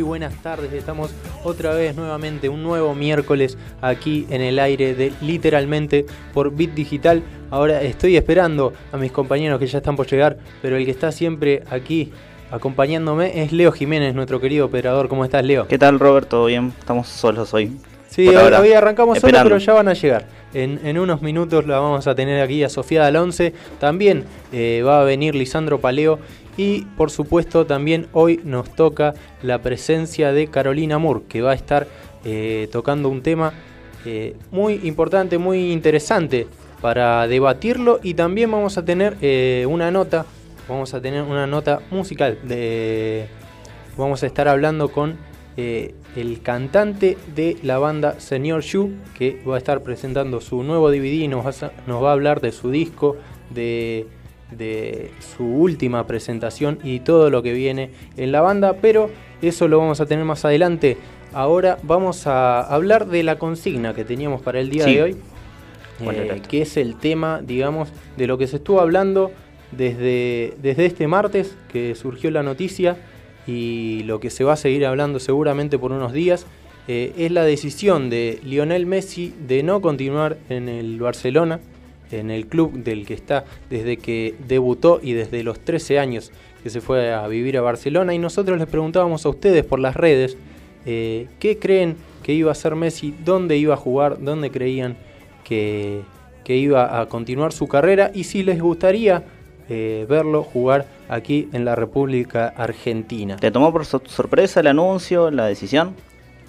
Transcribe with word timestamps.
muy 0.00 0.08
buenas 0.08 0.34
tardes. 0.42 0.72
Estamos 0.72 1.10
otra 1.44 1.74
vez 1.74 1.94
nuevamente, 1.94 2.48
un 2.48 2.62
nuevo 2.62 2.94
miércoles 2.94 3.58
aquí 3.82 4.26
en 4.30 4.40
el 4.40 4.58
aire 4.58 4.94
de 4.94 5.12
literalmente 5.20 6.06
por 6.32 6.54
Bit 6.54 6.72
Digital. 6.72 7.22
Ahora 7.50 7.82
estoy 7.82 8.16
esperando 8.16 8.72
a 8.92 8.96
mis 8.96 9.12
compañeros 9.12 9.58
que 9.58 9.66
ya 9.66 9.78
están 9.78 9.96
por 9.96 10.06
llegar, 10.06 10.38
pero 10.62 10.76
el 10.76 10.86
que 10.86 10.90
está 10.90 11.12
siempre 11.12 11.64
aquí 11.70 12.12
acompañándome 12.50 13.42
es 13.42 13.52
Leo 13.52 13.72
Jiménez, 13.72 14.14
nuestro 14.14 14.40
querido 14.40 14.64
operador. 14.64 15.08
¿Cómo 15.08 15.22
estás, 15.22 15.44
Leo? 15.44 15.68
¿Qué 15.68 15.76
tal, 15.76 15.98
Robert? 15.98 16.28
¿Todo 16.28 16.46
bien? 16.46 16.72
Estamos 16.78 17.06
solos 17.06 17.52
hoy. 17.52 17.70
Sí, 18.08 18.26
hoy, 18.26 18.72
arrancamos 18.72 19.18
solos, 19.18 19.40
pero 19.42 19.58
ya 19.58 19.74
van 19.74 19.88
a 19.88 19.92
llegar. 19.92 20.24
En, 20.52 20.98
unos 20.98 21.22
minutos 21.22 21.66
la 21.66 21.78
vamos 21.78 22.08
a 22.08 22.14
tener 22.14 22.42
aquí 22.42 22.64
a 22.64 22.68
Sofía 22.68 23.02
Dalonce. 23.02 23.52
También 23.78 24.24
eh, 24.52 24.82
va 24.84 25.02
a 25.02 25.04
venir 25.04 25.34
Lisandro 25.36 25.78
Paleo 25.78 26.18
y 26.56 26.82
por 26.96 27.10
supuesto 27.10 27.66
también 27.66 28.08
hoy 28.12 28.40
nos 28.44 28.74
toca 28.74 29.14
la 29.42 29.62
presencia 29.62 30.32
de 30.32 30.48
Carolina 30.48 30.98
Moore, 30.98 31.22
que 31.28 31.42
va 31.42 31.52
a 31.52 31.54
estar 31.54 31.86
eh, 32.24 32.68
tocando 32.72 33.08
un 33.08 33.22
tema 33.22 33.52
eh, 34.04 34.36
muy 34.50 34.80
importante, 34.84 35.38
muy 35.38 35.72
interesante 35.72 36.46
para 36.80 37.26
debatirlo 37.28 38.00
y 38.02 38.14
también 38.14 38.50
vamos 38.50 38.78
a 38.78 38.84
tener 38.84 39.16
eh, 39.20 39.66
una 39.68 39.90
nota, 39.90 40.26
vamos 40.68 40.94
a 40.94 41.00
tener 41.00 41.22
una 41.22 41.46
nota 41.46 41.80
musical. 41.90 42.38
De, 42.42 43.26
vamos 43.96 44.22
a 44.22 44.26
estar 44.26 44.48
hablando 44.48 44.88
con 44.90 45.30
el 45.56 46.40
cantante 46.42 47.18
de 47.36 47.58
la 47.62 47.78
banda 47.78 48.18
Señor 48.18 48.62
Shu, 48.62 48.94
que 49.18 49.42
va 49.46 49.56
a 49.56 49.58
estar 49.58 49.82
presentando 49.82 50.40
su 50.40 50.62
nuevo 50.62 50.90
DVD 50.90 51.20
y 51.20 51.28
nos 51.28 51.44
va 51.44 52.08
a 52.08 52.12
hablar 52.12 52.40
de 52.40 52.50
su 52.50 52.70
disco, 52.70 53.18
de 53.50 54.06
de 54.50 55.10
su 55.36 55.44
última 55.44 56.06
presentación 56.06 56.78
y 56.82 57.00
todo 57.00 57.30
lo 57.30 57.42
que 57.42 57.52
viene 57.52 57.90
en 58.16 58.32
la 58.32 58.40
banda, 58.40 58.74
pero 58.80 59.10
eso 59.42 59.68
lo 59.68 59.78
vamos 59.78 60.00
a 60.00 60.06
tener 60.06 60.24
más 60.24 60.44
adelante. 60.44 60.96
Ahora 61.32 61.78
vamos 61.82 62.26
a 62.26 62.60
hablar 62.60 63.06
de 63.06 63.22
la 63.22 63.38
consigna 63.38 63.94
que 63.94 64.04
teníamos 64.04 64.42
para 64.42 64.60
el 64.60 64.70
día 64.70 64.86
de 64.86 65.02
hoy, 65.02 65.16
eh, 66.00 66.42
que 66.48 66.62
es 66.62 66.76
el 66.76 66.96
tema, 66.96 67.40
digamos, 67.42 67.90
de 68.16 68.26
lo 68.26 68.36
que 68.36 68.46
se 68.46 68.56
estuvo 68.56 68.80
hablando 68.80 69.30
desde, 69.72 70.54
desde 70.60 70.86
este 70.86 71.06
martes 71.06 71.56
que 71.72 71.94
surgió 71.94 72.30
la 72.30 72.42
noticia 72.42 72.96
y 73.46 74.02
lo 74.04 74.20
que 74.20 74.30
se 74.30 74.44
va 74.44 74.54
a 74.54 74.56
seguir 74.56 74.84
hablando 74.86 75.20
seguramente 75.20 75.78
por 75.78 75.92
unos 75.92 76.12
días. 76.12 76.46
Eh, 76.88 77.12
es 77.18 77.30
la 77.30 77.44
decisión 77.44 78.10
de 78.10 78.40
Lionel 78.42 78.86
Messi 78.86 79.32
de 79.46 79.62
no 79.62 79.80
continuar 79.80 80.38
en 80.48 80.68
el 80.68 80.98
Barcelona 80.98 81.60
en 82.10 82.30
el 82.30 82.46
club 82.46 82.72
del 82.72 83.06
que 83.06 83.14
está 83.14 83.44
desde 83.68 83.96
que 83.96 84.34
debutó 84.46 85.00
y 85.02 85.12
desde 85.12 85.42
los 85.42 85.60
13 85.60 85.98
años 85.98 86.32
que 86.62 86.70
se 86.70 86.80
fue 86.80 87.12
a 87.12 87.26
vivir 87.28 87.56
a 87.56 87.62
Barcelona. 87.62 88.14
Y 88.14 88.18
nosotros 88.18 88.58
les 88.58 88.68
preguntábamos 88.68 89.24
a 89.24 89.28
ustedes 89.28 89.64
por 89.64 89.80
las 89.80 89.96
redes 89.96 90.36
eh, 90.86 91.28
qué 91.38 91.58
creen 91.58 91.96
que 92.22 92.32
iba 92.32 92.52
a 92.52 92.54
ser 92.54 92.74
Messi, 92.74 93.14
dónde 93.24 93.56
iba 93.56 93.74
a 93.74 93.76
jugar, 93.76 94.18
dónde 94.20 94.50
creían 94.50 94.96
que, 95.44 96.02
iba 96.46 97.00
a 97.00 97.06
continuar 97.06 97.52
su 97.52 97.68
carrera 97.68 98.10
y 98.12 98.24
si 98.24 98.42
les 98.42 98.60
gustaría 98.60 99.22
eh, 99.68 100.04
verlo 100.08 100.42
jugar 100.42 100.86
aquí 101.08 101.48
en 101.52 101.64
la 101.64 101.76
República 101.76 102.48
Argentina. 102.48 103.36
¿Te 103.36 103.52
tomó 103.52 103.70
por 103.70 103.84
sorpresa 103.84 104.58
el 104.58 104.66
anuncio, 104.66 105.30
la 105.30 105.46
decisión? 105.46 105.94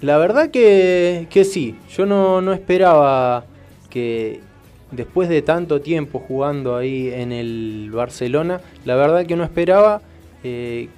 La 0.00 0.18
verdad 0.18 0.50
que, 0.50 1.28
que 1.30 1.44
sí, 1.44 1.76
yo 1.96 2.04
no, 2.04 2.40
no 2.40 2.52
esperaba 2.52 3.44
que, 3.90 4.40
después 4.92 5.28
de 5.28 5.42
tanto 5.42 5.80
tiempo 5.80 6.20
jugando 6.20 6.76
ahí 6.76 7.10
en 7.12 7.32
el 7.32 7.90
Barcelona, 7.92 8.60
la 8.84 8.94
verdad 8.94 9.26
que 9.26 9.34
no 9.34 9.42
esperaba 9.42 10.00
eh, 10.44 10.88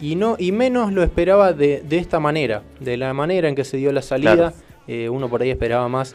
y 0.00 0.16
no 0.16 0.36
y 0.38 0.52
menos 0.52 0.92
lo 0.92 1.02
esperaba 1.02 1.52
de, 1.52 1.82
esta 1.90 2.20
manera, 2.20 2.62
de 2.80 2.96
la 2.96 3.14
manera 3.14 3.48
en 3.48 3.54
que 3.54 3.64
se 3.64 3.76
dio 3.76 3.92
la 3.92 4.02
salida. 4.02 4.52
Eh, 4.88 5.08
uno 5.08 5.28
por 5.28 5.42
ahí 5.42 5.50
esperaba 5.50 5.88
más 5.88 6.14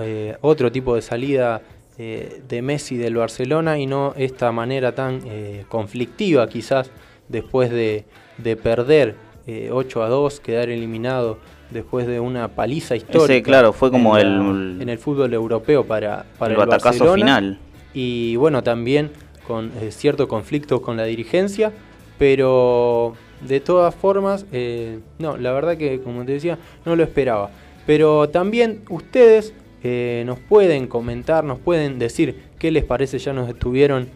eh, 0.00 0.36
otro 0.40 0.70
tipo 0.70 0.94
de 0.94 1.02
salida 1.02 1.60
de 1.98 2.60
Messi 2.60 2.98
del 2.98 3.16
Barcelona 3.16 3.78
y 3.78 3.86
no 3.86 4.12
esta 4.18 4.52
manera 4.52 4.94
tan 4.94 5.22
conflictiva 5.70 6.46
quizás 6.46 6.90
después 7.26 7.70
de, 7.70 8.04
de 8.36 8.54
perder 8.54 9.14
8 9.70 10.02
a 10.02 10.08
2, 10.10 10.40
quedar 10.40 10.68
eliminado 10.68 11.38
después 11.70 12.06
de 12.06 12.20
una 12.20 12.48
paliza 12.48 12.96
histórica. 12.96 13.44
Claro, 13.44 13.72
fue 13.72 13.90
como 13.90 14.16
en 14.18 14.26
el, 14.26 14.82
en 14.82 14.88
el 14.88 14.98
fútbol 14.98 15.32
europeo 15.34 15.84
para, 15.84 16.24
para 16.38 16.54
el, 16.54 16.60
el 16.72 17.10
final. 17.14 17.58
Y 17.94 18.36
bueno, 18.36 18.62
también 18.62 19.10
con 19.46 19.72
eh, 19.80 19.90
cierto 19.90 20.28
conflicto 20.28 20.82
con 20.82 20.96
la 20.96 21.04
dirigencia, 21.04 21.72
pero 22.18 23.14
de 23.46 23.60
todas 23.60 23.94
formas, 23.94 24.46
eh, 24.52 25.00
no, 25.18 25.36
la 25.36 25.52
verdad 25.52 25.76
que 25.76 26.00
como 26.00 26.24
te 26.24 26.32
decía, 26.32 26.58
no 26.84 26.96
lo 26.96 27.02
esperaba. 27.02 27.50
Pero 27.86 28.28
también 28.28 28.82
ustedes 28.90 29.54
eh, 29.82 30.24
nos 30.26 30.38
pueden 30.40 30.88
comentar, 30.88 31.44
nos 31.44 31.58
pueden 31.58 31.98
decir 31.98 32.36
qué 32.58 32.70
les 32.70 32.84
parece, 32.84 33.18
ya 33.18 33.32
nos 33.32 33.48
estuvieron 33.48 34.08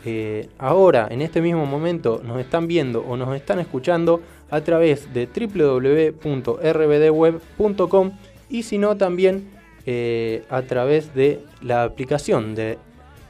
Eh, 0.04 0.48
ahora, 0.58 1.08
en 1.10 1.22
este 1.22 1.40
mismo 1.40 1.64
momento, 1.66 2.20
nos 2.24 2.38
están 2.38 2.68
viendo 2.68 3.00
o 3.00 3.16
nos 3.16 3.34
están 3.34 3.58
escuchando 3.58 4.20
a 4.50 4.60
través 4.60 5.12
de 5.12 5.26
www.rbdweb.com 5.26 8.12
y 8.48 8.62
si 8.62 8.78
no, 8.78 8.96
también 8.96 9.48
eh, 9.84 10.44
a 10.48 10.62
través 10.62 11.12
de 11.14 11.40
la 11.62 11.82
aplicación 11.82 12.54
de 12.54 12.78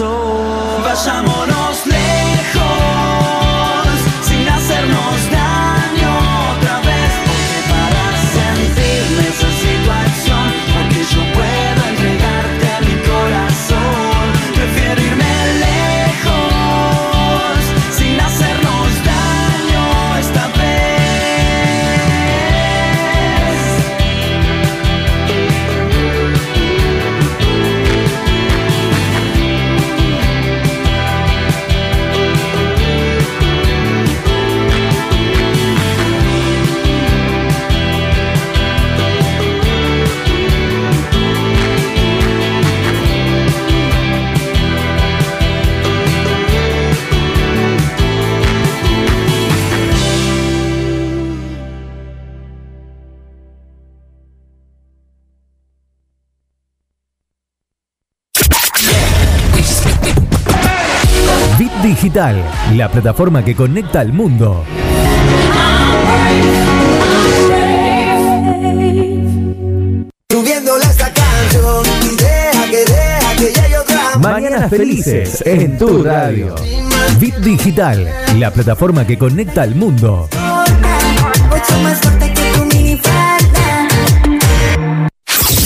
so 0.00 0.29
Digital, 62.10 62.42
la 62.74 62.90
plataforma 62.90 63.44
que 63.44 63.54
conecta 63.54 64.00
al 64.00 64.12
mundo. 64.12 64.64
Mañanas 74.18 74.70
felices 74.70 75.40
en 75.46 75.78
tu 75.78 76.02
radio. 76.02 76.56
Bit 77.20 77.36
Digital, 77.36 78.12
la 78.40 78.50
plataforma 78.50 79.06
que 79.06 79.16
conecta 79.16 79.62
al 79.62 79.76
mundo. 79.76 80.28
Mucho 81.48 81.78
más 81.84 82.00
fuerte 82.00 82.32
que 82.32 82.58
tu 82.58 82.64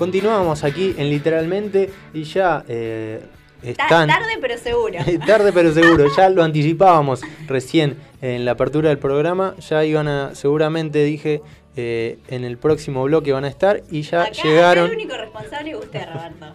Continuamos 0.00 0.64
aquí 0.64 0.94
en 0.96 1.10
Literalmente 1.10 1.90
y 2.14 2.22
ya 2.22 2.64
eh, 2.66 3.20
están... 3.62 4.08
Tarde 4.08 4.38
pero 4.40 4.56
seguro. 4.56 4.98
Tarde 5.26 5.52
pero 5.52 5.74
seguro, 5.74 6.06
ya 6.16 6.30
lo 6.30 6.42
anticipábamos 6.42 7.20
recién 7.46 7.98
en 8.22 8.46
la 8.46 8.52
apertura 8.52 8.88
del 8.88 8.96
programa, 8.96 9.54
ya 9.58 9.84
iban 9.84 10.08
a, 10.08 10.34
seguramente 10.34 11.04
dije, 11.04 11.42
eh, 11.76 12.18
en 12.28 12.44
el 12.44 12.56
próximo 12.56 13.04
bloque 13.04 13.32
van 13.32 13.44
a 13.44 13.48
estar 13.48 13.82
y 13.90 14.00
ya 14.00 14.22
Acá, 14.22 14.42
llegaron... 14.42 14.86
el 14.86 14.94
único 14.94 15.18
responsable 15.18 15.72
es 15.72 15.76
usted, 15.76 16.06
Roberto. 16.10 16.46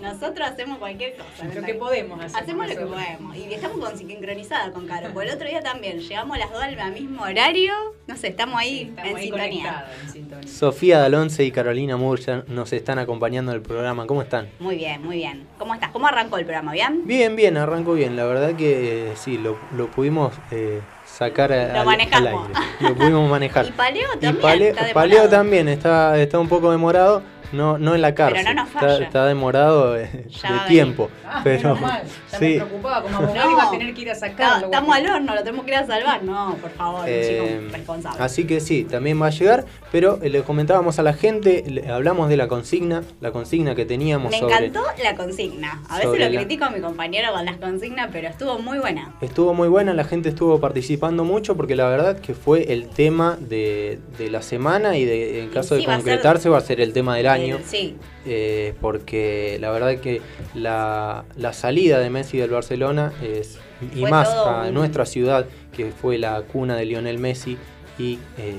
Nosotros 0.00 0.48
hacemos 0.48 0.78
cualquier 0.78 1.14
cosa. 1.16 1.52
Lo 1.54 1.62
que 1.62 1.74
podemos 1.74 2.20
hacer 2.24 2.42
Hacemos 2.42 2.68
lo 2.68 2.76
que 2.76 2.86
podemos. 2.86 3.36
Y 3.36 3.52
estamos 3.52 3.78
con, 3.78 3.96
sincronizadas 3.98 4.70
con 4.70 4.86
Caro. 4.86 5.08
Porque 5.12 5.28
el 5.28 5.34
otro 5.36 5.48
día 5.48 5.60
también 5.62 6.00
llegamos 6.00 6.38
las 6.38 6.50
dos 6.50 6.62
al 6.62 6.92
mismo 6.92 7.22
horario. 7.22 7.72
No 8.06 8.16
sé, 8.16 8.28
estamos 8.28 8.56
ahí 8.60 8.92
Estamos 8.96 9.10
en 9.10 9.16
ahí 9.16 9.22
sintonía. 9.22 9.48
conectadas, 9.48 9.90
en 10.02 10.12
sintonía. 10.12 10.48
Sofía 10.48 10.98
Dalonce 10.98 11.44
y 11.44 11.50
Carolina 11.50 11.96
ya 12.26 12.44
nos 12.48 12.72
están 12.72 12.98
acompañando 12.98 13.52
en 13.52 13.56
el 13.56 13.62
programa. 13.62 14.06
¿Cómo 14.06 14.22
están? 14.22 14.48
Muy 14.58 14.76
bien, 14.76 15.02
muy 15.02 15.16
bien. 15.16 15.46
¿Cómo 15.58 15.74
estás? 15.74 15.90
¿Cómo 15.90 16.06
arrancó 16.06 16.38
el 16.38 16.44
programa? 16.44 16.72
¿Bien? 16.72 17.06
Bien, 17.06 17.36
bien, 17.36 17.56
arranco 17.56 17.94
bien. 17.94 18.16
La 18.16 18.24
verdad 18.24 18.54
que 18.56 19.10
eh, 19.10 19.12
sí, 19.16 19.38
lo, 19.38 19.58
lo 19.76 19.90
pudimos 19.90 20.32
eh, 20.50 20.80
sacar 21.06 21.50
Lo 21.50 21.80
al, 21.80 21.86
manejamos. 21.86 22.28
al 22.28 22.48
aire. 22.48 22.60
Lo 22.80 22.94
pudimos 22.94 23.30
manejar. 23.30 23.66
Y 23.68 23.72
Paleo 23.72 24.08
Y 24.14 24.18
también. 24.18 24.42
Paleo, 24.42 24.68
está 24.70 24.84
demorado. 24.86 24.94
Paleo 24.94 25.28
también 25.28 25.68
está, 25.68 26.18
está 26.18 26.38
un 26.38 26.48
poco 26.48 26.70
demorado, 26.70 27.22
no, 27.52 27.78
no 27.78 27.94
en 27.94 28.02
la 28.02 28.14
cárcel. 28.14 28.44
no 28.44 28.54
nos 28.54 28.68
está, 28.68 28.80
falla. 28.80 29.04
está 29.04 29.26
demorado 29.26 29.96
eh, 29.98 30.26
Ya 30.42 30.52
de 30.62 30.68
tiempo. 30.68 31.10
Ah, 31.26 31.40
pero 31.44 31.76
mal. 31.76 32.02
Ya 32.32 32.38
sí. 32.38 32.44
me 32.44 32.54
preocupaba 32.56 33.02
como 33.02 33.16
abogado 33.18 33.46
No. 33.46 33.52
iba 33.52 33.62
a 33.64 33.70
tener 33.70 33.94
que 33.94 34.00
ir 34.02 34.10
a 34.10 34.14
No, 34.14 34.20
sacarlo. 34.20 34.64
estamos 34.66 34.96
al 34.96 35.06
horno, 35.06 35.34
lo 35.34 35.42
tenemos 35.42 35.64
que 35.64 35.70
ir 35.72 35.76
a 35.78 35.86
salvar. 35.86 36.22
No, 36.24 36.56
por 36.60 36.70
favor, 36.72 37.04
Eh, 37.06 37.40
un 37.40 37.58
chico 37.60 37.76
responsable. 37.76 38.22
así 38.22 38.44
que 38.46 38.60
sí, 38.60 38.84
también 38.84 39.20
va 39.20 39.26
a 39.26 39.30
llegar, 39.30 39.64
pero 39.90 40.18
eh, 40.22 40.28
le 40.28 40.42
comentábamos 40.42 40.98
a 40.98 41.02
la 41.02 41.12
gente, 41.14 41.64
le- 41.68 41.90
hablamos 41.90 42.28
de 42.28 42.36
la 42.36 42.48
consigna, 42.48 43.02
la 43.20 43.32
consigna 43.32 43.74
que 43.74 43.84
teníamos 43.84 44.30
Me 44.30 44.38
sobre... 44.38 44.54
encantó 44.66 44.82
la 45.02 45.14
consigna. 45.16 45.82
A 45.88 45.98
veces 45.98 46.18
lo 46.18 46.28
la- 46.28 46.30
critico 46.38 46.64
a 46.64 46.70
mi 46.70 46.80
compañero 46.80 47.32
con 47.32 47.44
las 47.44 47.56
consignas, 47.56 48.08
pero 48.12 48.28
estuvo 48.28 48.58
muy 48.58 48.78
buena. 48.78 49.14
Estuvo 49.20 49.54
muy 49.54 49.68
buena, 49.68 49.94
la 49.94 50.04
gente 50.04 50.28
estuvo 50.30 50.60
participando 50.60 51.24
mucho 51.24 51.56
porque 51.56 51.76
la 51.76 51.88
verdad 51.88 52.18
que 52.20 52.34
fue 52.34 52.72
el 52.72 52.88
tema 52.88 53.36
de, 53.40 53.98
de 54.18 54.30
la 54.30 54.42
semana 54.42 54.96
y 54.96 55.04
de, 55.04 55.42
en 55.42 55.50
caso 55.50 55.74
sí, 55.76 55.82
de 55.82 55.86
va 55.86 55.94
a 55.94 55.96
ser- 55.96 56.04
concretarse 56.04 56.48
va 56.48 56.58
a 56.58 56.60
ser 56.62 56.80
el 56.80 56.92
tema 56.92 57.16
del 57.16 57.26
año. 57.26 57.41
Sí, 57.64 57.96
eh, 58.26 58.74
porque 58.80 59.58
la 59.60 59.70
verdad 59.70 59.98
que 59.98 60.20
la, 60.54 61.24
la 61.36 61.52
salida 61.52 61.98
de 61.98 62.10
Messi 62.10 62.38
del 62.38 62.50
Barcelona 62.50 63.12
es, 63.22 63.58
y 63.94 64.00
Fue 64.00 64.10
más 64.10 64.28
a 64.34 64.64
un- 64.68 64.74
nuestra 64.74 65.06
ciudad, 65.06 65.46
que 65.72 65.90
fue 65.92 66.18
la 66.18 66.40
cuna 66.42 66.76
de 66.76 66.84
Lionel 66.84 67.18
Messi 67.18 67.56
y 67.98 68.18
eh, 68.38 68.54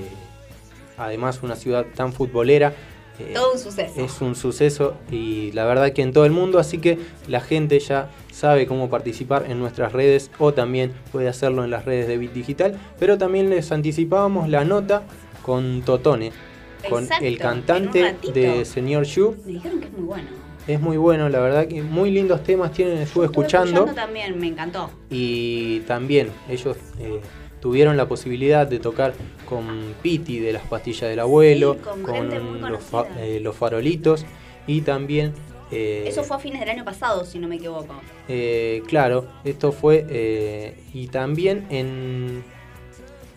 además 0.96 1.40
una 1.42 1.56
ciudad 1.56 1.86
tan 1.94 2.12
futbolera. 2.12 2.72
eh, 3.18 3.30
todo 3.32 3.52
un 3.52 3.58
suceso. 3.58 4.04
es 4.04 4.20
un 4.20 4.34
suceso 4.34 4.94
y 5.10 5.52
la 5.52 5.64
verdad 5.64 5.92
que 5.92 6.02
en 6.02 6.12
todo 6.12 6.24
el 6.24 6.32
mundo, 6.32 6.58
así 6.58 6.78
que 6.78 6.98
la 7.28 7.40
gente 7.40 7.78
ya 7.78 8.10
sabe 8.32 8.66
cómo 8.66 8.90
participar 8.90 9.46
en 9.48 9.60
nuestras 9.60 9.92
redes 9.92 10.30
o 10.40 10.52
también 10.52 10.92
puede 11.12 11.28
hacerlo 11.28 11.62
en 11.64 11.70
las 11.70 11.84
redes 11.84 12.08
de 12.08 12.18
Bit 12.18 12.32
Digital, 12.32 12.76
pero 12.98 13.16
también 13.16 13.50
les 13.50 13.70
anticipábamos 13.72 14.48
la 14.48 14.64
nota 14.64 15.02
con 15.42 15.82
Totone, 15.82 16.32
con 16.88 17.04
Exacto, 17.04 17.24
el 17.24 17.38
cantante 17.38 18.14
de 18.32 18.64
Señor 18.64 19.04
Yu. 19.04 19.36
Me 19.44 19.52
dijeron 19.52 19.80
que 19.80 19.86
es 19.86 19.92
muy 19.92 20.04
bueno. 20.04 20.28
Es 20.66 20.80
muy 20.80 20.96
bueno, 20.96 21.28
la 21.28 21.40
verdad 21.40 21.66
que 21.68 21.82
muy 21.82 22.10
lindos 22.10 22.42
temas 22.42 22.72
tienen, 22.72 22.98
estuve 22.98 23.26
Estuve 23.26 23.44
escuchando 23.46 23.84
también, 23.94 24.38
me 24.38 24.46
encantó. 24.48 24.90
y 25.10 25.80
también 25.80 26.30
ellos 26.48 26.76
eh, 26.98 27.20
tuvieron 27.60 27.98
la 27.98 28.08
posibilidad 28.08 28.66
de 28.66 28.78
tocar 28.78 29.12
con 29.46 29.94
Piti 30.02 30.38
de 30.38 30.54
las 30.54 30.62
pastillas 30.62 31.10
del 31.10 31.20
abuelo, 31.20 31.74
Sí, 31.74 32.02
con 32.02 32.60
los, 32.72 32.82
fa- 32.82 33.06
eh, 33.18 33.40
los 33.42 33.54
farolitos 33.54 34.24
y 34.66 34.80
también... 34.80 35.34
eh, 35.70 36.04
Eso 36.06 36.24
fue 36.24 36.38
a 36.38 36.40
fines 36.40 36.60
del 36.60 36.70
año 36.70 36.84
pasado, 36.84 37.26
si 37.26 37.38
no 37.38 37.46
me 37.46 37.56
equivoco. 37.56 37.94
eh, 38.28 38.82
claro, 38.86 39.26
esto 39.44 39.70
fue 39.70 40.74
y 40.94 41.08
también 41.08 41.66
en, 41.68 42.42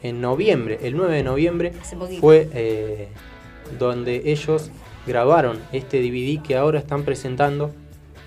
en 0.01 0.21
noviembre, 0.21 0.79
el 0.81 0.95
9 0.95 1.13
de 1.17 1.23
noviembre 1.23 1.73
Hace 1.81 1.97
fue 2.21 2.47
donde 3.77 4.23
ellos 4.25 4.71
grabaron 5.05 5.59
este 5.71 6.01
DVD 6.01 6.41
que 6.41 6.55
ahora 6.55 6.79
están 6.79 7.03
presentando 7.03 7.73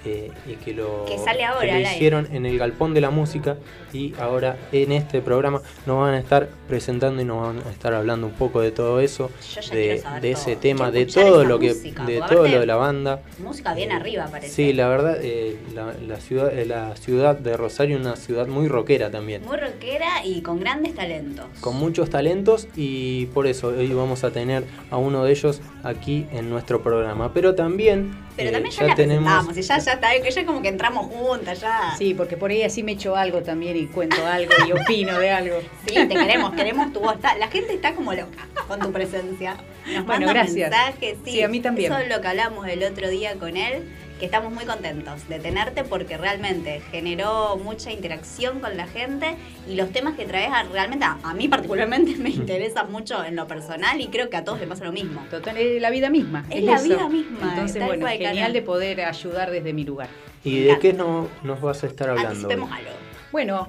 eh, 0.04 0.30
y 0.46 0.54
que 0.54 0.72
lo, 0.72 1.04
Que 1.06 1.18
sale 1.18 1.44
ahora 1.44 1.66
que 1.66 1.72
lo 1.72 1.80
hicieron 1.80 2.28
en 2.32 2.46
el 2.46 2.58
Galpón 2.58 2.94
de 2.94 3.02
la 3.02 3.10
Música 3.10 3.56
y 3.92 4.14
ahora 4.18 4.56
en 4.72 4.92
este 4.92 5.20
programa 5.20 5.62
nos 5.86 5.98
van 5.98 6.14
a 6.14 6.18
estar 6.18 6.48
presentando 6.68 7.20
y 7.22 7.24
nos 7.24 7.42
van 7.42 7.58
a 7.66 7.70
estar 7.70 7.94
hablando 7.94 8.26
un 8.26 8.34
poco 8.34 8.60
de 8.60 8.70
todo 8.70 9.00
eso, 9.00 9.30
ya 9.54 9.74
de, 9.74 10.00
todo. 10.00 10.14
ese 10.22 10.56
tema, 10.56 10.90
de 10.90 11.06
todo 11.06 11.44
lo 11.44 11.58
que 11.58 11.68
música, 11.74 12.04
de 12.04 12.20
todo 12.20 12.46
lo 12.48 12.60
de 12.60 12.66
la 12.66 12.76
banda. 12.76 13.22
Música 13.38 13.74
bien 13.74 13.92
arriba, 13.92 14.28
parece. 14.30 14.52
Sí, 14.52 14.72
la 14.72 14.88
verdad, 14.88 15.18
eh, 15.22 15.58
la, 15.74 15.94
la 16.06 16.20
ciudad, 16.20 16.56
eh, 16.56 16.64
la 16.66 16.96
ciudad 16.96 17.36
de 17.36 17.56
Rosario 17.56 17.96
es 17.96 18.02
una 18.02 18.16
ciudad 18.16 18.46
muy 18.46 18.68
rockera 18.68 19.10
también, 19.10 19.42
Muy 19.44 19.56
rockera 19.56 20.24
y 20.24 20.42
con 20.42 20.60
grandes 20.60 20.94
talentos. 20.94 21.46
con 21.60 21.76
muchos 21.76 22.10
talentos 22.10 22.68
y 22.76 23.26
por 23.26 23.46
eso 23.46 23.68
hoy 23.68 23.92
vamos 23.92 24.24
a 24.24 24.30
tener 24.30 24.64
a 24.90 24.96
uno 24.96 25.24
de 25.24 25.32
ellos 25.32 25.60
aquí 25.82 26.26
en 26.32 26.50
nuestro 26.50 26.82
programa. 26.82 27.32
Pero 27.32 27.54
también, 27.54 28.16
Pero 28.36 28.50
eh, 28.50 28.52
también 28.52 28.74
ya, 28.74 28.86
la 28.86 28.94
tenemos... 28.94 29.56
y 29.56 29.62
ya, 29.62 29.78
ya 29.78 29.92
está, 29.92 30.08
que 30.22 30.30
ya 30.30 30.46
como 30.46 30.62
que 30.62 30.68
entramos 30.68 31.06
juntas, 31.06 31.60
ya. 31.60 31.94
Sí, 31.96 32.14
porque 32.14 32.36
por 32.36 32.50
ahí 32.50 32.62
así 32.62 32.82
me 32.82 32.92
echo 32.92 33.16
algo 33.16 33.42
también 33.42 33.76
y 33.80 33.86
cuento 33.86 34.24
algo 34.26 34.52
y 34.66 34.72
opino 34.72 35.18
de 35.18 35.30
algo. 35.30 35.56
Sí, 35.86 35.94
te 35.94 36.08
queremos, 36.14 36.52
queremos 36.54 36.92
tu 36.92 37.00
voz. 37.00 37.14
Está- 37.16 37.36
La 37.36 37.48
gente 37.48 37.72
está 37.74 37.94
como 37.94 38.12
loca 38.12 38.46
con 38.68 38.78
tu 38.80 38.92
presencia. 38.92 39.56
Nos 39.86 40.06
Bueno, 40.06 40.26
manda 40.26 40.42
gracias. 40.44 40.70
mensajes, 40.70 41.16
sí. 41.24 41.32
Sí, 41.32 41.42
a 41.42 41.48
mí 41.48 41.60
también. 41.60 41.90
Eso 41.92 42.00
es 42.00 42.08
lo 42.08 42.20
que 42.20 42.28
hablamos 42.28 42.68
el 42.68 42.84
otro 42.84 43.08
día 43.08 43.34
con 43.36 43.56
él, 43.56 43.82
que 44.20 44.26
estamos 44.26 44.52
muy 44.52 44.64
contentos 44.66 45.26
de 45.28 45.40
tenerte 45.40 45.82
porque 45.82 46.16
realmente 46.18 46.80
generó 46.92 47.56
mucha 47.56 47.90
interacción 47.90 48.60
con 48.60 48.76
la 48.76 48.86
gente 48.86 49.34
y 49.68 49.74
los 49.74 49.90
temas 49.90 50.14
que 50.14 50.26
traes 50.26 50.50
realmente 50.70 51.06
a, 51.06 51.18
a 51.24 51.34
mí 51.34 51.48
particularmente 51.48 52.14
me 52.16 52.28
interesan 52.42 52.92
mucho 52.92 53.24
en 53.24 53.34
lo 53.34 53.48
personal 53.48 54.00
y 54.00 54.08
creo 54.08 54.28
que 54.30 54.36
a 54.36 54.44
todos 54.44 54.60
les 54.60 54.68
pasa 54.68 54.84
lo 54.84 54.92
mismo. 54.92 55.24
Total, 55.30 55.56
es 55.56 55.80
la 55.80 55.90
vida 55.90 56.10
misma. 56.10 56.44
Es 56.50 56.62
la 56.62 56.74
eso. 56.76 56.84
vida 56.84 57.08
misma, 57.08 57.48
Entonces, 57.50 57.84
bueno, 57.84 58.06
genial 58.06 58.52
de 58.52 58.62
poder 58.62 59.00
ayudar 59.00 59.50
desde 59.50 59.72
mi 59.72 59.84
lugar. 59.84 60.08
¿Y 60.44 60.60
de 60.60 60.78
qué 60.78 60.92
no, 60.92 61.28
nos 61.42 61.60
vas 61.60 61.82
a 61.82 61.86
estar 61.86 62.10
hablando? 62.10 62.30
Anticipemos 62.30 62.70
algo. 62.70 62.90
Bueno, 63.32 63.68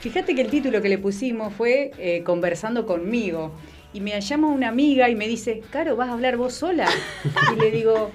fíjate 0.00 0.34
que 0.34 0.42
el 0.42 0.50
título 0.50 0.80
que 0.80 0.88
le 0.88 0.98
pusimos 0.98 1.52
fue 1.54 1.90
eh, 1.98 2.22
Conversando 2.24 2.86
conmigo. 2.86 3.52
Y 3.92 4.00
me 4.00 4.20
llama 4.20 4.48
una 4.48 4.68
amiga 4.68 5.08
y 5.08 5.14
me 5.14 5.26
dice, 5.26 5.62
Caro, 5.70 5.96
¿vas 5.96 6.10
a 6.10 6.12
hablar 6.12 6.36
vos 6.36 6.54
sola? 6.54 6.88
Y 7.56 7.60
le 7.60 7.70
digo, 7.70 8.10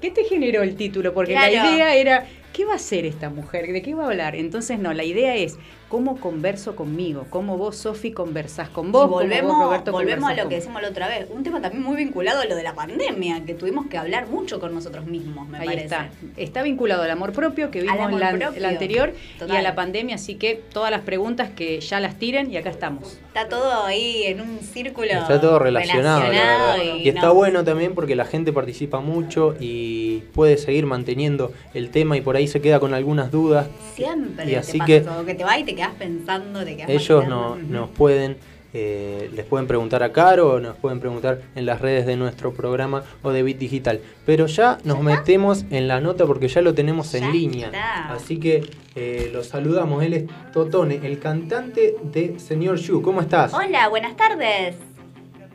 ¿qué 0.00 0.10
te 0.10 0.24
generó 0.24 0.62
el 0.62 0.76
título? 0.76 1.12
Porque 1.12 1.34
la 1.34 1.50
idea 1.50 1.94
era, 1.94 2.26
¿qué 2.56 2.64
va 2.64 2.72
a 2.72 2.76
hacer 2.76 3.04
esta 3.04 3.28
mujer? 3.28 3.70
¿De 3.70 3.82
qué 3.82 3.94
va 3.94 4.04
a 4.04 4.06
hablar? 4.06 4.34
Entonces, 4.34 4.78
no, 4.78 4.94
la 4.94 5.04
idea 5.04 5.36
es 5.36 5.58
cómo 5.90 6.18
converso 6.18 6.74
conmigo, 6.74 7.26
cómo 7.28 7.58
vos, 7.58 7.76
Sofi, 7.76 8.12
conversás 8.12 8.70
con 8.70 8.90
vos, 8.90 9.02
y 9.02 9.04
cómo 9.04 9.14
volvemos, 9.20 9.56
vos, 9.56 9.64
Roberto, 9.66 9.92
volvemos 9.92 10.30
a 10.30 10.34
lo 10.34 10.48
que 10.48 10.56
decimos 10.56 10.80
la 10.80 10.88
otra 10.88 11.06
vez. 11.06 11.26
Un 11.30 11.42
tema 11.44 11.60
también 11.60 11.82
muy 11.82 11.96
vinculado 11.96 12.40
a 12.40 12.46
lo 12.46 12.56
de 12.56 12.62
la 12.62 12.74
pandemia, 12.74 13.44
que 13.44 13.52
tuvimos 13.52 13.86
que 13.88 13.98
hablar 13.98 14.28
mucho 14.28 14.58
con 14.58 14.74
nosotros 14.74 15.04
mismos, 15.04 15.46
me 15.48 15.58
Ahí 15.58 15.66
parece. 15.66 15.84
está. 15.84 16.10
Está 16.38 16.62
vinculado 16.62 17.02
al 17.02 17.10
amor 17.10 17.32
propio 17.32 17.70
que 17.70 17.82
vimos 17.82 18.00
amor 18.00 18.18
la, 18.18 18.30
propio. 18.30 18.60
la 18.60 18.70
anterior 18.70 19.12
y 19.46 19.54
a 19.54 19.60
la 19.60 19.74
pandemia, 19.74 20.14
así 20.14 20.36
que 20.36 20.62
todas 20.72 20.90
las 20.90 21.02
preguntas 21.02 21.50
que 21.54 21.78
ya 21.80 22.00
las 22.00 22.18
tiren 22.18 22.50
y 22.50 22.56
acá 22.56 22.70
estamos. 22.70 23.18
Está 23.28 23.48
todo 23.48 23.84
ahí 23.84 24.22
en 24.24 24.40
un 24.40 24.60
círculo. 24.60 25.06
Está 25.08 25.38
todo 25.40 25.58
relacionado, 25.58 26.20
la 26.20 26.28
relacionado 26.30 26.78
verdad. 26.78 26.94
y 26.96 27.02
Y 27.02 27.08
está 27.10 27.26
no. 27.26 27.34
bueno 27.34 27.64
también 27.64 27.94
porque 27.94 28.16
la 28.16 28.24
gente 28.24 28.50
participa 28.50 29.00
mucho 29.00 29.54
y 29.60 30.20
puede 30.32 30.56
seguir 30.56 30.86
manteniendo 30.86 31.52
el 31.74 31.90
tema 31.90 32.16
y 32.16 32.22
por 32.22 32.34
ahí 32.34 32.45
se 32.46 32.60
queda 32.60 32.80
con 32.80 32.94
algunas 32.94 33.30
dudas. 33.30 33.68
Siempre 33.94 34.44
Y 34.44 34.48
te 34.48 34.56
así 34.58 34.78
pasa 34.78 34.86
que 34.86 34.96
eso, 34.98 35.24
que 35.24 35.34
te 35.34 35.44
va 35.44 35.58
y 35.58 35.64
te 35.64 35.74
quedas 35.74 35.94
pensando, 35.98 36.64
te 36.64 36.76
quedas 36.76 36.90
ellos 36.90 37.26
no, 37.26 37.56
nos 37.56 37.88
pueden, 37.90 38.36
eh, 38.74 39.30
les 39.34 39.44
pueden 39.46 39.66
preguntar 39.66 40.02
a 40.02 40.12
Caro 40.12 40.52
o 40.54 40.60
nos 40.60 40.76
pueden 40.76 41.00
preguntar 41.00 41.40
en 41.54 41.64
las 41.66 41.80
redes 41.80 42.04
de 42.06 42.16
nuestro 42.16 42.52
programa 42.52 43.02
o 43.22 43.30
de 43.32 43.42
Bit 43.42 43.58
Digital. 43.58 44.00
Pero 44.26 44.46
ya 44.46 44.78
nos 44.84 45.00
metemos 45.00 45.64
en 45.70 45.88
la 45.88 46.00
nota 46.00 46.26
porque 46.26 46.48
ya 46.48 46.60
lo 46.62 46.74
tenemos 46.74 47.14
en 47.14 47.22
Ya 47.24 47.30
línea. 47.30 47.66
está. 47.66 48.12
Así 48.12 48.38
que 48.38 48.68
eh, 48.94 49.30
lo 49.32 49.42
saludamos. 49.44 50.02
Él 50.02 50.12
es 50.14 50.24
Totone, 50.52 51.00
el 51.02 51.18
cantante 51.18 51.96
de 52.02 52.38
Señor 52.38 52.76
Yu. 52.76 53.00
¿Cómo 53.02 53.20
estás? 53.20 53.52
Hola, 53.54 53.88
buenas 53.88 54.16
tardes. 54.16 54.76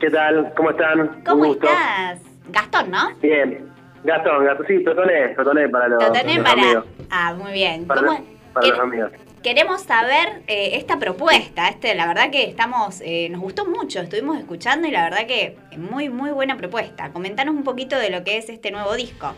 ¿Qué 0.00 0.10
tal? 0.10 0.52
¿Cómo 0.56 0.70
están? 0.70 1.22
¿Cómo 1.24 1.42
Un 1.42 1.48
gusto. 1.48 1.66
estás? 1.66 2.20
Gastón, 2.50 2.90
¿no? 2.90 3.10
Bien. 3.22 3.71
Gastón, 4.04 4.44
Gastón, 4.44 4.66
sí, 4.66 4.82
Totoné, 4.84 5.28
Totoné 5.36 5.68
para 5.68 5.88
los, 5.88 5.98
Totoné 6.04 6.34
los 6.36 6.44
para. 6.48 6.62
amigos. 6.62 6.84
Ah, 7.10 7.34
muy 7.34 7.52
bien. 7.52 7.86
Para, 7.86 8.00
¿Cómo- 8.02 8.24
para 8.52 8.66
los 8.68 8.78
amigos. 8.80 9.10
Queremos 9.42 9.82
saber 9.82 10.42
eh, 10.46 10.76
esta 10.76 10.98
propuesta. 11.00 11.68
Este, 11.68 11.94
la 11.96 12.06
verdad 12.06 12.30
que 12.30 12.44
estamos, 12.44 13.00
eh, 13.04 13.28
nos 13.30 13.40
gustó 13.40 13.66
mucho, 13.66 14.00
estuvimos 14.00 14.38
escuchando 14.38 14.86
y 14.86 14.92
la 14.92 15.02
verdad 15.04 15.26
que 15.26 15.56
muy, 15.76 16.08
muy 16.08 16.30
buena 16.30 16.56
propuesta. 16.56 17.10
Comentanos 17.12 17.54
un 17.54 17.64
poquito 17.64 17.98
de 17.98 18.10
lo 18.10 18.22
que 18.22 18.38
es 18.38 18.48
este 18.48 18.70
nuevo 18.70 18.94
disco. 18.94 19.34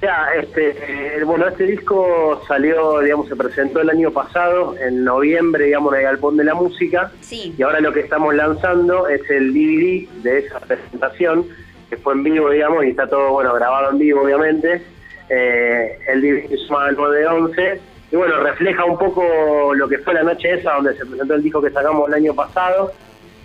Ya, 0.00 0.28
este, 0.40 1.16
eh, 1.18 1.24
bueno, 1.24 1.48
este 1.48 1.64
disco 1.64 2.40
salió, 2.46 3.00
digamos, 3.00 3.26
se 3.28 3.34
presentó 3.34 3.80
el 3.80 3.90
año 3.90 4.12
pasado, 4.12 4.76
en 4.78 5.02
noviembre, 5.02 5.64
digamos, 5.64 5.92
en 5.94 5.98
el 5.98 6.04
Galpón 6.04 6.36
de 6.36 6.44
la 6.44 6.54
Música. 6.54 7.10
Sí. 7.20 7.52
Y 7.58 7.62
ahora 7.62 7.80
lo 7.80 7.92
que 7.92 8.00
estamos 8.00 8.32
lanzando 8.32 9.08
es 9.08 9.28
el 9.28 9.52
DVD 9.52 10.08
de 10.22 10.38
esa 10.38 10.60
presentación, 10.60 11.48
que 11.88 11.96
fue 11.96 12.14
en 12.14 12.22
vivo, 12.22 12.50
digamos, 12.50 12.84
y 12.84 12.90
está 12.90 13.06
todo, 13.06 13.32
bueno, 13.32 13.54
grabado 13.54 13.90
en 13.90 13.98
vivo, 13.98 14.22
obviamente. 14.22 14.82
Eh, 15.28 15.98
el 16.08 16.20
DVD 16.20 16.48
se 16.48 16.56
llama 16.56 16.90
911. 16.92 17.80
Y 18.10 18.16
bueno, 18.16 18.40
refleja 18.40 18.84
un 18.84 18.98
poco 18.98 19.74
lo 19.74 19.88
que 19.88 19.98
fue 19.98 20.14
la 20.14 20.22
noche 20.22 20.54
esa, 20.54 20.74
donde 20.74 20.94
se 20.96 21.04
presentó 21.04 21.34
el 21.34 21.42
disco 21.42 21.60
que 21.60 21.70
sacamos 21.70 22.08
el 22.08 22.14
año 22.14 22.34
pasado. 22.34 22.92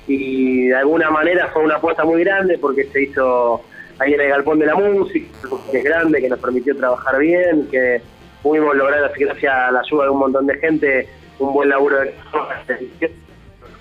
Y 0.08 0.68
de 0.68 0.76
alguna 0.76 1.10
manera 1.10 1.50
fue 1.50 1.64
una 1.64 1.76
apuesta 1.76 2.04
muy 2.04 2.24
grande 2.24 2.58
porque 2.58 2.86
se 2.86 3.04
hizo 3.04 3.62
ahí 4.00 4.14
en 4.14 4.22
el 4.22 4.30
Galpón 4.30 4.60
de 4.60 4.66
la 4.66 4.76
Música, 4.76 5.28
que 5.72 5.78
es 5.78 5.84
grande, 5.84 6.22
que 6.22 6.30
nos 6.30 6.40
permitió 6.40 6.76
trabajar 6.76 7.20
bien, 7.20 7.68
que 7.70 8.02
pudimos 8.42 8.76
lograr, 8.76 9.04
así 9.06 9.24
gracias 9.24 9.54
a 9.54 9.72
la 9.72 9.80
ayuda 9.80 10.06
de 10.06 10.10
un 10.10 10.20
montón 10.20 10.48
de 10.48 10.58
gente, 10.58 11.08
un 11.40 11.54
buen 11.54 11.70
laburo 11.70 12.00
de 12.00 12.14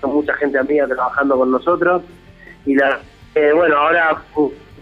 mucha 0.03 0.33
gente 0.35 0.57
amiga 0.57 0.87
trabajando 0.87 1.37
con 1.37 1.51
nosotros. 1.51 2.03
Y 2.65 2.75
la, 2.75 2.99
eh, 3.35 3.51
bueno, 3.53 3.75
ahora 3.77 4.21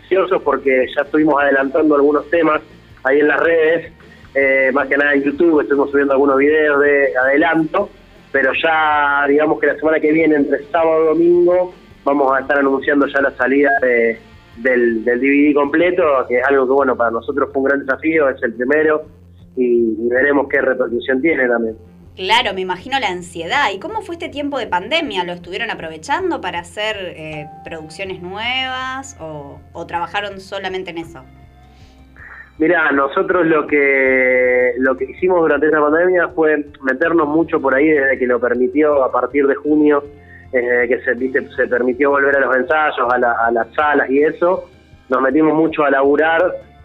ansiosos 0.01 0.41
porque 0.43 0.85
ya 0.95 1.03
estuvimos 1.03 1.41
adelantando 1.41 1.95
algunos 1.95 2.29
temas 2.29 2.61
ahí 3.03 3.19
en 3.19 3.27
las 3.27 3.39
redes, 3.39 3.91
eh, 4.35 4.71
más 4.73 4.87
que 4.87 4.97
nada 4.97 5.13
en 5.13 5.23
YouTube, 5.23 5.61
estuvimos 5.61 5.91
subiendo 5.91 6.13
algunos 6.13 6.37
videos 6.37 6.81
de 6.81 7.15
adelanto, 7.17 7.89
pero 8.31 8.51
ya 8.63 9.25
digamos 9.27 9.59
que 9.59 9.67
la 9.67 9.75
semana 9.75 9.99
que 9.99 10.11
viene, 10.11 10.35
entre 10.35 10.63
sábado 10.65 11.03
y 11.03 11.07
domingo, 11.07 11.73
vamos 12.03 12.33
a 12.33 12.39
estar 12.41 12.57
anunciando 12.59 13.07
ya 13.07 13.21
la 13.21 13.31
salida 13.31 13.69
de- 13.81 14.17
del, 14.57 15.03
del 15.05 15.19
DVD 15.21 15.53
completo, 15.53 16.03
que 16.27 16.37
es 16.39 16.43
algo 16.45 16.65
que 16.67 16.73
bueno, 16.73 16.95
para 16.95 17.11
nosotros 17.11 17.49
fue 17.53 17.61
un 17.61 17.67
gran 17.69 17.79
desafío, 17.79 18.29
es 18.29 18.41
el 18.43 18.53
primero, 18.53 19.03
y, 19.55 19.95
y 19.97 20.09
veremos 20.09 20.47
qué 20.49 20.61
repercusión 20.61 21.21
tiene 21.21 21.47
también. 21.47 21.75
Claro, 22.15 22.53
me 22.53 22.61
imagino 22.61 22.99
la 22.99 23.07
ansiedad. 23.09 23.71
¿Y 23.73 23.79
cómo 23.79 24.01
fue 24.01 24.15
este 24.15 24.29
tiempo 24.29 24.59
de 24.59 24.67
pandemia? 24.67 25.23
¿Lo 25.23 25.31
estuvieron 25.33 25.71
aprovechando 25.71 26.41
para 26.41 26.59
hacer 26.59 26.97
eh, 26.99 27.47
producciones 27.63 28.21
nuevas 28.21 29.15
o, 29.19 29.61
trabajaron 29.87 30.39
solamente 30.41 30.91
en 30.91 30.97
eso? 30.99 31.25
Mira, 32.57 32.91
nosotros 32.91 33.47
lo 33.47 33.65
que 33.65 34.73
lo 34.77 34.95
que 34.95 35.05
hicimos 35.05 35.39
durante 35.41 35.67
esa 35.67 35.79
pandemia 35.79 36.27
fue 36.29 36.65
meternos 36.83 37.27
mucho 37.27 37.59
por 37.61 37.73
ahí 37.73 37.87
desde 37.89 38.19
que 38.19 38.27
lo 38.27 38.39
permitió 38.39 39.03
a 39.03 39.11
partir 39.11 39.47
de 39.47 39.55
junio, 39.55 40.03
eh, 40.51 40.85
que 40.87 40.99
se 41.55 41.67
permitió 41.67 42.11
volver 42.11 42.35
a 42.37 42.41
los 42.41 42.55
ensayos, 42.55 43.11
a, 43.11 43.17
la- 43.17 43.35
a 43.47 43.51
las 43.51 43.73
salas 43.73 44.09
y 44.09 44.21
eso. 44.21 44.69
Nos 45.09 45.21
metimos 45.21 45.53
mucho 45.55 45.83
a 45.85 45.89
laburar 45.89 46.41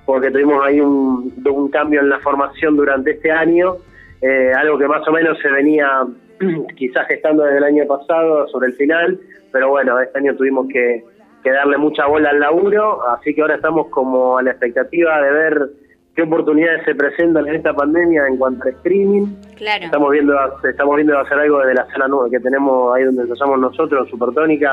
porque 0.07 0.31
tuvimos 0.31 0.65
ahí 0.65 0.81
un, 0.81 1.35
un 1.45 1.69
cambio 1.71 2.01
en 2.01 2.09
la 2.09 2.21
formación 2.21 2.77
durante 2.77 3.11
este 3.13 3.31
año, 3.31 3.77
eh, 4.21 4.53
algo 4.57 4.79
que 4.79 4.89
más 4.89 5.07
o 5.07 5.13
menos 5.13 5.39
se 5.41 5.51
venía 5.51 6.07
quizás 6.77 7.07
gestando 7.09 7.45
desde 7.45 7.59
el 7.59 7.65
año 7.65 7.87
pasado 7.87 8.47
sobre 8.49 8.69
el 8.69 8.73
final, 8.75 9.19
pero 9.53 9.71
bueno, 9.71 10.01
este 10.01 10.19
año 10.19 10.35
tuvimos 10.37 10.67
que, 10.69 11.05
que 11.43 11.51
darle 11.51 11.77
mucha 11.79 12.07
bola 12.07 12.31
al 12.31 12.41
laburo, 12.41 13.07
así 13.11 13.35
que 13.35 13.43
ahora 13.43 13.57
estamos 13.57 13.89
como 13.89 14.39
a 14.39 14.43
la 14.43 14.51
expectativa 14.51 15.21
de 15.21 15.31
ver 15.31 15.71
qué 16.15 16.23
oportunidades 16.23 16.85
se 16.85 16.95
presentan 16.95 17.47
en 17.47 17.57
esta 17.57 17.75
pandemia 17.75 18.27
en 18.27 18.39
cuanto 18.39 18.65
al 18.65 18.71
streaming. 18.71 19.27
Claro. 19.57 19.85
Estamos 19.85 20.11
viendo, 20.11 20.35
estamos 20.65 20.97
viendo 20.97 21.19
hacer 21.19 21.39
algo 21.39 21.61
de 21.61 21.75
la 21.75 21.87
sala 21.91 22.09
nueva 22.09 22.31
que 22.31 22.41
tenemos 22.41 22.97
ahí 22.97 23.05
donde 23.05 23.23
ensayamos 23.23 23.61
nosotros, 23.61 24.09
Supertónica, 24.09 24.73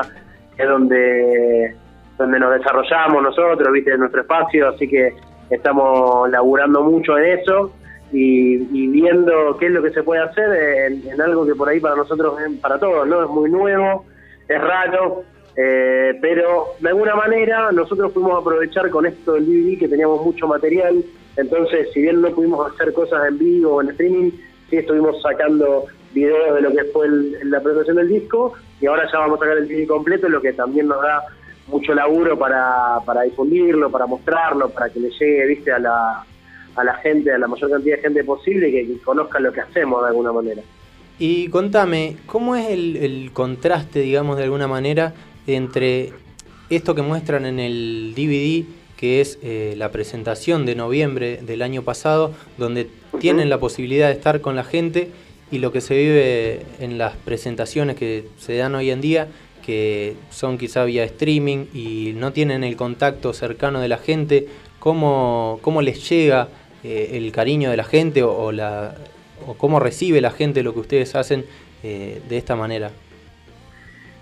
que 0.56 0.62
es 0.62 0.68
donde, 0.68 1.76
donde 2.16 2.38
nos 2.38 2.58
desarrollamos 2.58 3.22
nosotros, 3.22 3.72
viste, 3.72 3.92
en 3.92 4.00
nuestro 4.00 4.22
espacio, 4.22 4.68
así 4.68 4.88
que 4.88 5.12
estamos 5.50 6.30
laburando 6.30 6.82
mucho 6.82 7.18
en 7.18 7.38
eso 7.38 7.72
y, 8.14 8.54
y 8.72 8.86
viendo 8.88 9.56
qué 9.58 9.66
es 9.66 9.72
lo 9.72 9.82
que 9.82 9.90
se 9.90 10.02
puede 10.04 10.22
hacer 10.22 11.02
en, 11.10 11.20
algo 11.20 11.44
que 11.44 11.54
por 11.56 11.68
ahí 11.68 11.80
para 11.80 11.96
nosotros, 11.96 12.34
para 12.62 12.78
todos, 12.78 13.06
¿no? 13.08 13.24
Es 13.24 13.28
muy 13.28 13.50
nuevo, 13.50 14.04
es 14.48 14.60
raro, 14.60 15.24
eh, 15.56 16.16
pero 16.22 16.66
de 16.78 16.88
alguna 16.90 17.16
manera 17.16 17.72
nosotros 17.72 18.12
pudimos 18.12 18.40
aprovechar 18.40 18.88
con 18.90 19.04
esto 19.06 19.32
del 19.32 19.46
DVD 19.46 19.78
que 19.80 19.88
teníamos 19.88 20.24
mucho 20.24 20.46
material, 20.46 21.02
entonces 21.36 21.88
si 21.92 22.02
bien 22.02 22.20
no 22.22 22.28
pudimos 22.30 22.72
hacer 22.72 22.92
cosas 22.92 23.26
en 23.28 23.36
vivo 23.38 23.74
o 23.74 23.82
en 23.82 23.90
streaming, 23.90 24.30
sí 24.70 24.76
estuvimos 24.76 25.20
sacando 25.20 25.86
videos 26.12 26.54
de 26.54 26.60
lo 26.62 26.70
que 26.70 26.84
fue 26.84 27.06
el- 27.06 27.50
la 27.50 27.60
presentación 27.60 27.96
del 27.96 28.08
disco 28.08 28.52
y 28.80 28.86
ahora 28.86 29.08
ya 29.12 29.18
vamos 29.18 29.38
a 29.40 29.44
sacar 29.44 29.58
el 29.58 29.66
DVD 29.68 29.86
completo, 29.88 30.28
lo 30.28 30.40
que 30.40 30.52
también 30.52 30.86
nos 30.86 31.02
da 31.02 31.24
mucho 31.66 31.94
laburo 31.94 32.38
para, 32.38 32.98
para 33.04 33.22
difundirlo, 33.22 33.90
para 33.90 34.06
mostrarlo, 34.06 34.68
para 34.68 34.88
que 34.90 35.00
le 35.00 35.10
llegue, 35.10 35.46
viste, 35.46 35.72
a 35.72 35.78
la, 35.80 36.24
a 36.76 36.84
la 36.84 36.94
gente, 36.96 37.32
a 37.32 37.38
la 37.38 37.46
mayor 37.46 37.70
cantidad 37.70 37.96
de 37.96 38.02
gente 38.02 38.24
posible 38.24 38.70
que, 38.70 38.86
que 38.86 38.98
conozcan 38.98 39.42
lo 39.42 39.52
que 39.52 39.60
hacemos 39.60 40.02
de 40.02 40.08
alguna 40.08 40.32
manera. 40.32 40.62
Y 41.18 41.48
contame, 41.48 42.16
¿cómo 42.26 42.56
es 42.56 42.68
el, 42.70 42.96
el 42.96 43.30
contraste, 43.32 44.00
digamos, 44.00 44.36
de 44.36 44.44
alguna 44.44 44.66
manera, 44.66 45.14
entre 45.46 46.12
esto 46.70 46.94
que 46.94 47.02
muestran 47.02 47.46
en 47.46 47.60
el 47.60 48.14
DVD, 48.16 48.64
que 48.96 49.20
es 49.20 49.38
eh, 49.42 49.74
la 49.76 49.90
presentación 49.90 50.66
de 50.66 50.74
noviembre 50.74 51.38
del 51.42 51.62
año 51.62 51.82
pasado, 51.82 52.32
donde 52.58 52.88
tienen 53.20 53.48
la 53.48 53.58
posibilidad 53.58 54.08
de 54.08 54.14
estar 54.14 54.40
con 54.40 54.56
la 54.56 54.64
gente, 54.64 55.10
y 55.50 55.58
lo 55.58 55.70
que 55.70 55.80
se 55.80 55.96
vive 55.96 56.62
en 56.80 56.98
las 56.98 57.14
presentaciones 57.16 57.96
que 57.96 58.24
se 58.38 58.56
dan 58.56 58.74
hoy 58.74 58.90
en 58.90 59.00
día, 59.00 59.28
que 59.64 60.16
son 60.30 60.58
quizá 60.58 60.84
vía 60.84 61.04
streaming 61.04 61.66
y 61.72 62.12
no 62.16 62.32
tienen 62.32 62.64
el 62.64 62.76
contacto 62.76 63.32
cercano 63.32 63.80
de 63.80 63.88
la 63.88 63.98
gente? 63.98 64.46
¿Cómo, 64.78 65.58
cómo 65.62 65.80
les 65.80 66.08
llega 66.08 66.48
eh, 66.84 67.10
el 67.16 67.32
cariño 67.32 67.70
de 67.70 67.76
la 67.76 67.84
gente 67.84 68.22
o, 68.22 68.52
la, 68.52 68.94
o 69.48 69.54
cómo 69.54 69.80
recibe 69.80 70.20
la 70.20 70.30
gente 70.30 70.62
lo 70.62 70.72
que 70.74 70.80
ustedes 70.80 71.14
hacen 71.14 71.44
eh, 71.82 72.20
de 72.28 72.36
esta 72.36 72.54
manera? 72.56 72.90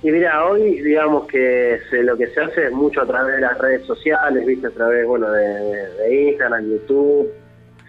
Y 0.04 0.10
mira, 0.10 0.44
hoy 0.46 0.80
digamos 0.80 1.26
que 1.28 1.78
se- 1.90 2.02
lo 2.02 2.16
que 2.16 2.26
se 2.28 2.40
hace 2.40 2.66
es 2.66 2.72
mucho 2.72 3.02
a 3.02 3.06
través 3.06 3.36
de 3.36 3.40
las 3.42 3.56
redes 3.58 3.82
sociales, 3.86 4.44
viste, 4.44 4.66
a 4.66 4.70
través 4.70 5.06
bueno 5.06 5.30
de, 5.30 6.28
Instagram, 6.30 6.68
YouTube, 6.70 7.28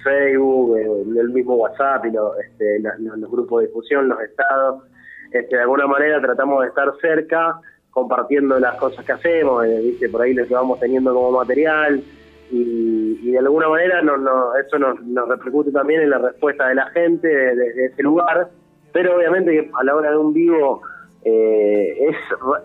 Facebook, 0.04 0.78
eh, 0.78 1.20
el 1.20 1.30
mismo 1.30 1.56
WhatsApp 1.56 2.06
y 2.06 2.12
lo- 2.12 2.38
este, 2.40 2.80
los 2.80 3.32
grupos 3.32 3.62
de 3.62 3.68
difusión, 3.68 4.10
los 4.10 4.22
estados. 4.22 4.84
Este, 5.32 5.56
de 5.56 5.62
alguna 5.64 5.88
manera 5.88 6.22
tratamos 6.22 6.62
de 6.62 6.68
estar 6.68 6.92
cerca, 7.02 7.60
compartiendo 7.90 8.60
las 8.60 8.76
cosas 8.76 9.04
que 9.06 9.12
hacemos, 9.14 9.66
eh, 9.66 9.80
viste, 9.84 10.08
por 10.10 10.22
ahí 10.22 10.34
lo 10.36 10.46
que 10.48 10.54
vamos 10.54 10.80
teniendo 10.80 11.14
como 11.16 11.32
material. 11.32 12.04
Y, 12.52 13.20
y 13.24 13.32
de 13.32 13.40
alguna 13.40 13.68
manera 13.70 14.02
no, 14.02 14.18
no, 14.18 14.56
eso 14.56 14.78
nos, 14.78 15.02
nos 15.02 15.28
repercute 15.28 15.72
también 15.72 16.02
en 16.02 16.10
la 16.12 16.20
respuesta 16.20 16.68
de 16.68 16.76
la 16.76 16.86
gente 16.88 17.28
de- 17.28 17.56
de- 17.56 17.74
de 17.74 17.86
ese 17.88 18.04
lugar, 18.04 18.50
pero 18.92 19.16
obviamente 19.16 19.52
que 19.52 19.72
a 19.74 19.84
la 19.84 19.96
hora 19.96 20.12
de 20.12 20.18
un 20.18 20.34
vivo 20.34 20.82
eh, 21.26 22.10
es, 22.10 22.16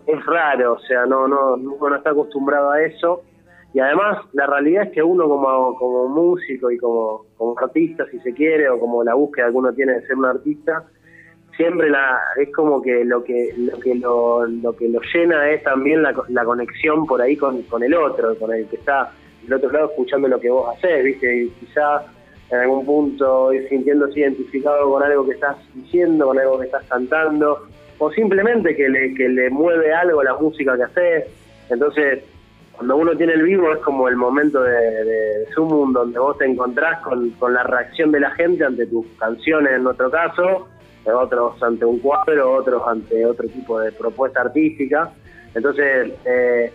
es 0.07 0.27
raro, 0.27 0.75
o 0.75 0.79
sea, 0.81 1.07
no, 1.07 1.27
no, 1.29 1.55
uno 1.55 1.89
no 1.91 1.97
está 1.97 2.11
acostumbrado 2.11 2.71
a 2.71 2.83
eso. 2.83 3.23
Y 3.73 3.81
además, 3.81 4.19
la 4.33 4.47
realidad 4.47 4.85
es 4.85 4.93
que 4.93 5.03
uno 5.03 5.29
como, 5.29 5.77
como 5.77 6.09
músico 6.09 6.71
y 6.71 6.79
como, 6.79 7.27
como 7.37 7.55
artista, 7.59 8.05
si 8.11 8.19
se 8.21 8.33
quiere, 8.33 8.69
o 8.69 8.81
como 8.81 9.05
la 9.05 9.15
búsqueda 9.15 9.51
que 9.51 9.57
uno 9.57 9.73
tiene 9.75 9.93
de 9.93 10.07
ser 10.07 10.17
un 10.17 10.25
artista, 10.25 10.85
siempre 11.57 11.91
la, 11.91 12.19
es 12.37 12.51
como 12.55 12.81
que 12.83 13.05
lo 13.05 13.23
que 13.23 13.53
lo 13.59 13.79
que 13.79 13.95
lo, 13.95 14.47
lo 14.47 14.73
que 14.75 14.89
lo 14.89 15.01
llena 15.13 15.51
es 15.51 15.63
también 15.63 16.03
la, 16.03 16.15
la 16.29 16.45
conexión 16.45 17.07
por 17.07 17.21
ahí 17.21 17.37
con, 17.37 17.63
con 17.63 17.83
el 17.83 17.95
otro, 17.95 18.35
con 18.39 18.53
el 18.55 18.67
que 18.69 18.77
está 18.77 19.13
del 19.49 19.55
otro 19.59 19.73
lado 19.73 19.91
escuchando 19.91 20.29
lo 20.29 20.39
que 20.39 20.51
vos 20.51 20.77
haces, 20.77 21.05
¿viste? 21.05 21.43
Y 21.43 21.49
quizá 21.51 22.05
en 22.51 22.59
algún 22.59 22.85
punto 22.85 23.53
ir 23.53 23.69
sintiéndose 23.69 24.21
identificado 24.21 24.91
con 24.91 25.03
algo 25.03 25.27
que 25.27 25.33
estás 25.33 25.57
diciendo, 25.75 26.27
con 26.27 26.39
algo 26.39 26.59
que 26.59 26.67
estás 26.67 26.85
cantando, 26.85 27.67
o 27.99 28.11
simplemente 28.13 28.77
que 28.77 28.89
le, 28.89 29.15
que 29.15 29.29
le 29.29 29.51
mueve 29.51 29.93
algo 29.93 30.23
la 30.23 30.35
música 30.35 30.77
que 30.77 30.83
haces. 30.85 31.25
Entonces, 31.71 32.25
cuando 32.73 32.97
uno 32.97 33.17
tiene 33.17 33.33
el 33.33 33.43
vivo 33.43 33.73
es 33.73 33.79
como 33.81 34.09
el 34.09 34.17
momento 34.17 34.63
de, 34.63 35.05
de 35.05 35.47
Zoom 35.55 35.93
donde 35.93 36.19
vos 36.19 36.39
te 36.39 36.45
encontrás 36.45 37.01
con, 37.01 37.31
con 37.31 37.53
la 37.53 37.65
reacción 37.65 38.13
de 38.13 38.21
la 38.21 38.31
gente 38.33 38.65
ante 38.65 38.87
tus 38.87 39.07
canciones 39.19 39.73
en 39.73 39.83
nuestro 39.83 40.11
caso, 40.11 40.69
otros 41.05 41.63
ante 41.63 41.85
un 41.85 41.99
cuadro, 42.01 42.55
otros 42.55 42.83
ante 42.87 43.25
otro 43.25 43.49
tipo 43.49 43.81
de 43.81 43.93
propuesta 43.93 44.43
artística. 44.43 45.11
Entonces, 45.55 46.13
eh, 46.25 46.73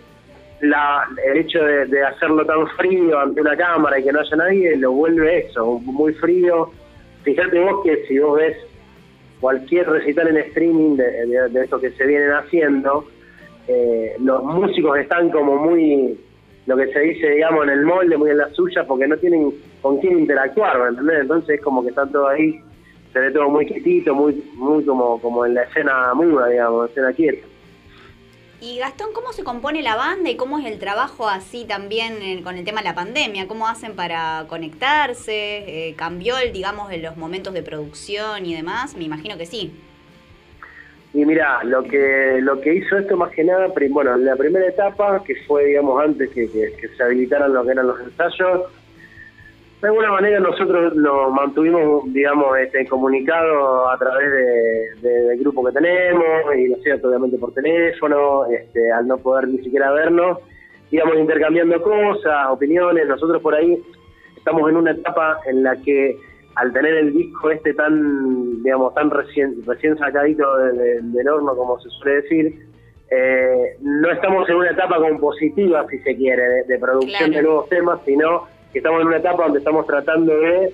la- 0.68 1.06
el 1.24 1.38
hecho 1.38 1.62
de, 1.64 2.02
hacerlo 2.04 2.44
tan 2.44 2.66
frío 2.76 3.18
ante 3.18 3.40
una 3.40 3.56
cámara 3.56 3.98
y 3.98 4.04
que 4.04 4.12
no 4.12 4.20
haya 4.20 4.36
nadie 4.36 4.76
lo 4.76 4.92
vuelve 4.92 5.46
eso, 5.46 5.78
muy 5.80 6.12
frío. 6.14 6.70
Fíjate 7.22 7.58
vos 7.60 7.82
que 7.84 8.04
si 8.06 8.18
vos 8.18 8.36
ves 8.38 8.56
cualquier 9.40 9.88
recital 9.88 10.28
en 10.28 10.36
streaming 10.38 10.96
de, 10.96 11.26
de, 11.48 11.68
que 11.80 11.90
se 11.90 12.06
vienen 12.06 12.30
haciendo, 12.32 13.06
eh, 13.68 14.14
los 14.20 14.42
músicos 14.42 14.98
están 14.98 15.30
como 15.30 15.56
muy, 15.56 16.18
lo 16.66 16.76
que 16.76 16.86
se 16.92 17.00
dice, 17.00 17.30
digamos, 17.30 17.64
en 17.64 17.70
el 17.70 17.84
molde, 17.84 18.16
muy 18.16 18.30
en 18.30 18.38
la 18.38 18.50
suya, 18.50 18.84
porque 18.86 19.06
no 19.06 19.16
tienen 19.16 19.52
con 19.82 19.98
quién 19.98 20.18
interactuar, 20.20 20.78
¿me 20.78 20.88
entendés? 20.88 21.20
Entonces 21.20 21.56
es 21.56 21.60
como 21.62 21.82
que 21.82 21.90
están 21.90 22.10
todos 22.12 22.30
ahí, 22.30 22.60
se 23.12 23.20
ve 23.20 23.30
todo 23.30 23.48
muy 23.48 23.66
quietito, 23.66 24.14
muy 24.14 24.42
muy 24.54 24.84
como, 24.84 25.20
como 25.20 25.46
en 25.46 25.54
la 25.54 25.62
escena 25.62 26.12
muda, 26.14 26.48
digamos, 26.48 26.90
escena 26.90 27.12
quieta. 27.12 27.46
Y 28.64 28.78
Gastón, 28.78 29.08
¿cómo 29.12 29.34
se 29.34 29.44
compone 29.44 29.82
la 29.82 29.94
banda 29.94 30.30
y 30.30 30.36
cómo 30.36 30.58
es 30.58 30.64
el 30.64 30.78
trabajo 30.78 31.28
así 31.28 31.66
también 31.66 32.14
eh, 32.22 32.40
con 32.42 32.56
el 32.56 32.64
tema 32.64 32.80
de 32.80 32.88
la 32.88 32.94
pandemia? 32.94 33.46
¿Cómo 33.46 33.68
hacen 33.68 33.94
para 33.94 34.46
conectarse? 34.48 35.88
Eh, 35.88 35.94
¿Cambió, 35.98 36.36
digamos, 36.50 36.90
en 36.90 37.02
los 37.02 37.18
momentos 37.18 37.52
de 37.52 37.62
producción 37.62 38.46
y 38.46 38.54
demás? 38.54 38.96
Me 38.96 39.04
imagino 39.04 39.36
que 39.36 39.44
sí. 39.44 39.70
Y 41.12 41.26
mira, 41.26 41.62
lo 41.62 41.82
que 41.84 42.38
lo 42.40 42.58
que 42.62 42.76
hizo 42.76 42.96
esto 42.96 43.18
más 43.18 43.32
que 43.32 43.44
nada, 43.44 43.66
bueno, 43.90 44.14
en 44.14 44.24
la 44.24 44.34
primera 44.34 44.66
etapa, 44.66 45.22
que 45.24 45.36
fue, 45.46 45.66
digamos, 45.66 46.02
antes 46.02 46.30
que 46.30 46.48
se 46.48 47.02
habilitaran 47.02 47.52
lo 47.52 47.64
que 47.66 47.70
eran 47.72 47.86
los 47.86 48.00
ensayos, 48.00 48.62
de 49.84 49.88
alguna 49.90 50.10
manera 50.12 50.40
nosotros 50.40 50.94
lo 50.96 51.30
mantuvimos, 51.30 52.10
digamos, 52.12 52.56
este, 52.58 52.86
comunicado 52.86 53.90
a 53.90 53.98
través 53.98 54.30
de, 54.32 55.08
de- 55.08 55.22
del 55.28 55.38
grupo 55.40 55.64
que 55.64 55.72
tenemos, 55.72 56.24
y 56.56 56.68
lo 56.68 56.76
hacía 56.76 56.96
obviamente 57.02 57.36
por 57.38 57.52
teléfono, 57.52 58.46
este, 58.46 58.90
al 58.90 59.06
no 59.06 59.18
poder 59.18 59.46
ni 59.48 59.58
siquiera 59.58 59.90
vernos, 59.92 60.38
íbamos 60.90 61.16
intercambiando 61.16 61.82
cosas, 61.82 62.48
opiniones, 62.50 63.06
nosotros 63.06 63.42
por 63.42 63.54
ahí 63.54 63.78
estamos 64.36 64.68
en 64.70 64.76
una 64.76 64.92
etapa 64.92 65.40
en 65.46 65.62
la 65.62 65.76
que 65.76 66.16
al 66.56 66.72
tener 66.72 66.94
el 66.94 67.12
disco 67.12 67.50
este 67.50 67.74
tan, 67.74 68.62
digamos, 68.62 68.94
tan 68.94 69.10
recién, 69.10 69.56
recién 69.66 69.98
sacadito 69.98 70.56
de- 70.56 70.72
de- 70.72 71.00
del 71.02 71.28
horno, 71.28 71.54
como 71.56 71.78
se 71.80 71.90
suele 71.90 72.22
decir, 72.22 72.54
eh, 73.10 73.76
no 73.82 74.10
estamos 74.10 74.48
en 74.48 74.56
una 74.56 74.70
etapa 74.70 74.96
compositiva, 74.96 75.84
si 75.90 75.98
se 75.98 76.16
quiere, 76.16 76.42
de, 76.42 76.62
de 76.64 76.78
producción 76.78 77.30
Claro. 77.30 77.32
de 77.34 77.42
nuevos 77.42 77.68
temas, 77.68 78.00
sino 78.04 78.53
que 78.74 78.80
estamos 78.80 79.00
en 79.00 79.06
una 79.06 79.18
etapa 79.18 79.44
donde 79.44 79.60
estamos 79.60 79.86
tratando 79.86 80.36
de 80.36 80.72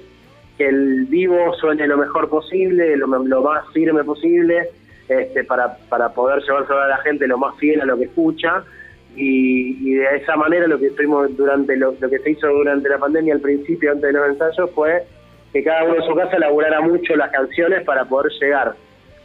que 0.57 0.67
el 0.69 1.05
vivo 1.05 1.55
suene 1.55 1.87
lo 1.87 1.99
mejor 1.99 2.29
posible, 2.29 2.97
lo, 2.97 3.07
más 3.07 3.65
firme 3.73 4.03
posible, 4.05 4.71
este, 5.09 5.45
para, 5.45 5.77
para 5.89 6.09
poder 6.09 6.43
llevarse 6.43 6.73
a 6.73 6.89
la 6.89 6.97
gente 6.99 7.27
lo 7.29 7.37
más 7.39 7.55
fiel 7.57 7.81
a 7.83 7.85
lo 7.85 7.97
que 7.99 8.05
escucha. 8.05 8.65
Y, 9.15 9.77
y 9.87 9.95
de 9.97 10.17
esa 10.17 10.35
manera 10.37 10.67
lo 10.67 10.79
que 10.79 10.87
estuvimos 10.87 11.37
durante 11.37 11.77
lo, 11.77 11.95
lo 12.01 12.09
que 12.09 12.19
se 12.21 12.31
hizo 12.31 12.49
durante 12.49 12.89
la 12.89 12.99
pandemia 12.99 13.35
al 13.35 13.41
principio, 13.41 13.91
antes 13.93 14.05
de 14.05 14.13
los 14.13 14.29
ensayos, 14.29 14.71
fue 14.75 15.03
que 15.53 15.63
cada 15.63 15.85
uno 15.85 15.97
en 15.97 16.03
su 16.09 16.15
casa 16.15 16.37
elaborara 16.37 16.81
mucho 16.81 17.15
las 17.17 17.31
canciones 17.33 17.83
para 17.85 18.05
poder 18.07 18.33
llegar 18.41 18.75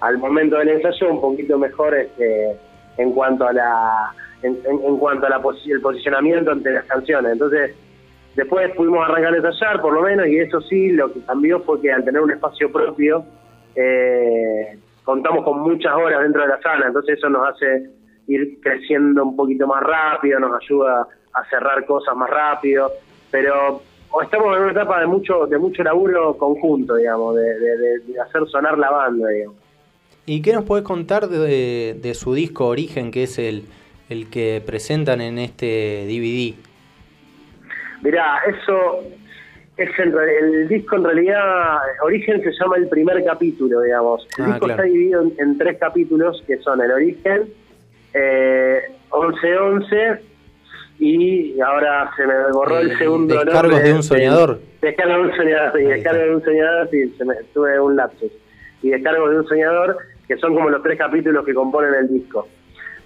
al 0.02 0.18
momento 0.18 0.58
del 0.58 0.70
ensayo 0.70 1.12
un 1.12 1.22
poquito 1.22 1.58
mejor 1.58 1.96
este, 1.96 2.58
en 2.98 3.12
cuanto 3.14 3.48
a 3.48 3.54
la 3.54 4.12
en 4.44 4.98
cuanto 4.98 5.26
a 5.26 5.30
la 5.30 5.42
posi- 5.42 5.72
el 5.72 5.82
posicionamiento 5.82 6.52
ante 6.52 6.70
las 6.72 6.86
canciones. 6.86 7.32
Entonces, 7.32 7.74
después 8.36 8.72
pudimos 8.76 9.08
arrancar 9.08 9.34
a 9.34 9.38
ensayar, 9.38 9.82
por 9.82 9.94
lo 9.94 10.02
menos, 10.02 10.28
y 10.28 10.40
eso 10.40 10.62
sí, 10.62 10.92
lo 10.92 11.12
que 11.12 11.22
cambió 11.22 11.60
fue 11.62 11.82
que 11.82 11.92
al 11.92 12.04
tener 12.04 12.22
un 12.22 12.32
espacio 12.32 12.72
propio, 12.72 13.26
eh, 13.76 14.78
contamos 15.04 15.44
con 15.44 15.62
muchas 15.62 15.94
horas 15.94 16.22
dentro 16.22 16.42
de 16.42 16.50
la 16.50 16.62
sala, 16.62 16.88
entonces 16.88 17.18
eso 17.18 17.30
nos 17.30 17.48
hace 17.48 17.90
ir 18.28 18.60
creciendo 18.62 19.24
un 19.24 19.36
poquito 19.36 19.68
más 19.68 19.84
rápido, 19.84 20.40
nos 20.40 20.62
ayuda 20.62 21.08
a 21.34 21.50
cerrar 21.50 21.86
cosas 21.86 22.16
más 22.16 22.30
rápido, 22.30 22.92
pero 23.30 23.82
estamos 24.22 24.56
en 24.56 24.64
una 24.64 24.72
etapa 24.72 25.00
de 25.00 25.08
mucho 25.08 25.46
de 25.46 25.58
mucho 25.58 25.84
laburo 25.84 26.38
conjunto, 26.38 26.96
digamos, 26.96 27.36
de, 27.36 28.20
hacer 28.26 28.48
sonar 28.48 28.78
la 28.78 28.90
banda, 28.90 29.30
digamos. 29.30 29.58
¿Y 30.26 30.42
qué 30.42 30.54
nos 30.54 30.64
podés 30.64 30.84
contar 30.84 31.28
de, 31.28 32.00
de 32.02 32.14
su 32.16 32.34
disco 32.34 32.66
Origen, 32.68 33.12
que 33.12 33.24
es 33.24 33.38
el, 33.38 33.66
el 34.10 34.28
que 34.30 34.64
presentan 34.66 35.22
en 35.22 35.38
este 35.38 36.08
DVD? 36.08 36.56
Mirá, 38.06 38.38
eso 38.48 39.00
es 39.78 39.98
re- 39.98 40.38
el 40.40 40.68
disco 40.68 40.96
en 40.96 41.04
realidad, 41.04 41.78
Origen 42.04 42.42
se 42.44 42.52
llama 42.52 42.78
el 42.78 42.88
primer 42.88 43.24
capítulo, 43.26 43.82
digamos. 43.82 44.28
El 44.38 44.44
Ah, 44.44 44.48
disco 44.48 44.66
claro. 44.68 44.84
está 44.84 44.94
dividido 44.94 45.22
en, 45.24 45.34
en 45.40 45.58
tres 45.58 45.78
capítulos 45.80 46.44
que 46.46 46.58
son 46.60 46.82
el 46.82 46.92
Origen, 46.92 47.50
eh, 48.14 48.84
11-11 49.10 50.20
y 51.00 51.60
ahora 51.60 52.10
se 52.16 52.26
me 52.26 52.34
borró 52.54 52.78
el 52.80 52.92
Eh, 52.92 52.98
segundo 52.98 53.34
Descargos 53.36 53.72
nombre, 53.72 53.90
de 53.90 53.94
un 53.96 54.04
soñador. 54.04 54.60
Descargo 54.82 55.14
de 55.16 55.20
un 55.30 55.36
soñador, 55.36 55.72
sí, 55.74 55.78
Ahí 55.80 55.86
descargo 55.88 56.20
está. 56.20 56.30
de 56.30 56.36
un 56.36 56.44
soñador, 56.44 56.90
sí, 56.92 57.10
se 57.18 57.26
me, 57.26 57.34
tuve 57.54 57.80
un 57.80 57.96
lapsus. 57.96 58.32
Y 58.84 58.90
descargo 58.92 59.30
de 59.30 59.40
un 59.40 59.48
soñador, 59.48 59.98
que 60.28 60.38
son 60.38 60.54
como 60.56 60.70
los 60.70 60.82
tres 60.84 60.98
capítulos 60.98 61.44
que 61.44 61.54
componen 61.54 61.94
el 61.96 62.08
disco. 62.08 62.48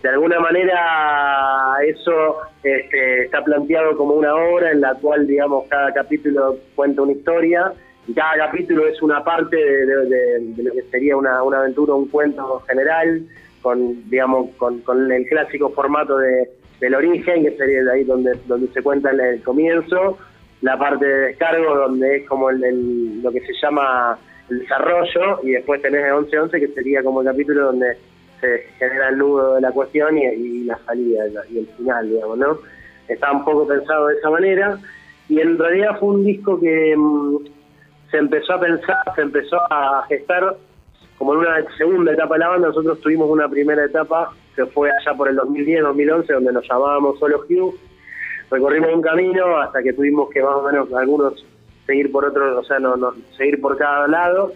De 0.01 0.09
alguna 0.09 0.39
manera 0.39 1.75
eso 1.85 2.37
este, 2.63 3.25
está 3.25 3.43
planteado 3.43 3.97
como 3.97 4.13
una 4.13 4.33
obra 4.33 4.71
en 4.71 4.81
la 4.81 4.93
cual, 4.95 5.27
digamos, 5.27 5.65
cada 5.67 5.91
capítulo 5.93 6.55
cuenta 6.75 7.01
una 7.01 7.11
historia 7.11 7.73
y 8.07 8.13
cada 8.13 8.37
capítulo 8.37 8.87
es 8.87 9.01
una 9.01 9.23
parte 9.23 9.57
de, 9.57 10.41
lo 10.63 10.73
que 10.73 10.83
sería 10.89 11.17
una, 11.17 11.39
aventura, 11.39 11.93
un 11.93 12.07
cuento 12.07 12.61
general, 12.67 13.23
con, 13.61 14.09
digamos, 14.09 14.51
con, 14.55 14.79
con 14.81 15.11
el 15.11 15.25
clásico 15.27 15.69
formato 15.71 16.17
de, 16.17 16.49
del 16.79 16.95
origen, 16.95 17.43
que 17.43 17.57
sería 17.57 17.83
de 17.83 17.91
ahí 17.91 18.03
donde, 18.05 18.31
donde 18.47 18.67
se 18.69 18.81
cuenta 18.81 19.11
el, 19.11 19.43
comienzo, 19.43 20.17
la 20.61 20.77
parte 20.79 21.05
de 21.05 21.19
descargo, 21.27 21.75
donde 21.75 22.17
es 22.17 22.27
como 22.27 22.49
el- 22.49 23.21
lo 23.21 23.31
que 23.31 23.41
se 23.41 23.53
llama 23.61 24.17
el 24.49 24.59
desarrollo, 24.59 25.41
y 25.43 25.51
después 25.51 25.81
tenés 25.81 26.05
el 26.05 26.13
11-11, 26.13 26.51
que 26.51 26.67
sería 26.69 27.03
como 27.03 27.21
el 27.21 27.27
capítulo 27.27 27.65
donde 27.65 27.97
se 28.41 28.59
genera 28.77 29.09
el 29.09 29.17
nudo 29.17 29.55
de 29.55 29.61
la 29.61 29.71
cuestión 29.71 30.17
y, 30.17 30.63
la 30.63 30.77
salida 30.85 31.25
y 31.49 31.59
el 31.59 31.67
final, 31.77 32.09
digamos, 32.09 32.37
¿no? 32.37 32.57
Está 33.07 33.31
un 33.31 33.43
poco 33.43 33.67
pensado 33.67 34.07
de 34.07 34.15
esa 34.15 34.29
manera, 34.29 34.79
y 35.27 35.39
en 35.39 35.57
realidad 35.57 35.99
fue 35.99 36.09
un 36.09 36.25
disco 36.25 36.59
que 36.59 36.95
mm, 36.95 37.37
se 38.11 38.17
empezó 38.17 38.53
a 38.53 38.59
pensar, 38.59 38.97
se 39.15 39.21
empezó 39.21 39.57
a 39.71 40.05
gestar 40.07 40.55
como 41.19 41.33
en 41.33 41.39
una 41.39 41.65
segunda 41.77 42.13
etapa 42.13 42.35
de 42.35 42.39
la 42.39 42.47
banda, 42.47 42.67
nosotros 42.69 43.01
tuvimos 43.01 43.29
una 43.29 43.49
primera 43.49 43.83
etapa 43.83 44.31
que 44.55 44.65
fue 44.67 44.89
allá 44.89 45.13
por 45.15 45.27
el 45.27 45.37
2010-2011, 45.37 46.33
donde 46.33 46.53
nos 46.53 46.67
llamábamos 46.67 47.19
Solo 47.19 47.41
Hugh. 47.49 47.75
Recorrimos 48.49 48.93
un 48.93 49.01
camino 49.01 49.57
hasta 49.57 49.83
que 49.83 49.91
tuvimos 49.91 50.29
que 50.29 50.41
más 50.41 50.55
o 50.55 50.63
menos 50.63 50.91
algunos 50.93 51.45
seguir 51.85 52.09
por 52.09 52.23
otro, 52.23 52.59
o 52.59 52.63
sea, 52.63 52.79
no, 52.79 52.95
no, 52.95 53.13
seguir 53.37 53.59
por 53.59 53.77
cada 53.77 54.07
lado. 54.07 54.53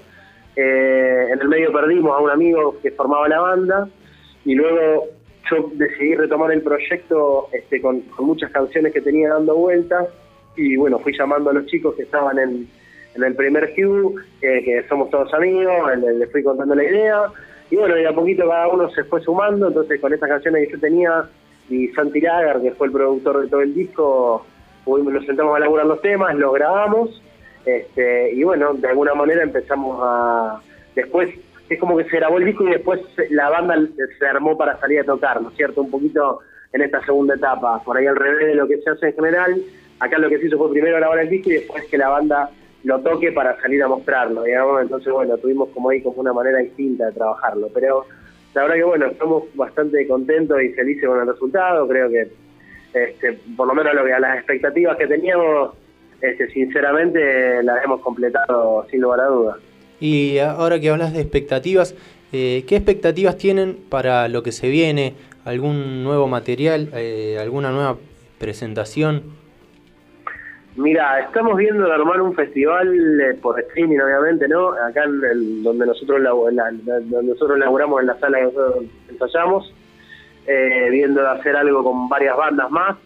Eh, 0.55 1.27
en 1.31 1.41
el 1.41 1.47
medio 1.47 1.71
perdimos 1.71 2.15
a 2.15 2.19
un 2.19 2.29
amigo 2.29 2.77
que 2.81 2.91
formaba 2.91 3.27
la 3.27 3.39
banda 3.39 3.87
y 4.45 4.53
luego 4.53 5.05
yo 5.49 5.71
decidí 5.73 6.15
retomar 6.15 6.51
el 6.51 6.61
proyecto 6.61 7.47
este, 7.51 7.81
con, 7.81 8.03
muchas 8.19 8.51
canciones 8.51 8.93
que 8.93 9.01
tenía 9.01 9.29
dando 9.29 9.55
vueltas 9.55 10.07
y 10.55 10.77
bueno, 10.77 10.99
fui 10.99 11.17
llamando 11.17 11.49
a 11.49 11.53
los 11.53 11.65
chicos 11.65 11.95
que 11.95 12.03
estaban 12.03 12.37
en, 12.37 12.67
el 13.15 13.35
primer 13.35 13.73
Q, 13.75 14.15
que, 14.41 14.63
que 14.63 14.85
somos 14.89 15.09
todos 15.11 15.31
amigos, 15.35 15.75
le, 15.99 16.13
le 16.13 16.27
fui 16.27 16.43
contando 16.43 16.73
la 16.73 16.83
idea 16.83 17.25
y 17.69 17.75
bueno, 17.75 17.97
y 17.97 18.05
a 18.05 18.13
poquito 18.13 18.47
cada 18.47 18.67
uno 18.67 18.89
se 18.89 19.03
fue 19.03 19.21
sumando, 19.21 19.67
entonces 19.67 19.99
con 19.99 20.13
estas 20.13 20.29
canciones 20.29 20.67
que 20.67 20.73
yo 20.73 20.79
tenía 20.79 21.25
y 21.69 21.87
Santi 21.89 22.21
Lagar, 22.21 22.61
que 22.61 22.71
fue 22.71 22.87
el 22.87 22.93
productor 22.93 23.41
de 23.41 23.47
todo 23.47 23.61
el 23.61 23.73
disco, 23.73 24.45
nos 24.85 25.25
sentamos 25.25 25.55
a 25.55 25.59
laburar 25.59 25.85
los 25.85 26.01
temas, 26.01 26.35
los 26.35 26.53
grabamos 26.53 27.21
este, 27.65 28.31
y 28.33 28.43
bueno, 28.43 28.73
de 28.73 28.87
alguna 28.87 29.13
manera 29.13 29.43
empezamos 29.43 29.99
a... 30.01 30.61
Después 30.95 31.29
es 31.69 31.79
como 31.79 31.97
que 31.97 32.05
se 32.05 32.17
grabó 32.17 32.37
el 32.37 32.45
disco 32.45 32.67
y 32.67 32.71
después 32.71 33.01
la 33.29 33.49
banda 33.49 33.75
se 34.19 34.25
armó 34.25 34.57
para 34.57 34.79
salir 34.79 34.99
a 34.99 35.05
tocar, 35.05 35.41
¿no 35.41 35.49
es 35.49 35.55
cierto? 35.55 35.81
Un 35.81 35.91
poquito 35.91 36.39
en 36.71 36.81
esta 36.81 37.03
segunda 37.05 37.35
etapa, 37.35 37.81
por 37.83 37.97
ahí 37.97 38.05
al 38.05 38.15
revés 38.15 38.47
de 38.47 38.55
lo 38.55 38.67
que 38.67 38.77
se 38.81 38.89
hace 38.89 39.07
en 39.07 39.15
general. 39.15 39.61
Acá 39.99 40.17
lo 40.17 40.29
que 40.29 40.39
se 40.39 40.47
hizo 40.47 40.57
fue 40.57 40.71
primero 40.71 40.97
grabar 40.97 41.19
el 41.19 41.29
disco 41.29 41.49
y 41.49 41.53
después 41.53 41.85
que 41.85 41.97
la 41.97 42.09
banda 42.09 42.49
lo 42.83 42.99
toque 42.99 43.31
para 43.31 43.59
salir 43.61 43.81
a 43.83 43.87
mostrarlo, 43.87 44.43
digamos. 44.43 44.81
Entonces, 44.81 45.11
bueno, 45.11 45.37
tuvimos 45.37 45.69
como 45.69 45.89
ahí 45.89 46.01
como 46.01 46.19
una 46.19 46.33
manera 46.33 46.57
distinta 46.59 47.05
de 47.05 47.13
trabajarlo. 47.13 47.69
Pero 47.73 48.05
la 48.53 48.63
verdad 48.63 48.75
que, 48.75 48.83
bueno, 48.83 49.05
estamos 49.05 49.43
bastante 49.55 50.05
contentos 50.07 50.61
y 50.61 50.69
felices 50.69 51.07
con 51.07 51.21
el 51.21 51.27
resultado. 51.27 51.87
Creo 51.87 52.09
que, 52.09 52.27
este, 52.93 53.39
por 53.55 53.67
lo 53.67 53.73
menos 53.73 53.93
lo 53.93 54.03
que 54.03 54.13
a 54.13 54.19
las 54.19 54.37
expectativas 54.37 54.97
que 54.97 55.07
teníamos, 55.07 55.75
este, 56.23 56.47
sinceramente 56.51 57.61
las 57.63 57.83
hemos 57.83 57.99
completado 58.01 58.87
sin 58.89 59.01
lugar 59.01 59.19
a 59.19 59.25
dudas. 59.25 59.57
Y 59.99 60.37
ahora 60.39 60.79
que 60.79 60.89
hablas 60.89 61.13
de 61.13 61.21
expectativas, 61.21 61.95
eh, 62.31 62.63
¿qué 62.67 62.77
expectativas 62.77 63.37
tienen 63.37 63.77
para 63.89 64.27
lo 64.29 64.41
que 64.41 64.51
se 64.51 64.69
viene? 64.69 65.15
¿Algún 65.45 66.03
nuevo 66.03 66.27
material? 66.27 66.89
Eh, 66.93 67.37
¿Alguna 67.39 67.71
nueva 67.71 67.97
presentación? 68.39 69.23
Mira, 70.75 71.19
estamos 71.19 71.55
viendo 71.57 71.85
de 71.85 71.93
armar 71.93 72.19
un 72.21 72.33
festival 72.33 72.87
eh, 73.21 73.35
por 73.41 73.59
streaming, 73.59 73.99
obviamente, 73.99 74.47
¿no? 74.47 74.69
Acá 74.71 75.03
en 75.03 75.21
el- 75.29 75.61
donde 75.63 75.85
nosotros 75.85 76.17
en 76.17 76.55
la- 76.55 76.71
donde 76.71 77.23
nosotros 77.29 77.59
laburamos 77.59 78.01
en 78.01 78.07
la 78.07 78.19
sala 78.19 78.37
que 78.39 78.43
nosotros 78.45 78.85
ensayamos, 79.09 79.73
eh, 80.47 80.87
viendo 80.89 81.21
de 81.21 81.27
hacer 81.27 81.55
algo 81.55 81.83
con 81.83 82.09
varias 82.09 82.35
bandas 82.35 82.71
más, 82.71 82.97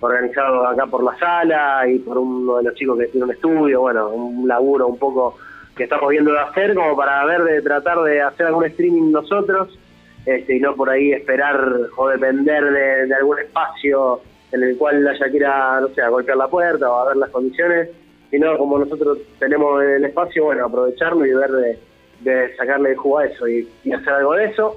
organizado 0.00 0.66
acá 0.66 0.86
por 0.86 1.02
la 1.02 1.16
sala 1.18 1.88
y 1.88 1.98
por 1.98 2.18
uno 2.18 2.56
de 2.58 2.64
los 2.64 2.74
chicos 2.74 2.98
que 2.98 3.06
tiene 3.06 3.24
un 3.24 3.32
estudio, 3.32 3.80
bueno, 3.80 4.10
un 4.10 4.46
laburo 4.46 4.86
un 4.86 4.98
poco 4.98 5.36
que 5.76 5.84
estamos 5.84 6.10
viendo 6.10 6.32
de 6.32 6.40
hacer 6.40 6.74
como 6.74 6.96
para 6.96 7.24
ver 7.24 7.42
de 7.44 7.62
tratar 7.62 8.02
de 8.02 8.20
hacer 8.20 8.46
algún 8.46 8.64
streaming 8.64 9.10
nosotros 9.12 9.78
este, 10.24 10.56
y 10.56 10.60
no 10.60 10.74
por 10.74 10.90
ahí 10.90 11.12
esperar 11.12 11.60
o 11.96 12.08
depender 12.08 12.64
de, 13.08 13.14
algún 13.14 13.38
espacio 13.38 14.20
en 14.52 14.62
el 14.62 14.76
cual 14.76 15.06
haya 15.06 15.30
que 15.30 15.36
ir 15.36 15.46
a, 15.46 15.80
no 15.80 15.88
sé, 15.88 16.02
a 16.02 16.08
golpear 16.08 16.36
la 16.36 16.48
puerta 16.48 16.90
o 16.90 16.98
a 16.98 17.08
ver 17.08 17.16
las 17.16 17.30
condiciones, 17.30 17.90
sino 18.30 18.56
como 18.58 18.78
nosotros 18.78 19.18
tenemos 19.38 19.82
el 19.82 20.04
espacio, 20.04 20.44
bueno, 20.44 20.66
aprovecharlo 20.66 21.26
y 21.26 21.32
ver 21.32 21.50
de, 21.50 21.78
de 22.20 22.56
sacarle 22.56 22.90
el 22.90 22.96
jugo 22.96 23.18
a 23.18 23.26
eso 23.26 23.46
y, 23.46 23.68
y 23.84 23.92
hacer 23.92 24.14
algo 24.14 24.34
de 24.34 24.46
eso. 24.46 24.76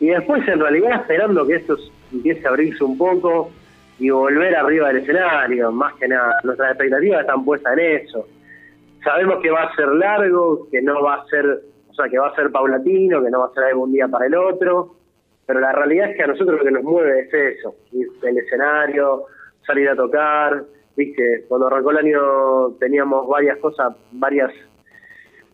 Y 0.00 0.08
después, 0.08 0.46
en 0.48 0.58
realidad, 0.58 1.02
esperando 1.02 1.46
que 1.46 1.54
esto 1.54 1.76
empiece 2.12 2.46
a 2.46 2.50
abrirse 2.50 2.82
un 2.82 2.98
poco 2.98 3.50
y 3.98 4.10
volver 4.10 4.54
arriba 4.56 4.88
del 4.88 4.98
escenario, 4.98 5.70
más 5.72 5.94
que 5.94 6.08
nada. 6.08 6.36
Nuestras 6.44 6.70
expectativas 6.70 7.20
están 7.20 7.44
puestas 7.44 7.72
en 7.74 7.78
eso. 7.78 8.26
Sabemos 9.04 9.40
que 9.42 9.50
va 9.50 9.62
a 9.64 9.74
ser 9.74 9.88
largo, 9.88 10.68
que 10.70 10.80
no 10.80 11.02
va 11.02 11.16
a 11.16 11.26
ser, 11.26 11.44
o 11.90 11.94
sea, 11.94 12.08
que 12.08 12.18
va 12.18 12.28
a 12.28 12.34
ser 12.34 12.50
paulatino, 12.50 13.22
que 13.22 13.30
no 13.30 13.40
va 13.40 13.46
a 13.46 13.54
ser 13.54 13.64
algún 13.64 13.92
día 13.92 14.08
para 14.08 14.26
el 14.26 14.34
otro, 14.34 14.96
pero 15.46 15.60
la 15.60 15.72
realidad 15.72 16.10
es 16.10 16.16
que 16.16 16.22
a 16.22 16.28
nosotros 16.28 16.58
lo 16.58 16.64
que 16.64 16.70
nos 16.70 16.84
mueve 16.84 17.20
es 17.20 17.34
eso, 17.34 17.74
ir 17.92 18.08
el 18.22 18.38
escenario, 18.38 19.24
salir 19.66 19.88
a 19.88 19.96
tocar, 19.96 20.64
viste, 20.96 21.44
cuando 21.48 21.66
arrancó 21.66 21.90
el 21.90 21.98
año 21.98 22.70
teníamos 22.78 23.28
varias 23.28 23.58
cosas, 23.58 23.94
varias 24.12 24.52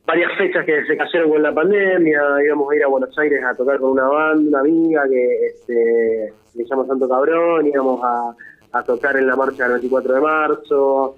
varias 0.09 0.33
fechas 0.39 0.65
que 0.65 0.85
se 0.87 0.97
cayeron 0.97 1.29
con 1.31 1.43
la 1.43 1.53
pandemia, 1.55 2.21
íbamos 2.45 2.73
a 2.73 2.77
ir 2.77 2.83
a 2.83 2.89
Buenos 2.89 3.17
Aires 3.19 3.41
a 3.45 3.55
tocar 3.55 3.79
con 3.79 3.91
una 3.91 4.09
banda, 4.09 4.49
una 4.49 4.61
amiga 4.61 5.03
que 5.07 5.47
este, 5.49 6.33
le 6.55 6.65
llama 6.65 6.87
Santo 6.87 7.07
Cabrón, 7.09 7.67
íbamos 7.67 8.01
a, 8.03 8.35
a 8.73 8.83
tocar 8.83 9.17
en 9.19 9.27
la 9.27 9.37
marcha 9.37 9.65
del 9.65 9.73
24 9.75 10.15
de 10.15 10.21
marzo, 10.23 11.17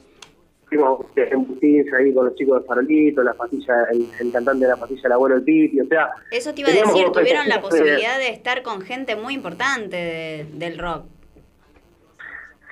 fuimos 0.68 1.06
en 1.16 1.44
Bustins 1.46 1.92
ahí 1.94 2.12
con 2.12 2.26
los 2.26 2.34
chicos 2.34 2.60
de 2.62 2.66
Farolito, 2.66 3.22
la 3.22 3.34
pastilla, 3.34 3.84
el, 3.92 4.06
el 4.20 4.32
cantante 4.32 4.64
de 4.64 4.70
la 4.72 4.76
pastilla, 4.76 5.02
el 5.04 5.12
abuelo 5.12 5.34
del 5.36 5.44
Pipi, 5.44 5.80
o 5.80 5.86
sea... 5.86 6.10
Eso 6.32 6.52
te 6.52 6.60
iba 6.62 6.70
a 6.70 6.72
decir, 6.72 7.10
tuvieron 7.12 7.48
la 7.48 7.56
de- 7.56 7.60
posibilidad 7.62 8.18
de 8.18 8.28
estar 8.30 8.62
con 8.62 8.80
gente 8.82 9.14
muy 9.16 9.34
importante 9.34 9.96
de- 9.96 10.46
del 10.54 10.78
rock. 10.78 11.04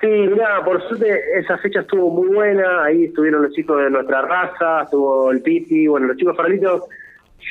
Sí, 0.01 0.07
mira, 0.07 0.63
por 0.63 0.81
suerte 0.87 1.19
esa 1.37 1.57
fecha 1.57 1.81
estuvo 1.81 2.09
muy 2.09 2.33
buena, 2.33 2.83
ahí 2.85 3.05
estuvieron 3.05 3.41
los 3.43 3.51
chicos 3.51 3.81
de 3.83 3.89
nuestra 3.89 4.21
raza, 4.21 4.83
estuvo 4.83 5.29
el 5.31 5.41
Pipi, 5.41 5.87
bueno, 5.87 6.07
los 6.07 6.15
chicos 6.15 6.37
farolitos, 6.37 6.83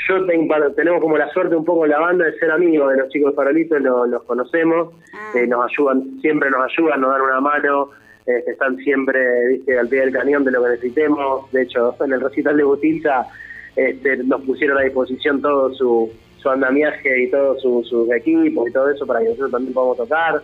yo 0.09 0.25
ten- 0.27 0.49
tenemos 0.75 1.03
como 1.03 1.19
la 1.19 1.29
suerte 1.31 1.55
un 1.57 1.65
poco 1.67 1.87
la 1.87 1.99
banda 1.99 2.25
de 2.25 2.39
ser 2.39 2.51
amigos 2.51 2.91
de 2.93 2.99
los 3.01 3.09
chicos 3.11 3.35
farolitos, 3.35 3.81
lo- 3.83 4.07
los 4.07 4.23
conocemos, 4.25 4.95
eh, 5.35 5.47
nos 5.47 5.71
ayudan, 5.71 6.19
siempre 6.23 6.49
nos 6.51 6.65
ayudan, 6.73 7.03
nos 7.03 7.13
dan 7.13 7.21
una 7.21 7.41
mano, 7.41 7.91
eh, 8.27 8.45
están 8.47 8.77
siempre, 8.79 9.49
viste, 9.49 9.79
al 9.79 9.89
pie 9.89 10.01
del 10.01 10.13
cañón 10.13 10.45
de 10.45 10.51
lo 10.53 10.63
que 10.65 10.71
necesitemos, 10.71 11.53
de 11.53 11.63
hecho, 11.63 11.95
en 12.03 12.13
el 12.13 12.21
recital 12.23 12.57
de 12.57 12.65
Butilza 12.65 13.27
este, 13.77 14.17
nos 14.25 14.41
pusieron 14.43 14.79
a 14.79 14.83
disposición 14.83 15.43
todo 15.43 15.73
su, 15.75 16.11
su 16.39 16.49
andamiaje 16.51 17.25
y 17.25 17.31
todos 17.31 17.61
sus 17.61 17.87
sus 17.89 18.11
equipos 18.11 18.69
y 18.69 18.73
todo 18.73 18.91
eso 18.91 19.07
para 19.07 19.21
que 19.21 19.27
nosotros 19.27 19.51
también 19.51 19.75
podamos 19.75 19.99
tocar. 19.99 20.41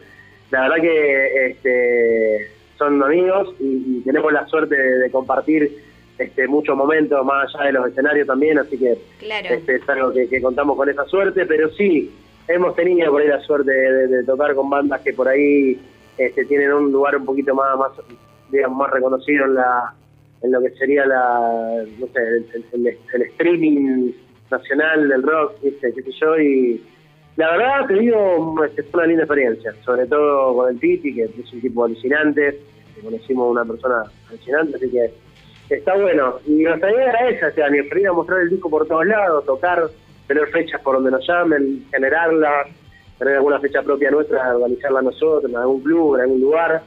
La 0.54 0.68
verdad 0.68 0.76
que 0.82 1.46
este, 1.46 2.50
son 2.78 3.02
amigos 3.02 3.54
y, 3.60 3.98
y 3.98 4.02
tenemos 4.04 4.32
la 4.32 4.46
suerte 4.46 4.76
de, 4.76 4.98
de 4.98 5.10
compartir 5.10 5.70
este, 6.18 6.46
muchos 6.46 6.76
momentos 6.76 7.24
más 7.26 7.52
allá 7.56 7.66
de 7.66 7.72
los 7.72 7.88
escenarios 7.88 8.26
también, 8.26 8.56
así 8.58 8.78
que 8.78 8.96
Claro. 9.18 9.48
este, 9.50 9.76
es 9.76 9.88
algo 9.88 10.12
que, 10.12 10.28
que 10.28 10.40
contamos 10.40 10.76
con 10.76 10.88
esa 10.88 11.04
suerte, 11.06 11.44
pero 11.46 11.68
sí, 11.70 12.12
hemos 12.46 12.76
tenido 12.76 13.10
por 13.10 13.20
ahí 13.22 13.28
la 13.28 13.40
suerte 13.40 13.72
de, 13.72 14.06
de 14.06 14.24
tocar 14.24 14.54
con 14.54 14.70
bandas 14.70 15.00
que 15.00 15.12
por 15.12 15.26
ahí 15.26 15.76
este, 16.18 16.44
tienen 16.44 16.72
un 16.72 16.92
lugar 16.92 17.16
un 17.16 17.24
poquito 17.24 17.52
más, 17.54 17.76
más 17.76 17.90
digamos, 18.50 18.78
más 18.78 18.90
reconocido 18.92 19.46
en 19.46 19.54
la 19.54 19.92
en 20.42 20.52
lo 20.52 20.60
que 20.60 20.70
sería 20.72 21.04
la 21.06 21.82
no 21.98 22.06
sé 22.08 22.18
el, 22.20 22.46
el- 22.54 22.86
el- 22.86 22.98
el 23.14 23.22
streaming 23.22 24.12
nacional 24.50 25.08
del 25.08 25.22
rock 25.22 25.54
¿viste? 25.62 25.92
qué 25.94 26.02
sé 26.02 26.12
yo 26.12 26.38
y 26.38 26.84
la 27.36 27.50
verdad 27.50 27.86
te 27.86 27.94
digo 27.94 28.54
fue 28.56 28.70
una 28.94 29.06
linda 29.06 29.24
experiencia 29.24 29.74
sobre 29.84 30.06
todo 30.06 30.54
con 30.54 30.70
el 30.70 30.80
Titi 30.80 31.14
que 31.14 31.24
es 31.24 31.52
un 31.52 31.60
tipo 31.60 31.84
alucinante 31.84 32.60
conocimos 33.02 33.50
una 33.50 33.64
persona 33.64 34.02
alucinante 34.28 34.76
así 34.76 34.90
que 34.90 35.74
está 35.74 35.94
bueno 35.96 36.36
y 36.46 36.62
nuestra 36.62 36.90
idea 36.90 37.10
era 37.10 37.28
esa 37.28 37.48
este 37.48 37.62
año 37.62 37.82
ir 37.82 38.08
a 38.08 38.12
mostrar 38.12 38.40
el 38.40 38.50
disco 38.50 38.70
por 38.70 38.86
todos 38.86 39.06
lados 39.06 39.44
tocar 39.46 39.88
tener 40.26 40.46
fechas 40.48 40.80
por 40.80 40.96
donde 40.96 41.10
nos 41.10 41.26
llamen 41.26 41.84
generarlas 41.90 42.68
tener 43.18 43.36
alguna 43.36 43.60
fecha 43.60 43.82
propia 43.82 44.10
nuestra 44.10 44.56
organizarla 44.56 45.02
nosotros 45.02 45.50
en 45.50 45.56
algún 45.56 45.82
club 45.82 46.16
en 46.16 46.22
algún 46.22 46.40
lugar 46.40 46.82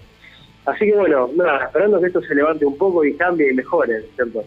Así 0.68 0.86
que 0.86 0.96
bueno, 0.96 1.30
nada, 1.34 1.66
esperando 1.66 2.00
que 2.02 2.08
esto 2.08 2.22
se 2.22 2.36
levante 2.36 2.66
un 2.66 2.78
poco 2.78 3.04
y 3.06 3.16
cambie 3.16 3.50
y 3.50 3.54
mejore, 3.54 4.04
¿cierto? 4.16 4.44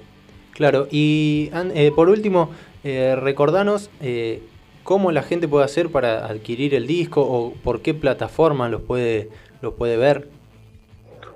Claro, 0.52 0.86
y 0.90 1.50
eh, 1.74 1.90
por 1.96 2.10
último, 2.10 2.50
eh, 2.84 3.16
recordanos 3.18 3.90
eh, 4.02 4.42
cómo 4.82 5.12
la 5.12 5.22
gente 5.22 5.46
puede 5.48 5.64
hacer 5.64 5.88
para 5.90 6.26
adquirir 6.26 6.74
el 6.74 6.86
disco 6.86 7.22
o 7.22 7.52
por 7.64 7.82
qué 7.82 7.94
plataforma 7.94 8.68
los 8.68 8.82
puede, 8.82 9.28
los 9.62 9.74
puede 9.74 9.96
ver. 9.96 10.28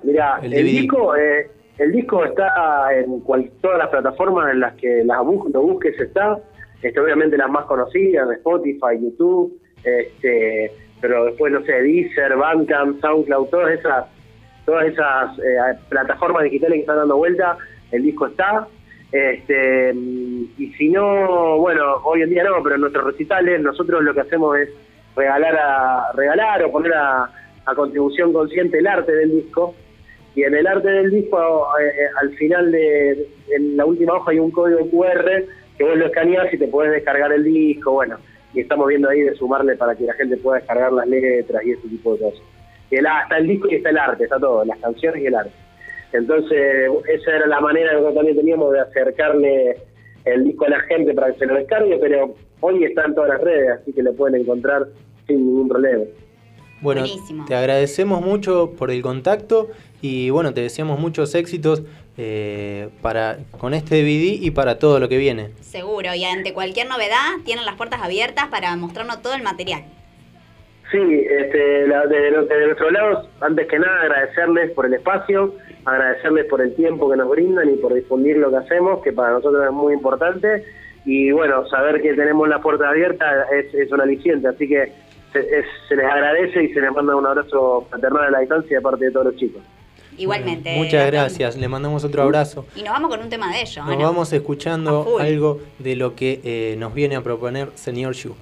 Mira, 0.03 0.39
El 0.41 0.53
el, 0.53 0.65
disco 0.65 1.15
eh, 1.15 1.49
el 1.77 1.91
disco 1.91 2.23
está 2.25 2.49
en 2.93 3.19
cual- 3.21 3.49
todas 3.61 3.77
las 3.79 3.89
plataformas 3.89 4.51
en 4.51 4.59
las 4.59 4.73
que 4.75 5.03
las 5.03 5.23
bus- 5.25 5.51
lo 5.53 5.61
busques 5.61 5.99
está, 5.99 6.39
este, 6.81 6.99
obviamente 6.99 7.37
las 7.37 7.49
más 7.49 7.65
conocidas, 7.65 8.29
Spotify, 8.31 8.99
YouTube, 9.01 9.59
este, 9.83 10.71
pero 11.01 11.25
después, 11.25 11.51
no 11.51 11.61
sé, 11.63 11.81
Deezer, 11.81 12.35
Bandcamp, 12.35 12.99
SoundCloud, 13.01 13.47
todas 13.49 13.79
esas 13.79 14.05
todas 14.65 14.87
esas 14.87 15.37
eh, 15.39 15.77
plataformas 15.89 16.43
digitales 16.43 16.77
que 16.77 16.81
están 16.81 16.97
dando 16.97 17.17
vuelta, 17.17 17.55
el 17.91 18.01
disco 18.03 18.25
está. 18.27 18.67
Este, 19.11 19.93
y 20.57 20.73
si 20.77 20.89
no, 20.89 21.57
bueno, 21.57 21.97
hoy 22.03 22.21
en 22.21 22.29
día 22.29 22.43
no, 22.43 22.61
pero 22.63 22.75
en 22.75 22.81
nuestros 22.81 23.05
recitales 23.05 23.61
nosotros 23.61 24.03
lo 24.03 24.13
que 24.13 24.21
hacemos 24.21 24.57
es 24.57 24.69
regalar 25.15 25.55
a 25.55 26.11
regalar 26.13 26.63
o 26.63 26.71
poner 26.71 26.93
a, 26.93 27.29
contribución 27.75 28.31
consciente 28.31 28.77
el 28.77 28.87
arte 28.87 29.11
del 29.11 29.31
disco. 29.31 29.73
Y 30.35 30.43
en 30.43 30.53
el 30.53 30.67
arte 30.67 30.89
del 30.89 31.11
disco, 31.11 31.67
eh, 31.79 31.85
eh, 31.85 32.07
al 32.21 32.29
final 32.35 32.71
de 32.71 33.27
en 33.49 33.77
la 33.77 33.85
última 33.85 34.13
hoja 34.13 34.31
hay 34.31 34.39
un 34.39 34.51
código 34.51 34.89
QR 34.89 35.45
que 35.77 35.83
vos 35.83 35.97
lo 35.97 36.05
escaneás 36.05 36.53
y 36.53 36.57
te 36.57 36.67
podés 36.67 36.91
descargar 36.91 37.31
el 37.31 37.43
disco, 37.43 37.93
bueno, 37.93 38.17
y 38.53 38.61
estamos 38.61 38.87
viendo 38.87 39.09
ahí 39.09 39.21
de 39.21 39.35
sumarle 39.35 39.75
para 39.75 39.95
que 39.95 40.05
la 40.05 40.13
gente 40.13 40.37
pueda 40.37 40.59
descargar 40.59 40.91
las 40.93 41.07
letras 41.07 41.63
y 41.65 41.71
ese 41.71 41.87
tipo 41.87 42.13
de 42.13 42.19
cosas. 42.19 42.41
El, 42.91 43.05
está 43.05 43.37
el 43.37 43.47
disco 43.47 43.67
y 43.69 43.75
está 43.75 43.89
el 43.89 43.97
arte, 43.97 44.23
está 44.23 44.39
todo, 44.39 44.63
las 44.63 44.79
canciones 44.79 45.21
y 45.21 45.25
el 45.25 45.35
arte. 45.35 45.64
Entonces, 46.17 46.89
esa 47.07 47.35
era 47.35 47.47
la 47.47 47.61
manera 47.61 47.89
que 47.89 47.95
nosotros 47.95 48.15
también 48.15 48.37
teníamos 48.37 48.71
de 48.73 48.79
acercarle 48.79 49.77
el 50.25 50.43
disco 50.43 50.65
a 50.65 50.69
la 50.69 50.79
gente 50.81 51.13
para 51.13 51.31
que 51.31 51.39
se 51.39 51.45
lo 51.45 51.55
descargue, 51.55 51.97
pero 51.99 52.35
hoy 52.61 52.83
está 52.83 53.05
en 53.05 53.15
todas 53.15 53.29
las 53.29 53.41
redes, 53.41 53.71
así 53.81 53.93
que 53.93 54.01
lo 54.01 54.13
pueden 54.13 54.41
encontrar 54.41 54.87
sin 55.27 55.45
ningún 55.45 55.67
problema. 55.67 56.03
Bueno, 56.81 57.01
Buenísimo. 57.01 57.45
te 57.45 57.55
agradecemos 57.55 58.21
mucho 58.21 58.73
por 58.77 58.91
el 58.91 59.01
contacto 59.01 59.69
y 60.01 60.29
bueno, 60.29 60.53
te 60.53 60.61
deseamos 60.61 60.99
muchos 60.99 61.33
éxitos 61.33 61.83
eh, 62.17 62.89
para 63.01 63.39
con 63.57 63.73
este 63.73 63.95
DVD 63.95 64.41
y 64.41 64.51
para 64.51 64.77
todo 64.77 64.99
lo 64.99 65.09
que 65.09 65.17
viene. 65.17 65.51
Seguro, 65.61 66.13
y 66.13 66.23
ante 66.25 66.53
cualquier 66.53 66.87
novedad 66.87 67.37
tienen 67.43 67.65
las 67.65 67.75
puertas 67.75 68.01
abiertas 68.01 68.47
para 68.47 68.75
mostrarnos 68.75 69.21
todo 69.21 69.33
el 69.33 69.43
material. 69.43 69.83
Sí, 70.95 71.25
este, 71.29 71.87
la- 71.87 72.05
lo- 72.05 72.45
desde 72.45 72.65
nuestro 72.67 72.89
lado, 72.91 73.27
antes 73.41 73.67
que 73.67 73.77
nada 73.79 74.01
agradecerles 74.03 74.71
por 74.71 74.85
el 74.85 74.93
espacio, 74.93 75.53
agradecerles 75.83 76.45
por 76.45 76.61
el 76.61 76.73
tiempo 76.75 77.09
que 77.11 77.17
nos 77.17 77.29
brindan 77.29 77.69
y 77.69 77.75
por 77.75 77.93
difundir 77.93 78.37
lo 78.37 78.49
que 78.49 78.57
hacemos, 78.57 79.03
que 79.03 79.11
para 79.11 79.31
nosotros 79.33 79.65
es 79.65 79.71
muy 79.71 79.93
importante. 79.93 80.63
Y 81.05 81.31
bueno, 81.31 81.67
saber 81.67 82.01
que 82.01 82.13
tenemos 82.13 82.47
la 82.47 82.59
puerta 82.61 82.87
abierta 82.89 83.25
es, 83.51 83.73
es 83.73 83.91
un 83.91 83.99
aliciente, 83.99 84.47
así 84.47 84.67
que 84.69 84.91
se, 85.33 85.39
es- 85.39 85.65
se 85.89 85.95
les 85.97 86.05
agradece 86.05 86.63
y 86.63 86.73
se 86.73 86.79
les 86.79 86.91
manda 86.93 87.13
un 87.13 87.25
abrazo 87.25 87.85
fraternal 87.89 88.23
a 88.23 88.29
la 88.31 88.39
distancia 88.39 88.77
de 88.77 88.81
parte 88.81 89.05
de 89.05 89.11
todos 89.11 89.25
los 89.27 89.35
chicos. 89.35 89.61
Igualmente. 90.17 90.75
Muchas 90.77 91.05
gracias, 91.11 91.57
le 91.57 91.67
mandamos 91.67 92.05
otro 92.05 92.21
abrazo. 92.23 92.65
Y 92.73 92.83
nos 92.83 92.93
vamos 92.93 93.09
con 93.09 93.19
un 93.19 93.29
tema 93.29 93.51
de 93.51 93.59
ellos. 93.61 93.85
Nos 93.85 93.97
¿no? 93.97 94.03
vamos 94.03 94.31
escuchando 94.31 95.17
algo 95.19 95.59
de 95.77 95.97
lo 95.97 96.15
que 96.15 96.39
eh, 96.45 96.75
nos 96.79 96.93
viene 96.93 97.17
a 97.17 97.21
proponer 97.21 97.67
señor 97.75 98.13
Yu. 98.13 98.33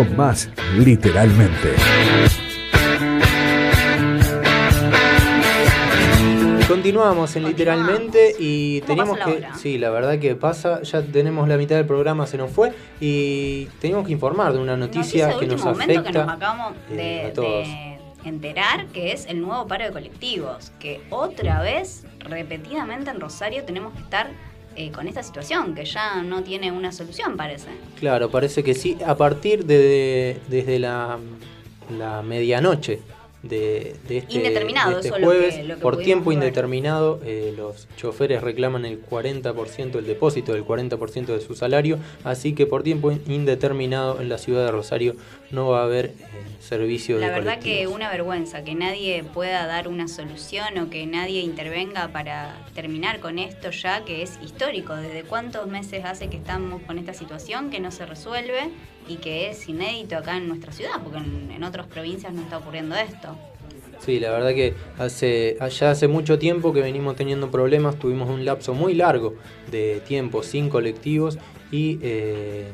Con 0.00 0.16
más 0.16 0.48
literalmente. 0.78 1.74
Continuamos 6.66 7.36
en 7.36 7.44
literalmente 7.44 8.34
y 8.38 8.80
¿Cómo 8.80 8.86
teníamos 8.86 9.18
pasa 9.18 9.30
la 9.30 9.52
que, 9.52 9.58
sí, 9.58 9.76
la 9.76 9.90
verdad 9.90 10.18
que 10.18 10.34
pasa, 10.36 10.80
ya 10.82 11.02
tenemos 11.02 11.46
la 11.48 11.58
mitad 11.58 11.76
del 11.76 11.84
programa, 11.84 12.26
se 12.26 12.38
nos 12.38 12.50
fue 12.50 12.72
y 12.98 13.66
teníamos 13.80 14.06
que 14.06 14.12
informar 14.12 14.54
de 14.54 14.60
una 14.60 14.76
noticia, 14.76 15.26
Noticia 15.26 15.38
de 15.38 15.38
que 15.38 15.46
nos 15.46 15.66
afecta 15.66 16.02
que 16.02 16.12
nos 16.12 16.28
acabamos 16.28 16.72
eh, 16.90 16.94
de, 16.94 17.26
a 17.26 17.32
todos. 17.34 17.68
de 17.68 17.98
enterar 18.24 18.86
que 18.86 19.12
es 19.12 19.26
el 19.26 19.42
nuevo 19.42 19.66
paro 19.66 19.84
de 19.84 19.92
colectivos, 19.92 20.72
que 20.78 21.02
otra 21.10 21.60
vez, 21.60 22.06
repetidamente 22.20 23.10
en 23.10 23.20
Rosario, 23.20 23.64
tenemos 23.64 23.92
que 23.92 24.00
estar 24.00 24.30
eh, 24.76 24.90
con 24.92 25.08
esta 25.08 25.22
situación, 25.22 25.74
que 25.74 25.84
ya 25.84 26.22
no 26.22 26.42
tiene 26.42 26.70
una 26.72 26.92
solución, 26.92 27.36
parece. 27.36 27.68
Claro, 27.98 28.30
parece 28.30 28.62
que 28.62 28.74
sí. 28.74 28.96
A 29.06 29.16
partir 29.16 29.64
de 29.64 30.38
desde 30.48 30.78
la, 30.78 31.18
la 31.98 32.22
medianoche 32.22 33.00
de, 33.42 33.96
de 34.06 34.18
este, 34.18 34.34
Indeterminado, 34.34 34.90
de 34.90 34.96
este 34.96 35.08
eso 35.08 35.16
es 35.16 35.22
lo 35.22 35.30
que- 35.30 35.36
jueves, 35.38 35.66
lo 35.66 35.74
que 35.76 35.80
por 35.80 35.96
tiempo 35.98 36.30
indeterminado, 36.30 37.20
eh, 37.24 37.54
los 37.56 37.88
choferes 37.96 38.42
reclaman 38.42 38.84
el 38.84 39.00
40%, 39.02 39.98
el 39.98 40.06
depósito 40.06 40.52
del 40.52 40.64
40% 40.64 41.26
de 41.26 41.40
su 41.40 41.54
salario, 41.54 41.98
así 42.22 42.54
que 42.54 42.66
por 42.66 42.82
tiempo 42.82 43.10
indeterminado 43.10 44.20
en 44.20 44.28
la 44.28 44.36
ciudad 44.36 44.66
de 44.66 44.72
Rosario 44.72 45.14
no 45.50 45.68
va 45.70 45.80
a 45.80 45.84
haber 45.84 46.12
servicio 46.70 47.18
de 47.18 47.26
La 47.26 47.32
verdad 47.32 47.58
que 47.58 47.88
una 47.88 48.08
vergüenza 48.10 48.62
que 48.62 48.76
nadie 48.76 49.24
pueda 49.24 49.66
dar 49.66 49.88
una 49.88 50.06
solución 50.06 50.78
o 50.78 50.88
que 50.88 51.04
nadie 51.04 51.40
intervenga 51.40 52.08
para 52.08 52.64
terminar 52.74 53.18
con 53.18 53.40
esto 53.40 53.70
ya 53.70 54.04
que 54.04 54.22
es 54.22 54.38
histórico. 54.40 54.94
¿Desde 54.94 55.24
cuántos 55.24 55.66
meses 55.66 56.04
hace 56.04 56.28
que 56.28 56.36
estamos 56.36 56.80
con 56.82 56.96
esta 56.98 57.12
situación 57.12 57.70
que 57.70 57.80
no 57.80 57.90
se 57.90 58.06
resuelve 58.06 58.70
y 59.08 59.16
que 59.16 59.50
es 59.50 59.68
inédito 59.68 60.16
acá 60.16 60.36
en 60.36 60.46
nuestra 60.46 60.70
ciudad? 60.70 61.02
Porque 61.02 61.18
en, 61.18 61.50
en 61.50 61.64
otras 61.64 61.88
provincias 61.88 62.32
no 62.32 62.42
está 62.42 62.58
ocurriendo 62.58 62.94
esto. 62.94 63.36
Sí, 63.98 64.20
la 64.20 64.30
verdad 64.30 64.50
que 64.54 64.74
hace 64.96 65.56
allá 65.60 65.90
hace 65.90 66.06
mucho 66.06 66.38
tiempo 66.38 66.72
que 66.72 66.80
venimos 66.80 67.16
teniendo 67.16 67.50
problemas, 67.50 67.98
tuvimos 67.98 68.30
un 68.30 68.44
lapso 68.44 68.74
muy 68.74 68.94
largo 68.94 69.34
de 69.70 70.00
tiempo 70.06 70.42
sin 70.42 70.70
colectivos 70.70 71.36
y 71.70 71.98
eh, 72.00 72.72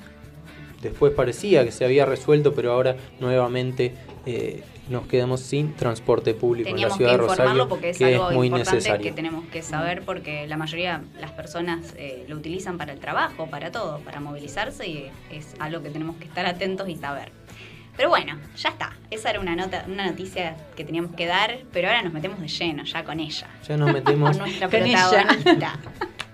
después 0.83 1.13
parecía 1.13 1.65
que 1.65 1.73
se 1.73 1.85
había 1.85 2.05
resuelto, 2.07 2.55
pero 2.55 2.73
ahora 2.73 2.97
nuevamente 3.21 3.95
eh, 4.27 4.63
nos 4.89 5.07
quedamos 5.07 5.41
sin 5.41 5.75
transporte 5.75 6.35
público 6.35 6.69
en 6.69 6.77
la 6.77 6.89
Teníamos 6.89 6.99
que 6.99 7.05
ciudad 7.05 7.13
de 7.13 7.19
Rosario, 7.19 7.69
porque 7.69 7.91
es 7.91 7.99
que 7.99 8.05
algo 8.05 8.31
es 8.31 8.37
muy 8.37 8.47
importante 8.47 8.77
necesario. 8.77 9.03
que 9.05 9.13
tenemos 9.13 9.45
que 9.47 9.63
saber 9.63 10.03
porque 10.03 10.47
la 10.47 10.57
mayoría 10.57 11.03
de 11.15 11.21
las 11.21 11.33
personas 11.33 11.95
eh, 11.97 12.25
lo 12.29 12.37
utilizan 12.37 12.79
para 12.79 12.93
el 12.93 13.01
trabajo, 13.01 13.49
para 13.49 13.73
todo, 13.73 13.99
para 14.01 14.21
movilizarse 14.21 14.87
y 14.87 15.11
es 15.31 15.55
algo 15.59 15.83
que 15.83 15.91
tenemos 15.91 16.17
que 16.17 16.25
estar 16.25 16.47
atentos 16.47 16.89
y 16.89 16.97
saber. 16.97 17.33
Pero 17.97 18.11
bueno, 18.11 18.39
ya 18.57 18.69
está. 18.69 18.95
Esa 19.11 19.31
era 19.31 19.41
una 19.41 19.57
nota, 19.57 19.85
una 19.89 20.07
noticia 20.07 20.55
que 20.77 20.85
teníamos 20.85 21.15
que 21.17 21.27
dar, 21.27 21.61
pero 21.73 21.89
ahora 21.89 22.03
nos 22.03 22.13
metemos 22.13 22.39
de 22.41 22.49
lleno 22.49 22.85
ya 22.85 23.03
con 23.05 23.21
ella. 23.21 23.49
Ya 23.67 23.77
nos 23.79 23.91
metemos, 23.93 24.31
Con 24.37 24.39
nuestra 24.41 24.69
ella. 24.69 24.99
protagonista. 25.25 25.79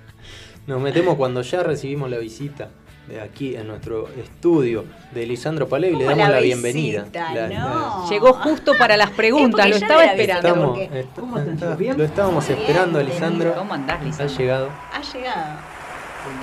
nos 0.67 0.81
metemos 0.83 1.15
cuando 1.17 1.41
ya 1.43 1.63
recibimos 1.63 2.11
la 2.11 2.19
visita 2.19 2.71
aquí 3.21 3.55
en 3.57 3.67
nuestro 3.67 4.09
estudio 4.17 4.85
de 5.13 5.27
Lisandro 5.27 5.69
Paleo 5.69 5.91
y 5.91 5.97
le 5.97 6.05
¿Cómo 6.05 6.11
damos 6.17 6.29
la, 6.29 6.35
la 6.37 6.41
bienvenida. 6.41 7.01
visita? 7.03 7.33
La- 7.35 7.49
No. 7.49 8.09
Llegó 8.11 8.33
justo 8.35 8.73
para 8.79 8.97
las 8.97 9.11
preguntas, 9.11 9.67
Es 9.67 9.71
lo 9.73 9.77
estaba 9.77 10.03
era 10.05 10.13
esperando. 10.13 10.49
Estamos, 10.49 10.69
porque- 10.79 10.99
est- 11.01 11.09
¿Cómo 11.19 11.39
están, 11.39 11.55
está- 11.55 11.67
chicos? 11.67 11.79
¿Bien? 11.79 11.99
lo 11.99 12.05
estábamos 12.05 12.47
Bien, 12.49 12.59
esperando, 12.61 12.99
bien. 12.99 13.11
Lisandro. 13.11 13.55
¿Cómo 13.55 13.75
andás, 13.75 14.01
Ha 14.01 14.05
Lisandro? 14.05 14.37
llegado. 14.39 14.69
Ha 14.93 15.13
llegado. 15.13 15.57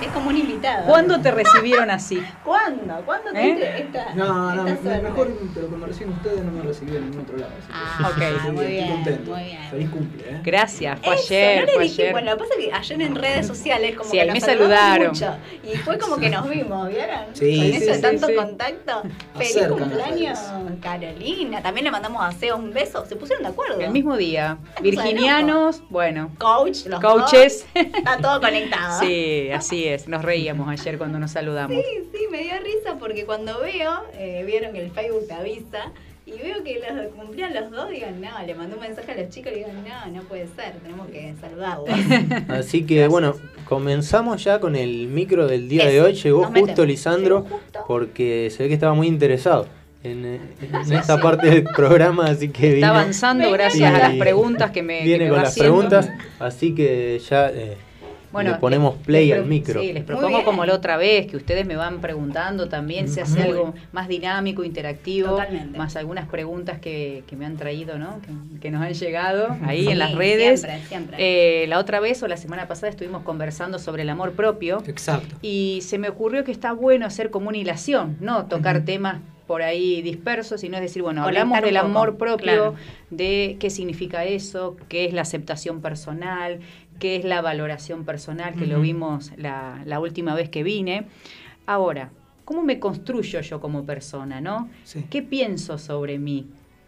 Es 0.02 0.08
como 0.08 0.28
un 0.30 0.36
invitado. 0.36 0.86
¿Cuándo 0.86 1.20
te 1.20 1.30
recibieron 1.30 1.90
así? 1.90 2.22
¿Cuándo? 2.44 3.02
¿Cuándo 3.06 3.30
¿Eh? 3.30 3.52
tuviste 3.54 3.82
esta, 3.82 4.14
No, 4.14 4.54
no, 4.54 4.66
esta 4.68 4.88
me- 4.90 5.02
mejor, 5.02 5.32
pero 5.54 5.68
cuando 5.68 5.86
recién 5.86 6.10
ustedes 6.10 6.42
no 6.44 6.52
me 6.52 6.62
recibieron 6.62 7.04
en 7.04 7.10
ningún 7.10 7.24
otro 7.24 7.36
lado. 7.38 7.52
así 7.58 7.66
que 7.68 7.72
Ah, 7.74 7.96
estoy 8.10 8.36
ok. 8.50 8.52
muy 8.54 8.64
estoy 8.64 8.66
bien, 8.76 8.88
contento. 8.92 9.30
muy 9.30 9.44
bien. 9.44 9.62
Feliz 9.70 9.90
cumple, 9.90 10.22
¿eh? 10.30 10.40
Gracias, 10.44 11.00
fue 11.02 11.14
Eso, 11.14 11.24
ayer, 11.24 11.60
no 11.60 11.66
le 11.66 11.72
fue 11.72 11.82
dije- 11.84 12.02
ayer. 12.02 12.12
Bueno, 12.12 12.30
lo 12.30 12.36
que 12.36 12.42
pasa 12.44 12.54
es 12.58 12.66
que 12.66 12.72
ayer 12.72 13.02
en 13.02 13.14
redes 13.14 13.46
sociales 13.46 13.96
como 13.96 14.10
Sí, 14.10 14.18
que 14.18 14.24
nos 14.26 14.34
me 14.34 14.40
saludaron. 14.40 15.08
mucho 15.08 15.34
y 15.64 15.76
fue 15.78 15.98
como 15.98 16.16
que 16.18 16.30
nos 16.30 16.48
vimos, 16.48 16.88
¿vieron? 16.88 17.20
Sí, 17.34 17.56
Con 17.56 17.64
sí, 17.66 17.72
eso 17.76 17.86
de 17.86 17.94
sí, 17.96 18.02
tanto 18.02 18.26
sí. 18.26 18.34
contacto. 18.34 19.02
Feliz 19.36 19.56
Acercan 19.56 19.78
cumpleaños. 19.78 20.38
Carolina. 20.82 21.62
También 21.62 21.84
le 21.84 21.90
mandamos 21.90 22.22
a 22.22 22.32
Seo 22.32 22.56
un 22.56 22.72
beso. 22.72 23.04
Se 23.06 23.16
pusieron 23.16 23.42
de 23.44 23.50
acuerdo. 23.50 23.80
El 23.80 23.90
mismo 23.90 24.16
día. 24.16 24.58
Virginianos, 24.82 25.82
bueno, 25.90 26.30
Coach, 26.38 26.86
los 26.86 27.00
coaches. 27.00 27.66
dos. 27.74 27.84
Está 27.94 28.16
todo 28.18 28.40
conectado. 28.40 29.00
Sí, 29.00 29.50
así 29.52 29.69
es. 29.86 30.08
Nos 30.08 30.22
reíamos 30.24 30.68
ayer 30.68 30.98
cuando 30.98 31.18
nos 31.18 31.30
saludamos. 31.32 31.76
Sí, 31.76 32.08
sí, 32.12 32.24
me 32.30 32.42
dio 32.42 32.52
risa 32.62 32.96
porque 32.98 33.24
cuando 33.24 33.60
veo, 33.60 34.02
eh, 34.14 34.42
vieron 34.46 34.72
que 34.72 34.80
el 34.84 34.90
Facebook 34.90 35.26
te 35.28 35.34
avisa, 35.34 35.92
y 36.26 36.32
veo 36.32 36.62
que 36.62 36.80
los 36.94 37.12
cumplían 37.14 37.52
los 37.54 37.70
dos, 37.72 37.90
digo, 37.90 38.06
no, 38.20 38.46
le 38.46 38.54
mandó 38.54 38.76
un 38.76 38.82
mensaje 38.82 39.10
a 39.12 39.16
los 39.16 39.30
chicos 39.30 39.52
y 39.52 39.56
digo, 39.56 39.68
no, 39.72 40.12
no 40.12 40.22
puede 40.28 40.46
ser, 40.54 40.74
tenemos 40.82 41.08
que 41.08 41.34
saludarlos. 41.40 41.88
Así 42.48 42.84
que 42.86 43.08
bueno, 43.08 43.34
comenzamos 43.64 44.44
ya 44.44 44.60
con 44.60 44.76
el 44.76 45.08
micro 45.08 45.48
del 45.48 45.68
día 45.68 45.86
de 45.86 46.00
hoy. 46.00 46.12
Llegó 46.14 46.44
justo 46.44 46.52
metemos. 46.60 46.86
Lisandro 46.86 47.42
Llegó 47.44 47.56
justo. 47.56 47.84
porque 47.88 48.50
se 48.54 48.62
ve 48.62 48.68
que 48.68 48.74
estaba 48.74 48.94
muy 48.94 49.08
interesado 49.08 49.66
en, 50.04 50.24
en 50.24 50.92
esta 50.92 51.20
parte 51.20 51.48
del 51.50 51.64
programa, 51.64 52.26
así 52.26 52.48
que 52.48 52.74
Está 52.74 52.74
vino, 52.76 52.86
avanzando 52.88 53.50
gracias 53.50 53.92
a 53.92 53.98
las 53.98 54.14
preguntas 54.14 54.70
que 54.70 54.82
me, 54.82 54.98
que 55.00 55.04
viene 55.04 55.24
me 55.24 55.30
con 55.30 55.38
va 55.38 55.42
las 55.42 55.52
haciendo. 55.52 55.74
preguntas, 55.88 56.10
así 56.38 56.74
que 56.74 57.20
ya 57.28 57.48
eh, 57.50 57.76
le 58.32 58.54
ponemos 58.54 58.94
play 58.96 59.32
al 59.32 59.46
micro. 59.46 59.80
Sí, 59.80 59.92
les 59.92 60.04
propongo 60.04 60.44
como 60.44 60.64
la 60.64 60.74
otra 60.74 60.96
vez, 60.96 61.26
que 61.26 61.36
ustedes 61.36 61.66
me 61.66 61.76
van 61.76 62.00
preguntando 62.00 62.68
también, 62.68 63.08
se 63.08 63.20
hace 63.22 63.40
Muy 63.40 63.48
algo 63.48 63.74
más 63.92 64.08
dinámico, 64.08 64.62
interactivo, 64.64 65.30
Totalmente. 65.30 65.78
más 65.78 65.96
algunas 65.96 66.28
preguntas 66.28 66.78
que, 66.78 67.24
que 67.26 67.36
me 67.36 67.46
han 67.46 67.56
traído, 67.56 67.98
¿no? 67.98 68.20
Que, 68.22 68.60
que 68.60 68.70
nos 68.70 68.82
han 68.82 68.92
llegado 68.94 69.56
ahí 69.64 69.84
Sí, 69.86 69.88
en 69.92 69.98
las 69.98 70.14
redes. 70.14 70.60
Siempre, 70.60 70.86
siempre. 70.86 71.16
Eh, 71.18 71.66
la 71.66 71.78
otra 71.78 72.00
vez 72.00 72.22
o 72.22 72.28
la 72.28 72.36
semana 72.36 72.68
pasada 72.68 72.90
estuvimos 72.90 73.22
conversando 73.22 73.78
sobre 73.78 74.02
el 74.02 74.10
amor 74.10 74.32
propio. 74.32 74.82
Exacto. 74.86 75.34
Y 75.42 75.80
se 75.82 75.98
me 75.98 76.08
ocurrió 76.08 76.44
que 76.44 76.52
está 76.52 76.72
bueno 76.72 77.06
hacer 77.06 77.30
como 77.30 77.48
una 77.48 77.58
hilación, 77.58 78.16
no 78.20 78.46
tocar 78.46 78.84
temas 78.84 79.20
por 79.46 79.62
ahí 79.62 80.00
dispersos, 80.02 80.60
sino 80.60 80.76
es 80.76 80.82
decir, 80.82 81.02
bueno, 81.02 81.22
Conectar 81.22 81.42
hablamos 81.42 81.64
del 81.64 81.74
poco, 81.74 81.86
amor 81.86 82.16
propio, 82.18 82.36
claro. 82.44 82.74
de 83.10 83.56
qué 83.58 83.68
significa 83.68 84.24
eso, 84.24 84.76
qué 84.88 85.06
es 85.06 85.12
la 85.12 85.22
aceptación 85.22 85.80
personal, 85.80 86.60
qué 87.00 87.16
es 87.16 87.24
la 87.24 87.40
valoración 87.40 88.04
personal, 88.04 88.54
que 88.54 88.66
lo 88.66 88.74
Ujú. 88.76 88.82
vimos 88.82 89.32
la, 89.36 89.82
la 89.84 89.98
última 89.98 90.34
vez 90.36 90.48
que 90.48 90.62
vine. 90.62 91.06
Ahora, 91.66 92.10
¿cómo 92.44 92.62
me 92.62 92.78
construyo 92.78 93.40
yo 93.40 93.60
como 93.60 93.84
persona, 93.84 94.40
no? 94.40 94.68
Sí. 94.84 95.04
¿Qué 95.10 95.22
pienso 95.22 95.78
sobre 95.78 96.18
mí? 96.20 96.46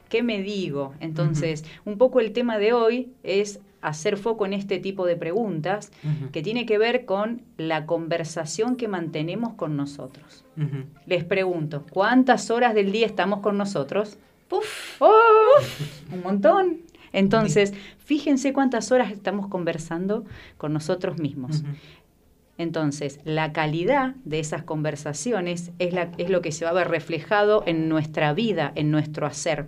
¿Qué 0.09 0.23
me 0.23 0.43
digo? 0.43 0.93
Entonces, 1.01 1.65
un 1.85 1.99
poco 1.99 2.21
el 2.21 2.33
tema 2.33 2.59
de 2.59 2.73
hoy 2.75 3.13
es 3.23 3.61
hacer 3.81 4.17
foco 4.19 4.47
en 4.47 4.53
este 4.53 4.79
tipo 4.79 5.07
de 5.07 5.17
preguntas 5.17 5.91
que 6.31 6.43
tiene 6.43 6.67
que 6.67 6.79
ver 6.79 7.05
con 7.05 7.43
la 7.57 7.87
conversación 7.87 8.77
que 8.77 8.87
mantenemos 8.89 9.55
con 9.55 9.77
nosotros. 9.77 10.45
Les 11.07 11.25
pregunto, 11.25 11.85
¿cuántas 11.91 12.51
horas 12.51 12.75
del 12.75 12.93
día 12.93 13.07
estamos 13.07 13.41
con 13.41 13.57
nosotros? 13.59 14.19
Puf. 14.49 15.01
¡Oh! 15.01 15.57
Un 16.13 16.23
montón. 16.23 16.83
Entonces, 17.13 17.73
fíjense 17.99 18.53
cuántas 18.53 18.93
horas 18.93 19.13
estamos 19.13 19.49
conversando 19.49 20.25
con 20.57 20.73
nosotros 20.73 21.19
mismos. 21.19 21.63
Entonces, 22.59 23.21
la 23.25 23.53
calidad 23.53 24.15
de 24.25 24.39
esas 24.39 24.63
conversaciones 24.63 25.73
es, 25.79 25.93
la, 25.93 26.11
es 26.19 26.31
lo 26.31 26.43
que 26.43 26.53
se 26.53 26.65
va 26.65 26.71
a 26.71 26.75
ver 26.75 26.89
reflejado 26.89 27.65
en 27.67 27.89
nuestra 27.89 28.33
vida, 28.33 28.73
en 28.75 28.91
nuestro 28.91 29.27
hacer. 29.27 29.67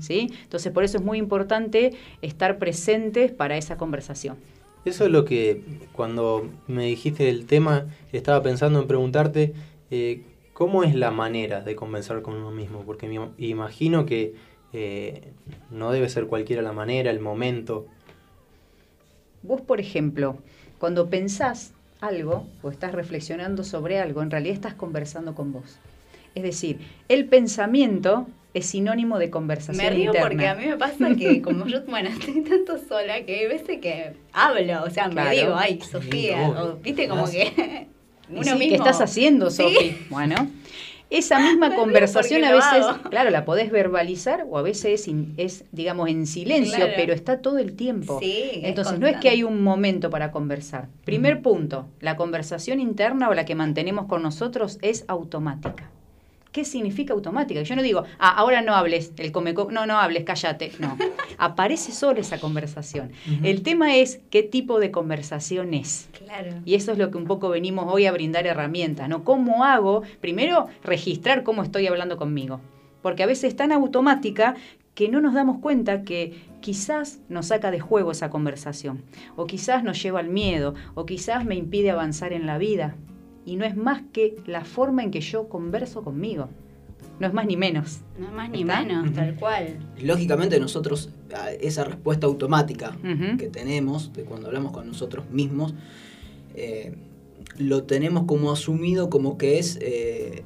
¿sí? 0.00 0.28
Entonces, 0.42 0.72
por 0.72 0.84
eso 0.84 0.98
es 0.98 1.04
muy 1.04 1.18
importante 1.18 1.92
estar 2.22 2.58
presentes 2.58 3.32
para 3.32 3.56
esa 3.56 3.76
conversación. 3.76 4.36
Eso 4.84 5.04
es 5.04 5.10
lo 5.10 5.24
que 5.24 5.62
cuando 5.92 6.48
me 6.68 6.86
dijiste 6.86 7.28
el 7.28 7.46
tema, 7.46 7.86
estaba 8.12 8.42
pensando 8.42 8.80
en 8.80 8.86
preguntarte 8.86 9.52
eh, 9.90 10.22
cómo 10.52 10.84
es 10.84 10.94
la 10.94 11.10
manera 11.10 11.60
de 11.60 11.74
conversar 11.74 12.22
con 12.22 12.34
uno 12.34 12.52
mismo, 12.52 12.82
porque 12.86 13.08
me 13.08 13.46
imagino 13.46 14.06
que 14.06 14.34
eh, 14.72 15.32
no 15.70 15.90
debe 15.92 16.08
ser 16.08 16.26
cualquiera 16.26 16.62
la 16.62 16.72
manera, 16.72 17.10
el 17.10 17.20
momento. 17.20 17.86
Vos, 19.42 19.60
por 19.60 19.80
ejemplo, 19.80 20.38
cuando 20.78 21.08
pensás 21.08 21.72
algo 22.00 22.46
o 22.62 22.70
estás 22.70 22.92
reflexionando 22.92 23.64
sobre 23.64 23.98
algo, 24.00 24.22
en 24.22 24.30
realidad 24.30 24.54
estás 24.54 24.74
conversando 24.74 25.34
con 25.34 25.52
vos. 25.52 25.78
Es 26.34 26.42
decir, 26.42 26.80
el 27.08 27.26
pensamiento 27.26 28.26
es 28.52 28.66
sinónimo 28.66 29.18
de 29.18 29.30
conversación 29.30 29.84
Me 29.84 29.90
río 29.90 30.06
interna. 30.06 30.28
porque 30.28 30.46
a 30.48 30.54
mí 30.54 30.66
me 30.66 30.76
pasa 30.76 31.14
que 31.16 31.40
como 31.42 31.66
yo, 31.66 31.82
bueno, 31.86 32.08
estoy 32.10 32.42
tanto 32.42 32.78
sola 32.78 33.24
que 33.24 33.40
hay 33.40 33.46
veces 33.46 33.78
que 33.80 34.12
hablo, 34.32 34.84
o 34.84 34.90
sea, 34.90 35.08
Claro. 35.08 35.30
me 35.30 35.36
digo, 35.36 35.54
ay, 35.56 35.80
Sofía, 35.80 36.48
o 36.50 36.76
viste 36.76 37.08
como 37.08 37.30
que 37.30 37.86
uno 38.28 38.42
sí, 38.42 38.50
mismo. 38.52 38.68
¿Qué 38.68 38.74
estás 38.74 39.00
haciendo, 39.00 39.50
Sí. 39.50 39.62
Sofi? 39.62 39.96
Bueno, 40.10 40.34
esa 41.10 41.38
misma 41.38 41.68
Me 41.70 41.76
conversación 41.76 42.44
a 42.44 42.52
veces, 42.52 42.84
claro, 43.10 43.30
la 43.30 43.44
podés 43.44 43.70
verbalizar 43.70 44.46
o 44.48 44.58
a 44.58 44.62
veces 44.62 45.00
es, 45.02 45.08
in- 45.08 45.34
es, 45.36 45.64
digamos, 45.72 46.08
en 46.08 46.26
silencio, 46.26 46.76
Claro. 46.76 46.92
pero 46.96 47.12
está 47.12 47.40
todo 47.40 47.58
el 47.58 47.74
tiempo. 47.76 48.18
Sí, 48.20 48.50
es 48.54 48.64
Entonces, 48.64 48.98
no 48.98 49.06
es 49.06 49.16
que 49.18 49.28
hay 49.28 49.42
un 49.42 49.62
momento 49.62 50.10
para 50.10 50.30
conversar. 50.32 50.88
Primer 51.04 51.42
punto, 51.42 51.86
la 52.00 52.16
conversación 52.16 52.80
interna 52.80 53.28
o 53.28 53.34
la 53.34 53.44
que 53.44 53.54
mantenemos 53.54 54.06
con 54.06 54.22
nosotros 54.22 54.78
es 54.82 55.04
automática. 55.08 55.90
¿Qué 56.56 56.64
significa 56.64 57.12
automática? 57.12 57.60
Yo 57.60 57.76
no 57.76 57.82
digo, 57.82 58.04
ah, 58.18 58.30
ahora 58.30 58.62
no 58.62 58.74
hables, 58.74 59.12
el 59.18 59.30
come 59.30 59.52
no, 59.52 59.84
no 59.84 59.98
hables, 59.98 60.24
cállate. 60.24 60.72
No, 60.78 60.96
aparece 61.36 61.92
sola 61.92 62.20
esa 62.20 62.40
conversación. 62.40 63.12
El 63.42 63.60
tema 63.60 63.94
es 63.96 64.22
qué 64.30 64.42
tipo 64.42 64.80
de 64.80 64.90
conversación 64.90 65.74
es. 65.74 66.08
Claro. 66.16 66.52
Y 66.64 66.74
eso 66.74 66.92
es 66.92 66.98
lo 66.98 67.10
que 67.10 67.18
un 67.18 67.26
poco 67.26 67.50
venimos 67.50 67.92
hoy 67.92 68.06
a 68.06 68.12
brindar 68.12 68.46
herramientas, 68.46 69.06
¿no? 69.06 69.22
¿Cómo 69.22 69.64
hago? 69.64 70.00
Primero, 70.22 70.68
registrar 70.82 71.42
cómo 71.42 71.62
estoy 71.62 71.88
hablando 71.88 72.16
conmigo. 72.16 72.62
Porque 73.02 73.22
a 73.22 73.26
veces 73.26 73.50
es 73.50 73.56
tan 73.56 73.70
automática 73.70 74.54
que 74.94 75.10
no 75.10 75.20
nos 75.20 75.34
damos 75.34 75.58
cuenta 75.58 76.04
que 76.04 76.40
quizás 76.62 77.20
nos 77.28 77.48
saca 77.48 77.70
de 77.70 77.80
juego 77.80 78.12
esa 78.12 78.30
conversación, 78.30 79.02
o 79.36 79.46
quizás 79.46 79.84
nos 79.84 80.02
lleva 80.02 80.20
al 80.20 80.30
miedo, 80.30 80.74
o 80.94 81.04
quizás 81.04 81.44
me 81.44 81.54
impide 81.54 81.90
avanzar 81.90 82.32
en 82.32 82.46
la 82.46 82.56
vida. 82.56 82.96
Y 83.46 83.56
no 83.56 83.64
es 83.64 83.76
más 83.76 84.02
que 84.12 84.36
la 84.46 84.64
forma 84.64 85.02
en 85.02 85.10
que 85.10 85.20
yo 85.22 85.48
converso 85.48 86.02
conmigo. 86.02 86.48
No 87.20 87.26
es 87.26 87.32
más 87.32 87.46
ni 87.46 87.56
menos. 87.56 88.00
No 88.18 88.26
es 88.26 88.32
más 88.32 88.50
ni 88.50 88.60
¿Está? 88.62 88.82
menos, 88.82 89.12
tal 89.14 89.36
cual. 89.36 89.78
Lógicamente 90.02 90.60
nosotros, 90.60 91.08
esa 91.60 91.84
respuesta 91.84 92.26
automática 92.26 92.94
que 93.38 93.46
tenemos 93.48 94.12
de 94.12 94.24
cuando 94.24 94.48
hablamos 94.48 94.72
con 94.72 94.86
nosotros 94.86 95.30
mismos, 95.30 95.72
eh, 96.54 96.94
lo 97.58 97.84
tenemos 97.84 98.24
como 98.24 98.50
asumido 98.52 99.08
como 99.08 99.38
que 99.38 99.58
es 99.58 99.78
eh, 99.80 100.42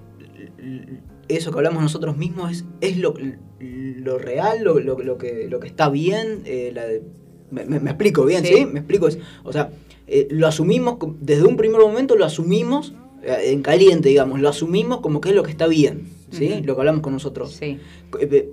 eso 1.28 1.50
que 1.50 1.58
hablamos 1.58 1.82
nosotros 1.82 2.16
mismos 2.16 2.52
es, 2.52 2.64
es 2.80 2.98
lo, 2.98 3.14
lo 3.60 4.18
real, 4.18 4.62
lo, 4.62 4.78
lo- 4.78 4.98
lo 4.98 5.18
que, 5.18 5.48
lo 5.48 5.60
que 5.60 5.66
está 5.68 5.88
bien. 5.88 6.42
eh, 6.44 6.70
la 6.74 6.84
de- 6.84 7.02
me, 7.50 7.64
me- 7.64 7.80
me 7.80 7.90
explico 7.90 8.24
bien, 8.24 8.44
Sí. 8.44 8.54
¿sí? 8.54 8.66
Me 8.66 8.80
explico. 8.80 9.08
Es, 9.08 9.18
o 9.42 9.52
sea, 9.52 9.70
eh, 10.10 10.28
lo 10.30 10.46
asumimos, 10.46 10.96
desde 11.20 11.44
un 11.44 11.56
primer 11.56 11.80
momento 11.80 12.16
lo 12.16 12.24
asumimos 12.24 12.92
eh, 13.22 13.50
en 13.52 13.62
caliente, 13.62 14.08
digamos, 14.08 14.40
lo 14.40 14.48
asumimos 14.48 15.00
como 15.00 15.20
que 15.20 15.30
es 15.30 15.34
lo 15.34 15.42
que 15.42 15.50
está 15.50 15.66
bien, 15.66 16.08
¿sí? 16.30 16.52
Ujú. 16.52 16.64
Lo 16.66 16.74
que 16.74 16.80
hablamos 16.80 17.00
con 17.02 17.12
nosotros. 17.12 17.52
Sí. 17.52 17.78
Eh, 18.20 18.50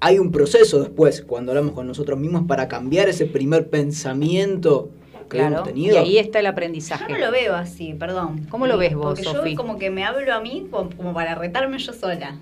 hay 0.00 0.18
un 0.18 0.30
proceso 0.32 0.80
después, 0.80 1.22
cuando 1.22 1.52
hablamos 1.52 1.72
con 1.72 1.86
nosotros 1.86 2.18
mismos, 2.18 2.44
para 2.46 2.68
cambiar 2.68 3.08
ese 3.08 3.26
primer 3.26 3.68
pensamiento 3.70 4.90
que 5.28 5.38
Claro. 5.38 5.56
hemos 5.56 5.68
Y 5.68 5.72
tenido. 5.72 5.98
ahí 5.98 6.18
está 6.18 6.38
el 6.38 6.44
Yo 6.44 6.50
aprendizaje. 6.52 7.12
no 7.12 7.18
lo 7.18 7.30
veo 7.32 7.54
así, 7.54 7.94
perdón. 7.94 8.46
¿Cómo 8.48 8.66
lo 8.66 8.78
ves 8.78 8.94
vos, 8.94 9.18
Porque 9.20 9.22
yo 9.24 9.56
como 9.56 9.78
que 9.78 9.90
me 9.90 10.04
hablo 10.04 10.32
a 10.32 10.40
mí 10.40 10.68
como, 10.70 11.12
para 11.14 11.34
retarme 11.34 11.78
yo 11.78 11.92
sola. 11.92 12.38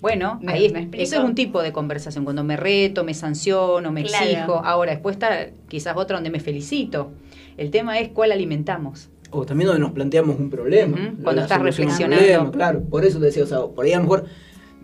Bueno, 0.00 0.40
¿Me- 0.42 0.52
ahí 0.52 0.66
es- 0.66 0.72
me 0.72 0.80
explico? 0.80 1.04
eso 1.04 1.16
es 1.18 1.24
un 1.24 1.36
tipo 1.36 1.62
de 1.62 1.70
conversación, 1.72 2.24
cuando 2.24 2.42
me 2.42 2.56
reto, 2.56 3.04
me 3.04 3.14
sanciono, 3.14 3.92
me 3.92 4.02
Claro. 4.02 4.24
exijo. 4.26 4.54
Ahora, 4.64 4.90
después 4.92 5.14
está 5.14 5.50
quizás 5.68 5.96
otra 5.96 6.16
donde 6.16 6.30
me 6.30 6.40
felicito. 6.40 7.12
El 7.56 7.70
tema 7.70 7.98
es 7.98 8.08
cuál 8.10 8.32
alimentamos. 8.32 9.08
O 9.30 9.46
también 9.46 9.68
donde 9.68 9.80
nos 9.80 9.92
planteamos 9.92 10.38
un 10.38 10.50
problema. 10.50 11.14
Cuando 11.22 11.42
estás 11.42 11.60
reflexionando. 11.62 12.16
problema, 12.16 12.50
claro, 12.52 12.82
por 12.82 13.04
eso 13.04 13.18
te 13.18 13.26
decía, 13.26 13.44
o 13.44 13.46
sea, 13.46 13.60
por 13.66 13.84
ahí 13.84 13.92
a 13.92 13.96
lo 13.96 14.02
mejor 14.02 14.24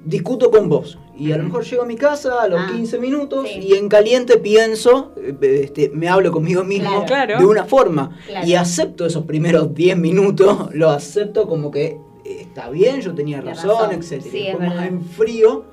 discuto 0.05 0.51
con 0.51 0.69
vos 0.69 0.99
y 1.19 1.33
a 1.33 1.37
lo 1.39 1.45
mejor 1.45 1.64
llego 1.64 1.83
a 1.83 1.87
mi 1.87 1.97
casa 1.97 2.41
a 2.43 2.49
los 2.49 2.61
Ah, 2.61 2.69
15 2.73 2.99
minutos 2.99 3.49
sí. 3.49 3.59
y 3.61 3.75
en 3.75 3.89
caliente 3.89 4.39
pienso, 4.39 5.12
eh, 5.19 5.35
este, 5.64 5.91
me 5.91 6.09
hablo 6.09 6.31
conmigo 6.31 6.62
mismo 6.64 7.05
Claro. 7.05 7.39
de 7.39 7.45
una 7.45 7.64
forma 7.64 8.16
Claro. 8.27 8.47
y 8.47 8.55
acepto 8.55 9.05
esos 9.05 9.25
primeros 9.25 9.75
10 9.75 9.99
minutos, 9.99 10.73
lo 10.75 10.91
acepto 10.91 11.47
como 11.49 11.71
que 11.71 11.99
eh, 12.25 12.39
está 12.43 12.71
bien, 12.71 13.01
yo 13.01 13.12
tenía 13.14 13.41
razón, 13.41 13.71
razón. 13.71 13.93
etcétera. 13.93 14.31
Sí, 14.31 14.47
es 14.47 14.59
verdad. 14.59 14.87
en 14.87 15.03
frío, 15.05 15.64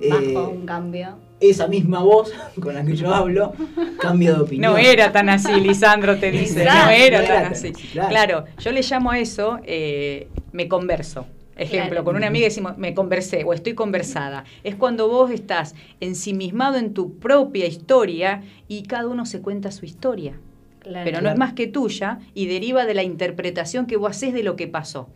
eh, 0.00 0.08
Bajo 0.34 0.48
un 0.50 0.66
cambio. 0.66 1.16
Esa 1.40 1.66
misma 1.68 2.00
voz 2.02 2.32
con 2.60 2.74
la 2.74 2.84
que 2.84 2.96
yo 2.96 3.14
hablo 3.14 3.52
cambia 4.00 4.34
de 4.34 4.40
opinión. 4.40 4.72
No 4.72 4.78
era 4.78 5.12
tan 5.12 5.28
así, 5.28 5.52
Lisandro 5.60 6.18
te 6.18 6.30
dice. 6.30 6.64
No 6.64 6.88
era 6.90 7.20
No 7.20 7.26
tan 7.26 7.36
era 7.36 7.48
así. 7.50 7.72
tan 7.72 7.72
así, 7.76 7.88
claro. 7.92 8.08
Claro, 8.10 8.44
yo 8.58 8.72
le 8.72 8.82
llamo 8.82 9.10
a 9.10 9.18
eso, 9.18 9.58
eh, 9.64 10.28
me 10.52 10.68
converso. 10.68 11.26
Ejemplo, 11.56 11.88
Claro. 11.90 12.04
con 12.04 12.14
una 12.16 12.28
amiga 12.28 12.44
decimos, 12.44 12.78
me 12.78 12.94
conversé 12.94 13.42
o 13.44 13.52
estoy 13.52 13.74
conversada. 13.74 14.44
Es 14.62 14.76
cuando 14.76 15.08
vos 15.08 15.30
estás 15.32 15.74
ensimismado 15.98 16.76
en 16.76 16.94
tu 16.94 17.18
propia 17.18 17.66
historia 17.66 18.42
y 18.68 18.84
cada 18.84 19.08
uno 19.08 19.26
se 19.26 19.40
cuenta 19.42 19.70
su 19.72 19.84
historia. 19.84 20.34
Claro. 20.80 21.04
pero 21.04 21.20
no 21.20 21.28
es 21.28 21.36
más 21.36 21.52
que 21.54 21.66
tuya 21.66 22.20
y 22.34 22.46
deriva 22.46 22.86
de 22.86 22.94
la 22.94 23.02
interpretación 23.02 23.84
que 23.86 23.96
vos 23.96 24.12
haces 24.12 24.32
de 24.32 24.42
lo 24.44 24.54
que 24.56 24.68
pasó. 24.68 25.08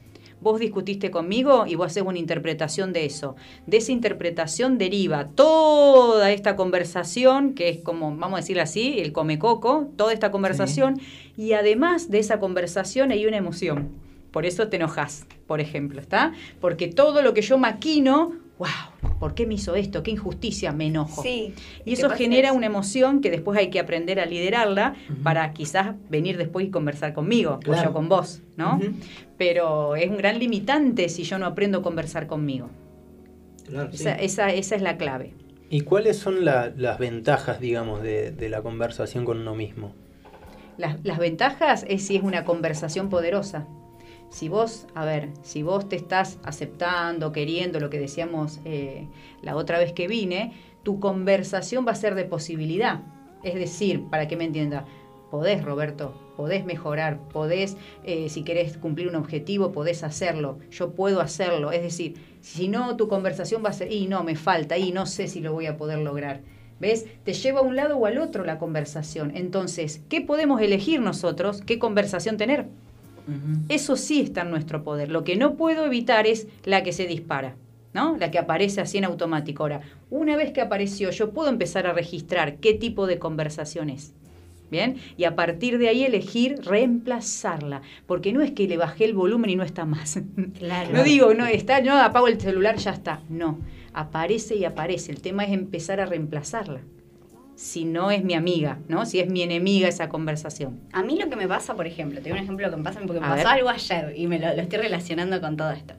Vos 0.43 0.59
discutiste 0.59 1.13
conmigo 1.13 1.67
y 1.69 1.77
vos 1.77 1.87
haces 1.87 2.03
una 2.03 2.19
interpretación 2.19 2.93
de 2.93 3.05
eso. 3.05 3.37
De 3.67 3.77
esa 3.77 3.93
interpretación 3.93 4.77
deriva 4.77 5.29
toda 5.29 6.33
esta 6.33 6.57
conversación, 6.57 7.55
que 7.55 7.69
es 7.69 7.79
como, 7.79 8.09
vamos 8.17 8.39
a 8.39 8.41
decirlo 8.41 8.63
así, 8.63 8.99
el 8.99 9.13
come 9.13 9.39
coco, 9.39 9.89
toda 9.97 10.13
esta 10.13 10.33
conversación, 10.33 11.01
y 11.37 11.53
además 11.53 12.11
de 12.11 12.19
esa 12.19 12.41
conversación 12.41 13.13
hay 13.13 13.25
una 13.25 13.37
emoción. 13.37 13.91
Por 14.33 14.45
eso 14.45 14.67
te 14.67 14.77
enojas, 14.77 15.27
por 15.47 15.61
ejemplo, 15.61 16.01
¿está? 16.01 16.33
Porque 16.61 16.89
todo 16.89 17.23
lo 17.23 17.35
que 17.35 17.43
yo 17.43 17.57
maquino, 17.57 18.33
wow, 18.59 19.19
¿por 19.19 19.35
qué 19.35 19.47
me 19.47 19.55
hizo 19.55 19.75
esto? 19.75 20.03
¿Qué 20.03 20.11
injusticia? 20.13 20.73
Me 20.73 20.87
enojo. 20.87 21.23
Sí. 21.23 21.55
Y 21.81 21.85
¿Qué 21.85 21.93
eso 22.03 22.11
genera 22.11 22.51
es- 22.51 22.55
una 22.55 22.67
emoción 22.67 23.21
que 23.21 23.31
después 23.31 23.59
hay 23.59 23.71
que 23.71 23.81
aprender 23.81 24.21
a 24.21 24.27
liderarla 24.27 24.95
para 25.23 25.53
quizás 25.53 25.95
venir 26.09 26.37
después 26.39 26.67
y 26.67 26.71
conversar 26.71 27.13
conmigo, 27.15 27.59
o 27.67 27.75
yo 27.75 27.93
con 27.93 28.09
vos, 28.09 28.41
¿no? 28.57 28.81
Pero 29.39 29.97
es 29.97 30.09
un 30.11 30.17
gran 30.19 30.39
limitante 30.39 31.09
si 31.09 31.25
yo 31.25 31.39
no 31.39 31.47
aprendo 31.47 31.79
a 31.79 31.83
conversar 31.83 32.27
conmigo. 32.27 32.69
Claro, 33.67 33.91
sí. 33.93 34.03
Esa, 34.05 34.15
esa, 34.17 34.51
esa 34.53 34.77
es 34.77 34.83
la 34.83 34.97
clave. 34.97 35.35
¿Y 35.71 35.81
cuáles 35.81 36.19
son 36.19 36.45
la- 36.45 36.73
las 36.77 36.99
ventajas, 36.99 37.59
digamos, 37.61 38.03
de, 38.03 38.31
de 38.31 38.49
la 38.49 38.63
conversación 38.63 39.25
con 39.25 39.39
uno 39.41 39.55
mismo? 39.55 39.95
Las, 40.77 41.03
las 41.05 41.19
ventajas 41.19 41.85
es 41.89 42.07
si 42.07 42.17
es 42.17 42.23
una 42.23 42.45
conversación 42.45 43.09
poderosa. 43.09 43.67
Si 44.33 44.49
vos, 44.49 44.87
a 44.95 45.05
ver, 45.05 45.29
si 45.43 45.63
vos 45.63 45.91
te 45.91 45.97
estás 45.97 46.39
aceptando, 46.43 47.33
queriendo, 47.33 47.81
lo 47.81 47.91
que 47.91 48.01
decíamos 48.01 48.61
eh, 48.65 49.07
la 49.43 49.55
otra 49.57 49.79
vez 49.79 49.93
que 49.93 50.09
vine, 50.09 50.55
tu 50.83 51.01
conversación 51.01 51.87
va 51.87 51.93
a 51.93 51.97
ser 51.97 52.15
de 52.15 52.25
posibilidad. 52.25 53.03
Es 53.45 53.55
decir, 53.57 54.05
para 54.09 54.29
que 54.29 54.39
me 54.39 54.45
entienda, 54.45 54.87
podés, 55.31 55.63
Roberto, 55.63 56.15
podés 56.39 56.65
mejorar, 56.65 57.21
podés, 57.29 57.77
eh, 58.05 58.31
si 58.31 58.43
querés 58.43 58.79
cumplir 58.79 59.07
un 59.09 59.17
objetivo, 59.17 59.71
podés 59.71 60.03
hacerlo, 60.03 60.59
yo 60.71 60.93
puedo 60.93 61.21
hacerlo. 61.21 61.71
Es 61.71 61.83
decir, 61.83 62.15
si 62.41 62.69
no, 62.69 62.97
tu 62.97 63.09
conversación 63.09 63.63
va 63.63 63.69
a 63.69 63.75
ser, 63.75 63.93
y 63.93 64.07
no, 64.07 64.25
me 64.25 64.35
falta, 64.35 64.79
y 64.79 64.93
no 64.93 65.05
sé 65.05 65.29
si 65.29 65.41
lo 65.41 65.53
voy 65.53 65.67
a 65.67 65.77
poder 65.77 65.99
lograr. 65.99 66.41
¿Ves? 66.81 67.05
Te 67.23 67.35
lleva 67.35 67.61
a 67.61 67.65
un 67.65 67.77
lado 67.77 67.99
o 67.99 68.07
al 68.07 68.17
otro 68.17 68.45
la 68.45 68.59
conversación. 68.59 69.37
Entonces, 69.37 70.01
¿qué 70.09 70.23
podemos 70.23 70.63
elegir 70.63 71.03
nosotros? 71.03 71.61
¿Qué 71.61 71.79
conversación 71.79 72.39
tener? 72.39 72.67
Eso 73.69 73.97
sí 73.97 74.21
está 74.21 74.43
en 74.43 74.51
nuestro 74.51 74.83
poder. 74.83 75.11
Lo 75.11 75.25
que 75.25 75.37
no 75.37 75.55
puedo 75.55 75.85
evitar 75.85 76.27
es 76.27 76.49
la 76.65 76.83
que 76.83 76.93
se 76.93 77.07
dispara, 77.07 77.57
¿no? 77.95 78.17
La 78.17 78.31
que 78.31 78.39
aparece 78.39 78.81
así 78.81 78.99
en 78.99 79.05
automático. 79.05 79.63
Ahora, 79.63 79.81
una 80.11 80.37
vez 80.37 80.53
que 80.53 80.61
apareció, 80.61 81.11
yo 81.11 81.31
puedo 81.31 81.49
empezar 81.49 81.87
a 81.87 81.93
registrar 81.93 82.57
qué 82.57 82.75
tipo 82.75 83.07
de 83.07 83.19
conversación 83.19 83.91
es. 83.91 84.13
¿Bien? 84.71 84.97
Y 85.19 85.25
a 85.25 85.37
partir 85.37 85.77
de 85.77 85.89
ahí 85.89 86.03
elegir 86.03 86.57
reemplazarla. 86.65 87.83
Porque 88.07 88.33
no 88.33 88.41
es 88.41 88.53
que 88.53 88.67
le 88.67 88.79
bajé 88.79 89.05
el 89.05 89.13
volumen 89.13 89.51
y 89.51 89.57
no 89.57 89.65
está 89.65 89.85
más. 89.85 90.19
Claro. 90.59 90.93
No 90.93 91.05
digo, 91.05 91.35
no, 91.35 91.47
está, 91.47 91.83
no, 91.83 91.99
apago 91.99 92.27
el 92.27 92.41
celular, 92.41 92.77
ya 92.77 92.93
está. 92.93 93.21
No, 93.29 93.59
aparece 93.93 94.57
y 94.57 94.65
aparece. 94.65 95.13
El 95.13 95.21
tema 95.21 95.45
es 95.45 95.53
empezar 95.53 96.01
a 96.01 96.07
reemplazarla. 96.07 96.81
Si 97.63 97.85
no 97.85 98.11
es 98.11 98.25
mi 98.25 98.35
amiga, 98.35 98.81
¿no? 98.89 99.07
Si 99.07 99.21
es 99.21 99.31
mi 99.31 99.41
enemiga 99.43 99.87
esa 99.87 100.09
conversación. 100.09 100.81
A 100.93 101.05
mí 101.05 101.17
lo 101.17 101.31
que 101.31 101.37
me 101.37 101.47
pasa, 101.47 101.77
por 101.77 101.87
ejemplo, 101.87 102.21
te 102.21 102.29
doy 102.31 102.37
un 102.37 102.43
ejemplo 102.43 102.69
que 102.69 102.77
me 102.77 102.83
pasa 102.83 102.99
porque 103.07 103.21
me 103.21 103.27
A 103.27 103.31
pasó 103.31 103.45
ver. 103.45 103.59
algo 103.59 103.69
ayer 103.69 104.15
y 104.17 104.27
me 104.27 104.41
lo, 104.41 104.49
lo 104.53 104.63
estoy 104.63 104.81
relacionando 104.81 105.41
con 105.41 105.57
todo 105.57 105.71
esto. 105.71 105.95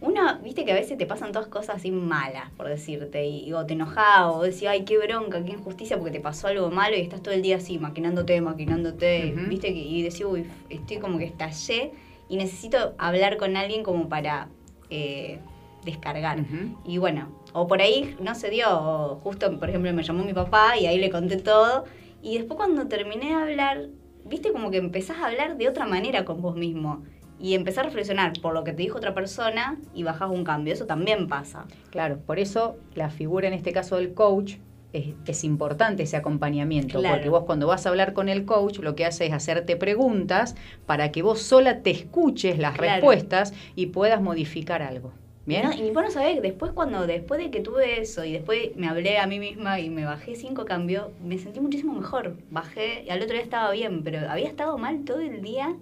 Uno, 0.00 0.38
viste 0.42 0.64
que 0.64 0.72
a 0.72 0.74
veces 0.74 0.96
te 0.96 1.04
pasan 1.04 1.30
todas 1.30 1.48
cosas 1.48 1.76
así 1.76 1.90
malas, 1.90 2.50
por 2.56 2.66
decirte, 2.66 3.26
y, 3.26 3.52
o 3.52 3.66
te 3.66 3.74
enojás, 3.74 4.22
o 4.32 4.42
decís, 4.42 4.64
ay, 4.66 4.84
qué 4.86 4.96
bronca, 4.96 5.44
qué 5.44 5.52
injusticia, 5.52 5.98
porque 5.98 6.12
te 6.12 6.20
pasó 6.20 6.48
algo 6.48 6.70
malo 6.70 6.96
y 6.96 7.00
estás 7.02 7.22
todo 7.22 7.34
el 7.34 7.42
día 7.42 7.58
así, 7.58 7.78
maquinándote, 7.78 8.40
maquinándote, 8.40 9.34
viste, 9.50 9.68
y 9.68 10.02
decís, 10.02 10.24
uy, 10.24 10.46
estoy 10.70 10.96
como 10.96 11.18
que 11.18 11.24
estallé 11.26 11.92
y 12.30 12.36
necesito 12.38 12.94
hablar 12.96 13.36
con 13.36 13.54
alguien 13.58 13.82
como 13.82 14.08
para 14.08 14.48
eh, 14.88 15.38
descargar. 15.84 16.38
Y 16.84 16.98
bueno, 16.98 17.28
o 17.52 17.66
por 17.66 17.80
ahí 17.80 18.16
no 18.20 18.34
se 18.34 18.50
dio, 18.50 18.66
o 18.70 19.16
justo, 19.16 19.58
por 19.58 19.68
ejemplo, 19.68 19.92
me 19.92 20.02
llamó 20.02 20.24
mi 20.24 20.32
papá 20.34 20.76
y 20.78 20.86
ahí 20.86 20.98
le 20.98 21.10
conté 21.10 21.36
todo. 21.36 21.84
Y 22.22 22.38
después 22.38 22.56
cuando 22.56 22.86
terminé 22.88 23.26
de 23.30 23.34
hablar, 23.34 23.86
viste 24.24 24.52
como 24.52 24.70
que 24.70 24.76
empezás 24.78 25.18
a 25.18 25.26
hablar 25.26 25.56
de 25.56 25.68
otra 25.68 25.86
manera 25.86 26.24
con 26.24 26.40
vos 26.40 26.56
mismo. 26.56 27.02
Y 27.40 27.54
empezás 27.54 27.78
a 27.78 27.82
reflexionar 27.88 28.32
por 28.40 28.54
lo 28.54 28.62
que 28.62 28.70
te 28.72 28.82
dijo 28.82 28.98
otra 28.98 29.14
persona 29.14 29.76
y 29.92 30.04
bajás 30.04 30.30
un 30.30 30.44
cambio. 30.44 30.72
Eso 30.72 30.86
también 30.86 31.26
pasa. 31.26 31.64
Claro, 31.90 32.18
por 32.24 32.38
eso 32.38 32.76
la 32.94 33.10
figura 33.10 33.48
en 33.48 33.54
este 33.54 33.72
caso 33.72 33.96
del 33.96 34.14
coach 34.14 34.58
es, 34.92 35.14
es 35.26 35.42
importante 35.42 36.04
ese 36.04 36.16
acompañamiento, 36.16 37.00
Claro. 37.00 37.16
porque 37.16 37.30
vos 37.30 37.42
cuando 37.44 37.66
vas 37.66 37.84
a 37.84 37.88
hablar 37.88 38.12
con 38.12 38.28
el 38.28 38.44
coach 38.44 38.78
lo 38.78 38.94
que 38.94 39.06
hace 39.06 39.26
es 39.26 39.32
hacerte 39.32 39.74
preguntas 39.76 40.54
para 40.86 41.10
que 41.10 41.22
vos 41.22 41.40
sola 41.42 41.80
te 41.80 41.90
escuches 41.90 42.58
las 42.58 42.74
Claro. 42.76 42.92
respuestas 42.92 43.54
y 43.74 43.86
puedas 43.86 44.20
modificar 44.22 44.82
algo. 44.82 45.12
Y 45.46 45.90
vos 45.90 46.04
no 46.04 46.10
sabés, 46.10 46.40
después 46.40 46.72
cuando, 46.72 47.06
después 47.06 47.40
de 47.42 47.50
que 47.50 47.60
tuve 47.60 48.00
eso 48.00 48.24
y 48.24 48.32
después 48.32 48.76
me 48.76 48.88
hablé 48.88 49.18
a 49.18 49.26
mí 49.26 49.40
misma 49.40 49.80
y 49.80 49.90
me 49.90 50.04
bajé 50.04 50.36
cinco 50.36 50.64
cambios, 50.64 51.08
me 51.24 51.36
sentí 51.38 51.58
muchísimo 51.60 51.94
mejor. 51.94 52.36
Bajé 52.50 53.04
y 53.06 53.10
al 53.10 53.20
otro 53.20 53.34
día 53.34 53.42
estaba 53.42 53.72
bien, 53.72 54.02
pero 54.04 54.30
había 54.30 54.46
estado 54.46 54.78
mal 54.78 55.04
todo 55.04 55.20
el 55.20 55.42
día 55.42 55.74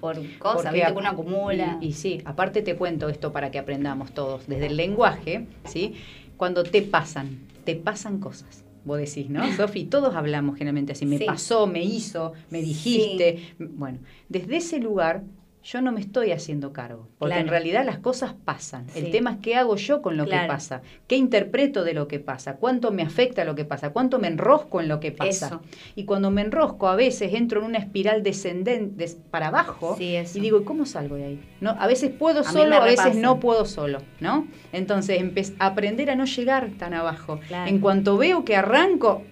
por 0.00 0.16
cosas, 0.38 0.62
Porque 0.64 0.70
viste, 0.78 0.92
que 0.92 0.98
uno 0.98 1.08
acumula. 1.10 1.78
Y, 1.80 1.88
y 1.88 1.92
sí, 1.92 2.22
aparte 2.24 2.62
te 2.62 2.74
cuento 2.74 3.08
esto 3.08 3.32
para 3.32 3.50
que 3.50 3.58
aprendamos 3.58 4.12
todos. 4.12 4.46
Desde 4.46 4.66
el 4.66 4.76
lenguaje, 4.76 5.46
¿sí? 5.64 5.94
Cuando 6.36 6.64
te 6.64 6.82
pasan, 6.82 7.38
te 7.64 7.76
pasan 7.76 8.18
cosas. 8.18 8.64
Vos 8.84 8.98
decís, 8.98 9.28
¿no? 9.30 9.44
Sofi, 9.56 9.84
todos 9.84 10.14
hablamos 10.16 10.56
generalmente 10.56 10.92
así. 10.92 11.06
Me 11.06 11.18
Sí. 11.18 11.24
pasó, 11.24 11.66
me 11.66 11.84
hizo, 11.84 12.32
me 12.50 12.62
dijiste. 12.62 13.54
Bueno, 13.58 13.98
desde 14.28 14.56
ese 14.56 14.80
lugar 14.80 15.22
yo 15.64 15.80
no 15.80 15.92
me 15.92 16.00
estoy 16.00 16.32
haciendo 16.32 16.72
cargo, 16.72 17.08
porque 17.18 17.34
Claro. 17.34 17.42
en 17.42 17.48
realidad 17.48 17.84
las 17.86 17.98
cosas 17.98 18.34
pasan. 18.44 18.88
Sí. 18.88 18.98
El 18.98 19.10
tema 19.12 19.32
es 19.32 19.36
qué 19.38 19.54
hago 19.54 19.76
yo 19.76 20.02
con 20.02 20.16
lo 20.16 20.24
Claro. 20.24 20.42
que 20.42 20.48
pasa, 20.48 20.82
qué 21.06 21.16
interpreto 21.16 21.84
de 21.84 21.94
lo 21.94 22.08
que 22.08 22.18
pasa, 22.18 22.56
cuánto 22.56 22.90
me 22.90 23.02
afecta 23.02 23.44
lo 23.44 23.54
que 23.54 23.64
pasa, 23.64 23.90
cuánto 23.90 24.18
me 24.18 24.26
enrosco 24.28 24.80
en 24.80 24.88
lo 24.88 24.98
que 24.98 25.12
pasa. 25.12 25.46
Eso. 25.46 25.62
Y 25.94 26.04
cuando 26.04 26.30
me 26.32 26.42
enrosco 26.42 26.88
a 26.88 26.96
veces 26.96 27.32
entro 27.34 27.60
en 27.60 27.66
una 27.66 27.78
espiral 27.78 28.22
descendente 28.24 28.96
des- 28.96 29.18
para 29.30 29.48
abajo 29.48 29.94
Sí, 29.96 30.16
y 30.34 30.40
digo, 30.40 30.60
¿y 30.60 30.64
cómo 30.64 30.84
salgo 30.84 31.14
de 31.16 31.24
ahí? 31.24 31.40
¿No? 31.60 31.70
A 31.78 31.86
veces 31.86 32.10
puedo 32.10 32.40
A 32.40 32.44
solo, 32.44 32.74
a 32.76 32.84
veces 32.84 33.14
no 33.14 33.38
puedo 33.38 33.64
solo, 33.64 33.98
¿no? 34.20 34.48
Entonces, 34.72 35.22
aprender 35.60 36.10
a 36.10 36.16
no 36.16 36.24
llegar 36.24 36.70
tan 36.78 36.92
abajo. 36.94 37.38
Claro. 37.46 37.70
En 37.70 37.78
cuanto 37.78 38.16
veo 38.16 38.44
que 38.44 38.56
arranco, 38.56 39.22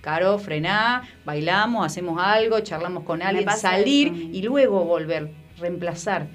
Caro, 0.00 0.38
frená, 0.38 1.02
bailamos, 1.24 1.84
hacemos 1.84 2.20
algo, 2.22 2.60
charlamos 2.60 3.02
con 3.02 3.20
alguien, 3.20 3.48
salir 3.50 4.06
eso. 4.08 4.16
y 4.32 4.42
luego 4.42 4.84
volver, 4.84 5.28
reemplazar. 5.58 6.28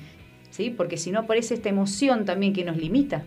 ¿Sí? 0.49 0.69
Porque 0.69 0.97
si 0.97 1.11
no 1.11 1.19
aparece 1.19 1.55
esta 1.55 1.69
emoción 1.69 2.25
también 2.25 2.53
que 2.53 2.63
nos 2.63 2.77
limita. 2.77 3.23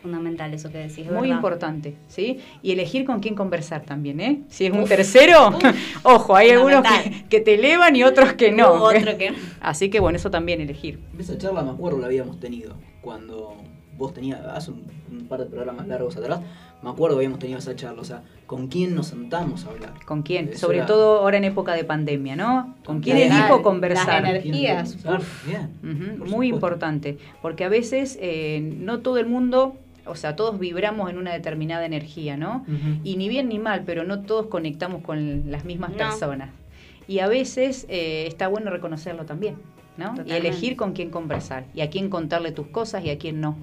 Fundamental 0.00 0.52
eso 0.52 0.70
que 0.70 0.78
decís. 0.78 1.06
Muy 1.06 1.22
verdad. 1.22 1.36
importante, 1.36 1.96
¿sí? 2.08 2.38
Y 2.62 2.72
elegir 2.72 3.06
con 3.06 3.20
quién 3.20 3.34
conversar 3.34 3.84
también, 3.84 4.20
¿eh? 4.20 4.42
Si 4.48 4.66
es 4.66 4.72
un 4.72 4.84
tercero, 4.84 5.58
ojo, 6.02 6.36
hay 6.36 6.50
algunos 6.50 6.84
que, 7.30 7.40
te 7.40 7.54
elevan 7.54 7.96
y 7.96 8.04
otros 8.04 8.34
que 8.34 8.52
no. 8.52 8.74
U 8.74 8.76
otro 8.82 9.16
que 9.16 9.30
no. 9.30 9.36
Así 9.60 9.88
que 9.88 10.00
bueno, 10.00 10.16
eso 10.16 10.30
también 10.30 10.60
elegir. 10.60 11.00
Esa 11.18 11.38
charla 11.38 11.62
me 11.62 11.70
acuerdo 11.70 11.98
la 11.98 12.06
habíamos 12.06 12.38
tenido 12.38 12.76
cuando 13.00 13.56
vos 13.98 14.12
tenías, 14.14 14.40
hace 14.46 14.70
un, 14.70 14.82
un 15.12 15.26
par 15.26 15.40
de 15.40 15.46
programas 15.46 15.86
largos 15.88 16.16
atrás, 16.16 16.40
me 16.82 16.90
acuerdo 16.90 17.16
que 17.16 17.20
habíamos 17.20 17.38
tenido 17.38 17.58
esa 17.58 17.74
charla, 17.76 18.00
o 18.02 18.04
sea, 18.04 18.22
¿con 18.46 18.66
quién 18.68 18.94
nos 18.94 19.06
sentamos 19.06 19.64
a 19.64 19.70
hablar? 19.70 19.92
¿Con 20.04 20.22
quién? 20.22 20.48
Eso 20.50 20.66
Sobre 20.66 20.78
era- 20.78 20.86
todo 20.86 21.20
ahora 21.20 21.38
en 21.38 21.44
época 21.44 21.72
de 21.74 21.84
pandemia, 21.84 22.36
¿no? 22.36 22.74
¿Con 22.84 23.00
quién 23.00 23.16
elijo 23.16 23.54
Las 23.54 23.60
conversar? 23.60 24.24
energías. 24.26 24.96
Claro, 25.00 25.22
bien. 25.46 25.70
Muy 25.82 26.18
supuesto. 26.28 26.42
importante, 26.44 27.18
porque 27.40 27.64
a 27.64 27.68
veces 27.68 28.18
eh, 28.20 28.60
no 28.78 29.00
todo 29.00 29.16
el 29.18 29.26
mundo, 29.26 29.76
o 30.06 30.14
sea, 30.14 30.36
todos 30.36 30.58
vibramos 30.58 31.08
en 31.08 31.16
una 31.16 31.32
determinada 31.32 31.86
energía, 31.86 32.36
¿no? 32.36 32.66
Y 33.02 33.16
ni 33.16 33.28
bien 33.30 33.48
ni 33.48 33.58
mal, 33.58 33.84
pero 33.86 34.04
no 34.04 34.20
todos 34.20 34.46
conectamos 34.48 35.02
con 35.02 35.50
las 35.50 35.64
mismas 35.64 35.92
No. 35.92 35.96
personas. 35.96 36.50
Y 37.08 37.20
a 37.20 37.28
veces 37.28 37.86
eh, 37.88 38.26
está 38.28 38.48
bueno 38.48 38.70
reconocerlo 38.70 39.24
también, 39.24 39.56
¿no? 39.96 40.14
Y 40.26 40.32
elegir 40.32 40.76
con 40.76 40.92
quién 40.92 41.08
conversar, 41.08 41.64
y 41.74 41.80
a 41.80 41.88
quién 41.88 42.10
contarle 42.10 42.52
tus 42.52 42.66
cosas 42.66 43.02
y 43.06 43.10
a 43.10 43.16
quién 43.18 43.40
no. 43.40 43.56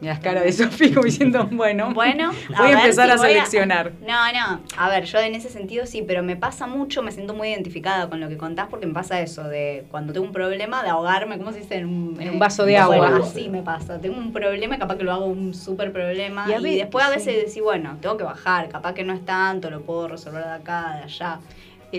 Mira 0.00 0.14
las 0.14 0.22
caras 0.22 0.44
de 0.44 0.52
Sofía 0.52 0.92
como 0.92 1.04
diciendo, 1.04 1.48
bueno, 1.52 1.94
Bueno, 1.94 2.32
voy 2.58 2.68
a, 2.68 2.72
empezar 2.72 3.06
si 3.06 3.12
a 3.12 3.18
seleccionar. 3.18 3.92
No, 4.00 4.32
no. 4.32 4.60
A 4.76 4.88
ver, 4.88 5.04
yo 5.04 5.18
en 5.18 5.34
ese 5.34 5.48
sentido 5.48 5.86
sí, 5.86 6.02
pero 6.06 6.22
me 6.22 6.36
pasa 6.36 6.66
mucho, 6.66 7.00
me 7.02 7.12
siento 7.12 7.32
muy 7.32 7.48
identificada 7.48 8.10
con 8.10 8.20
lo 8.20 8.28
que 8.28 8.36
contás 8.36 8.66
porque 8.68 8.86
me 8.86 8.92
pasa 8.92 9.20
eso, 9.20 9.44
de 9.44 9.86
cuando 9.90 10.12
tengo 10.12 10.26
un 10.26 10.32
problema, 10.32 10.82
de 10.82 10.90
ahogarme, 10.90 11.38
¿cómo 11.38 11.52
se 11.52 11.60
dice? 11.60 11.76
En 11.76 11.86
un, 11.86 12.20
En 12.20 12.30
un 12.30 12.38
vaso 12.38 12.64
de 12.64 12.72
Bueno, 12.84 13.04
agua. 13.04 13.18
así 13.24 13.48
me 13.48 13.62
pasa. 13.62 13.98
Tengo 14.00 14.18
un 14.18 14.32
problema, 14.32 14.78
capaz 14.78 14.96
que 14.96 15.04
lo 15.04 15.12
hago 15.12 15.26
un 15.26 15.54
súper 15.54 15.92
problema. 15.92 16.46
Y 16.48 16.76
después 16.76 17.04
a 17.04 17.08
sí. 17.08 17.14
veces 17.14 17.46
decís, 17.46 17.62
bueno, 17.62 17.96
tengo 18.00 18.16
que 18.16 18.24
bajar, 18.24 18.68
capaz 18.68 18.94
que 18.94 19.04
no 19.04 19.14
es 19.14 19.24
tanto, 19.24 19.70
lo 19.70 19.82
puedo 19.82 20.08
resolver 20.08 20.44
de 20.44 20.52
acá, 20.52 20.96
de 20.96 21.04
allá. 21.04 21.38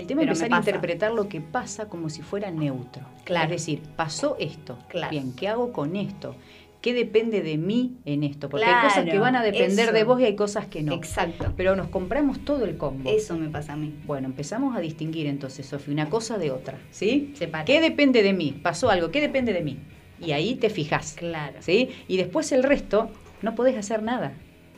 El 0.00 0.06
tema 0.06 0.22
es 0.22 0.28
empezar 0.28 0.52
a 0.52 0.56
interpretar 0.58 1.12
lo 1.12 1.28
que 1.28 1.40
pasa 1.40 1.88
como 1.88 2.08
si 2.10 2.22
fuera 2.22 2.50
neutro. 2.50 3.02
Claro. 3.24 3.44
Es 3.46 3.50
decir, 3.62 3.82
pasó 3.96 4.36
esto. 4.38 4.78
Claro. 4.88 5.10
Bien, 5.10 5.32
¿qué 5.34 5.48
hago 5.48 5.72
con 5.72 5.96
esto? 5.96 6.36
¿Qué 6.82 6.92
depende 6.94 7.40
de 7.40 7.56
mí 7.56 7.96
en 8.04 8.22
esto? 8.22 8.48
Porque 8.48 8.66
hay 8.66 8.86
cosas 8.88 9.04
que 9.06 9.18
van 9.18 9.34
a 9.34 9.42
depender 9.42 9.86
eso. 9.86 9.92
de 9.92 10.04
vos 10.04 10.20
y 10.20 10.24
hay 10.24 10.36
cosas 10.36 10.66
que 10.66 10.82
no. 10.82 10.92
Exacto. 10.94 11.52
Pero 11.56 11.74
nos 11.74 11.88
compramos 11.88 12.44
todo 12.44 12.64
el 12.64 12.76
combo. 12.76 13.10
Eso 13.10 13.36
me 13.36 13.48
pasa 13.48 13.72
a 13.72 13.76
mí. 13.76 13.94
Bueno, 14.06 14.28
empezamos 14.28 14.76
a 14.76 14.80
distinguir 14.80 15.26
entonces, 15.26 15.66
Sofía, 15.66 15.92
una 15.94 16.08
cosa 16.08 16.38
de 16.38 16.50
otra. 16.52 16.78
¿Sí? 16.90 17.32
Separa. 17.34 17.64
¿Qué 17.64 17.80
depende 17.80 18.22
de 18.22 18.32
mí? 18.32 18.52
Pasó 18.62 18.90
algo, 18.90 19.10
¿qué 19.10 19.20
depende 19.20 19.52
de 19.52 19.62
mí? 19.62 19.78
Y 20.20 20.32
ahí 20.32 20.54
te 20.56 20.70
fijas. 20.70 21.14
Claro. 21.14 21.56
¿Sí? 21.60 21.88
Y 22.06 22.18
después 22.18 22.52
el 22.52 22.62
resto 22.62 23.10
no 23.42 23.54
podés 23.54 23.76
hacer 23.76 24.02
nada. 24.02 24.34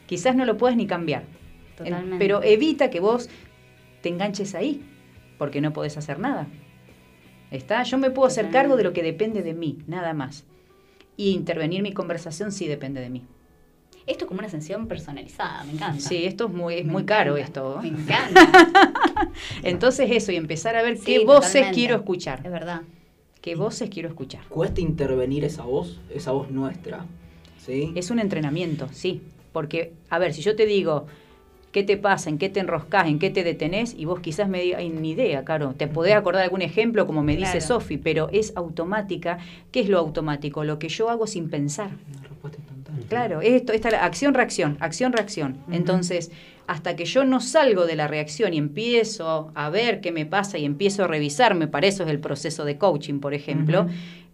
Quizás 0.07 0.35
no 0.35 0.47
lo 0.47 0.57
puedas 0.57 0.77
ni 0.77 0.87
cambiar. 0.87 1.23
En- 1.23 1.85
Totalmente. 1.85 2.19
Pero 2.19 2.43
evita 2.43 2.89
que 2.89 3.01
vos 3.01 3.29
te 4.01 4.09
enganches 4.09 4.55
ahí, 4.55 4.81
porque 5.39 5.61
no 5.61 5.72
podés 5.72 5.97
hacer 5.97 6.18
nada. 6.18 6.47
¿Está? 7.51 7.82
Yo 7.84 7.97
me 7.97 8.11
puedo 8.11 8.26
hacer 8.28 8.51
cargo 8.51 8.76
de 8.76 8.82
lo 8.84 8.93
que 8.93 9.03
depende 9.03 9.43
de 9.43 9.55
mí, 9.55 9.78
nada 9.86 10.12
más. 10.12 10.45
Y 11.16 11.30
intervenir 11.30 11.82
mi 11.82 11.93
conversación 11.93 12.53
sí 12.53 12.66
depende 12.68 13.01
de 13.01 13.09
mí. 13.11 13.24
Esto 14.07 14.24
es 14.24 14.28
como 14.28 14.41
una 14.41 14.49
sesión 14.49 14.86
personalizada, 14.86 15.64
me 15.64 15.72
encanta. 15.72 16.01
Sí, 16.01 16.24
esto 16.24 16.47
es 16.47 16.53
muy, 16.53 16.74
es 16.76 16.84
Me 16.86 16.93
muy 16.93 17.05
caro 17.05 17.36
esto. 17.36 17.78
Me 17.82 17.89
encanta. 17.89 19.30
Entonces 19.62 20.11
eso, 20.11 20.32
y 20.32 20.36
empezar 20.36 20.76
a 20.76 20.82
ver 20.82 20.97
Sí, 20.97 21.05
qué 21.05 21.24
voces 21.24 21.53
totalmente. 21.53 21.74
quiero 21.74 21.95
Es 21.97 22.01
escuchar. 22.01 22.43
verdad. 22.43 22.82
¿Qué 23.41 23.55
voces 23.55 23.89
quiero 23.91 24.09
escuchar? 24.09 24.43
Cuesta 24.49 24.80
intervenir 24.80 25.45
esa 25.45 25.62
voz, 25.62 26.01
esa 26.12 26.32
voz 26.32 26.51
nuestra, 26.51 27.07
¿sí? 27.59 27.93
Es 27.95 28.11
un 28.11 28.18
entrenamiento, 28.18 28.89
sí. 28.93 29.22
Porque, 29.53 29.93
a 30.11 30.18
ver, 30.18 30.34
si 30.34 30.43
yo 30.43 30.57
te 30.57 30.66
digo, 30.66 31.07
¿qué 31.73 31.83
te 31.83 31.97
pasa? 31.97 32.31
¿En 32.31 32.39
qué 32.39 32.49
te 32.49 32.61
enroscás? 32.61 33.07
¿En 33.09 33.19
qué 33.19 33.31
te 33.31 33.45
detenés? 33.45 33.95
Y 33.97 34.05
vos 34.05 34.21
quizás 34.21 34.49
me 34.49 34.61
digas, 34.62 34.81
"Ay, 34.81 34.89
ni 34.91 35.11
idea, 35.11 35.45
Caro. 35.45 35.75
Te 35.77 35.87
podés 35.87 36.14
acordar 36.14 36.41
de 36.41 36.45
algún 36.45 36.62
ejemplo, 36.62 37.07
como 37.07 37.23
me 37.23 37.37
dice 37.37 37.59
Claro. 37.59 37.66
Sofi, 37.66 37.97
pero 37.99 38.29
es 38.33 38.53
automática. 38.57 39.39
¿Qué 39.71 39.81
es 39.81 39.89
lo 39.89 39.99
automático? 39.99 40.64
Lo 40.64 40.79
que 40.79 40.89
yo 40.89 41.11
hago 41.11 41.27
sin 41.27 41.51
pensar. 41.51 41.91
Una 42.19 42.29
respuesta 42.29 42.59
instantánea. 42.59 43.07
Claro, 43.09 43.41
es 43.43 43.53
esto, 43.55 43.73
esta 43.73 43.89
acción-reacción, 44.05 44.77
acción-reacción. 44.81 45.59
Entonces, 45.71 46.31
hasta 46.66 46.97
que 46.97 47.05
yo 47.07 47.25
no 47.25 47.41
salgo 47.41 47.87
de 47.87 47.97
la 47.97 48.09
reacción 48.09 48.53
y 48.53 48.59
empiezo 48.59 49.51
a 49.55 49.71
ver 49.71 50.01
qué 50.01 50.12
me 50.12 50.27
pasa 50.27 50.59
y 50.59 50.64
empiezo 50.64 51.05
a 51.05 51.07
revisarme, 51.07 51.66
para 51.69 51.87
eso 51.87 52.03
es 52.05 52.11
el 52.11 52.19
proceso 52.21 52.64
de 52.64 52.77
coaching, 52.77 53.21
por 53.21 53.33
ejemplo. 53.35 53.87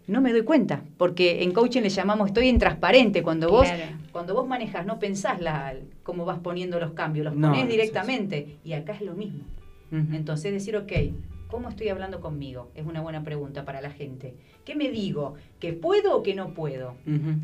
No 0.07 0.21
me 0.21 0.33
doy 0.33 0.43
cuenta, 0.43 0.83
porque 0.99 1.43
en 1.43 1.53
coaching 1.53 1.83
le 1.83 1.89
llamamos 1.89 2.29
estoy 2.29 2.49
intransparente, 2.49 3.23
cuando 3.23 3.49
vos 3.51 3.67
Claro. 3.67 3.83
cuando 4.13 4.35
vos 4.35 4.47
manejas 4.47 4.85
no 4.87 4.99
pensás 4.99 5.41
la, 5.41 5.75
cómo 6.03 6.25
vas 6.25 6.39
poniendo 6.41 6.79
los 6.79 6.93
cambios, 6.93 7.25
los 7.25 7.35
No, 7.35 7.51
ponés 7.51 7.69
directamente 7.69 8.59
y 8.65 8.75
acá 8.75 8.93
es 8.95 9.01
lo 9.03 9.15
mismo. 9.15 9.45
Entonces 10.13 10.53
decir, 10.53 10.77
ok, 10.77 10.91
¿cómo 11.47 11.69
estoy 11.69 11.89
hablando 11.89 12.21
conmigo? 12.21 12.69
Es 12.75 12.85
una 12.85 13.01
buena 13.01 13.23
pregunta 13.23 13.65
para 13.65 13.81
la 13.81 13.91
gente. 13.91 14.35
¿Qué 14.65 14.75
me 14.75 14.91
digo? 14.91 15.35
¿Que 15.61 15.73
puedo 15.73 16.17
o 16.17 16.23
que 16.25 16.35
no 16.35 16.49
puedo? 16.53 16.95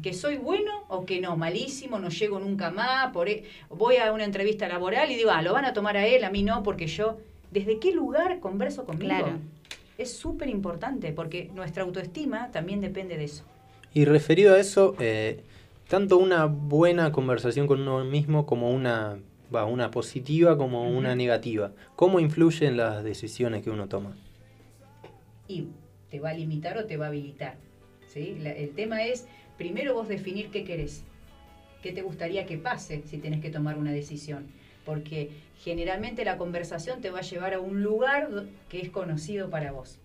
Que 0.03 0.13
soy 0.15 0.37
bueno 0.37 0.73
o 0.89 1.07
que 1.07 1.21
no, 1.21 1.37
malísimo, 1.37 2.01
no 2.01 2.09
llego 2.09 2.41
nunca 2.41 2.71
más, 2.73 3.13
por 3.13 3.29
e- 3.29 3.45
voy 3.69 3.97
a 3.97 4.13
una 4.13 4.25
entrevista 4.25 4.67
laboral 4.67 5.13
y 5.13 5.15
digo, 5.17 5.31
ah, 5.31 5.43
lo 5.43 5.53
van 5.53 5.65
a 5.65 5.73
tomar 5.73 5.97
a 5.97 6.07
él, 6.09 6.25
a 6.25 6.31
mí 6.31 6.43
no, 6.43 6.65
porque 6.65 6.89
yo, 6.89 7.19
¿desde 7.53 7.79
qué 7.79 7.93
lugar 7.93 8.41
converso 8.41 8.85
conmigo? 8.85 9.07
Claro. 9.09 9.39
Es 10.01 10.17
súper 10.17 10.49
importante 10.49 11.13
porque 11.13 11.51
nuestra 11.55 11.83
autoestima 11.83 12.51
también 12.53 12.81
depende 12.81 13.19
de 13.19 13.25
eso. 13.25 13.45
Y 13.93 14.07
referido 14.07 14.55
a 14.55 14.59
eso, 14.59 14.97
eh, 14.99 15.43
tanto 15.89 16.17
una 16.17 16.47
buena 16.47 17.13
conversación 17.13 17.67
con 17.67 17.83
uno 17.83 18.03
mismo 18.07 18.47
como 18.47 18.71
una, 18.71 19.19
va, 19.55 19.67
una 19.67 19.91
positiva 19.91 20.57
como 20.57 20.89
una 20.91 21.15
negativa, 21.15 21.73
¿cómo 21.97 22.19
influye 22.19 22.67
en 22.67 22.79
las 22.79 23.05
decisiones 23.05 23.63
que 23.63 23.69
uno 23.69 23.89
toma? 23.89 24.17
Y 25.49 25.67
te 26.11 26.19
va 26.19 26.31
a 26.31 26.35
limitar 26.35 26.79
o 26.79 26.87
te 26.87 26.97
va 26.97 27.05
a 27.05 27.09
habilitar. 27.09 27.57
¿sí? 28.09 28.39
La- 28.41 28.53
el 28.53 28.71
tema 28.71 29.05
es, 29.05 29.27
primero 29.59 29.93
vos 29.93 30.09
definir 30.09 30.49
qué 30.51 30.65
querés, 30.65 31.03
qué 31.83 31.93
te 31.93 32.01
gustaría 32.01 32.47
que 32.47 32.57
pase 32.57 33.03
si 33.05 33.19
tenés 33.19 33.43
que 33.43 33.51
tomar 33.51 33.77
una 33.77 33.93
decisión. 33.93 34.47
Porque 34.87 35.29
generalmente 35.63 36.25
la 36.25 36.39
conversación 36.39 37.01
te 37.01 37.11
va 37.11 37.19
a 37.19 37.23
llevar 37.23 37.55
a 37.55 37.61
un 37.61 37.83
lugar 37.83 38.29
que 38.69 38.81
es 38.81 38.91
conocido 38.91 39.51
para 39.51 39.73
vos. 39.73 40.01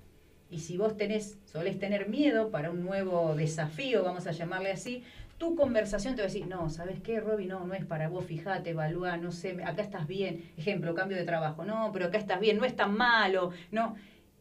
Y 0.51 0.59
si 0.59 0.77
vos 0.77 0.95
tenés, 0.97 1.37
solés 1.45 1.79
tener 1.79 2.07
miedo 2.07 2.51
para 2.51 2.71
un 2.71 2.83
nuevo 2.83 3.35
desafío, 3.35 4.03
vamos 4.03 4.27
a 4.27 4.31
llamarle 4.31 4.71
así, 4.71 5.03
tu 5.37 5.55
conversación 5.55 6.15
te 6.15 6.21
va 6.21 6.27
a 6.27 6.31
decir, 6.31 6.47
no, 6.47 6.69
¿sabes 6.69 6.99
qué, 7.01 7.19
Roby? 7.19 7.45
No, 7.45 7.65
no 7.65 7.73
es 7.73 7.85
para 7.85 8.09
vos, 8.09 8.25
fíjate, 8.25 8.71
evalúa, 8.71 9.17
no 9.17 9.31
sé, 9.31 9.57
acá 9.63 9.81
estás 9.81 10.07
bien. 10.07 10.43
Ejemplo, 10.57 10.93
cambio 10.93 11.17
de 11.17 11.23
trabajo, 11.23 11.65
no, 11.65 11.89
pero 11.91 12.05
acá 12.05 12.17
estás 12.17 12.39
bien, 12.39 12.57
no 12.57 12.65
es 12.65 12.75
tan 12.75 12.95
malo, 12.95 13.51
no. 13.71 13.95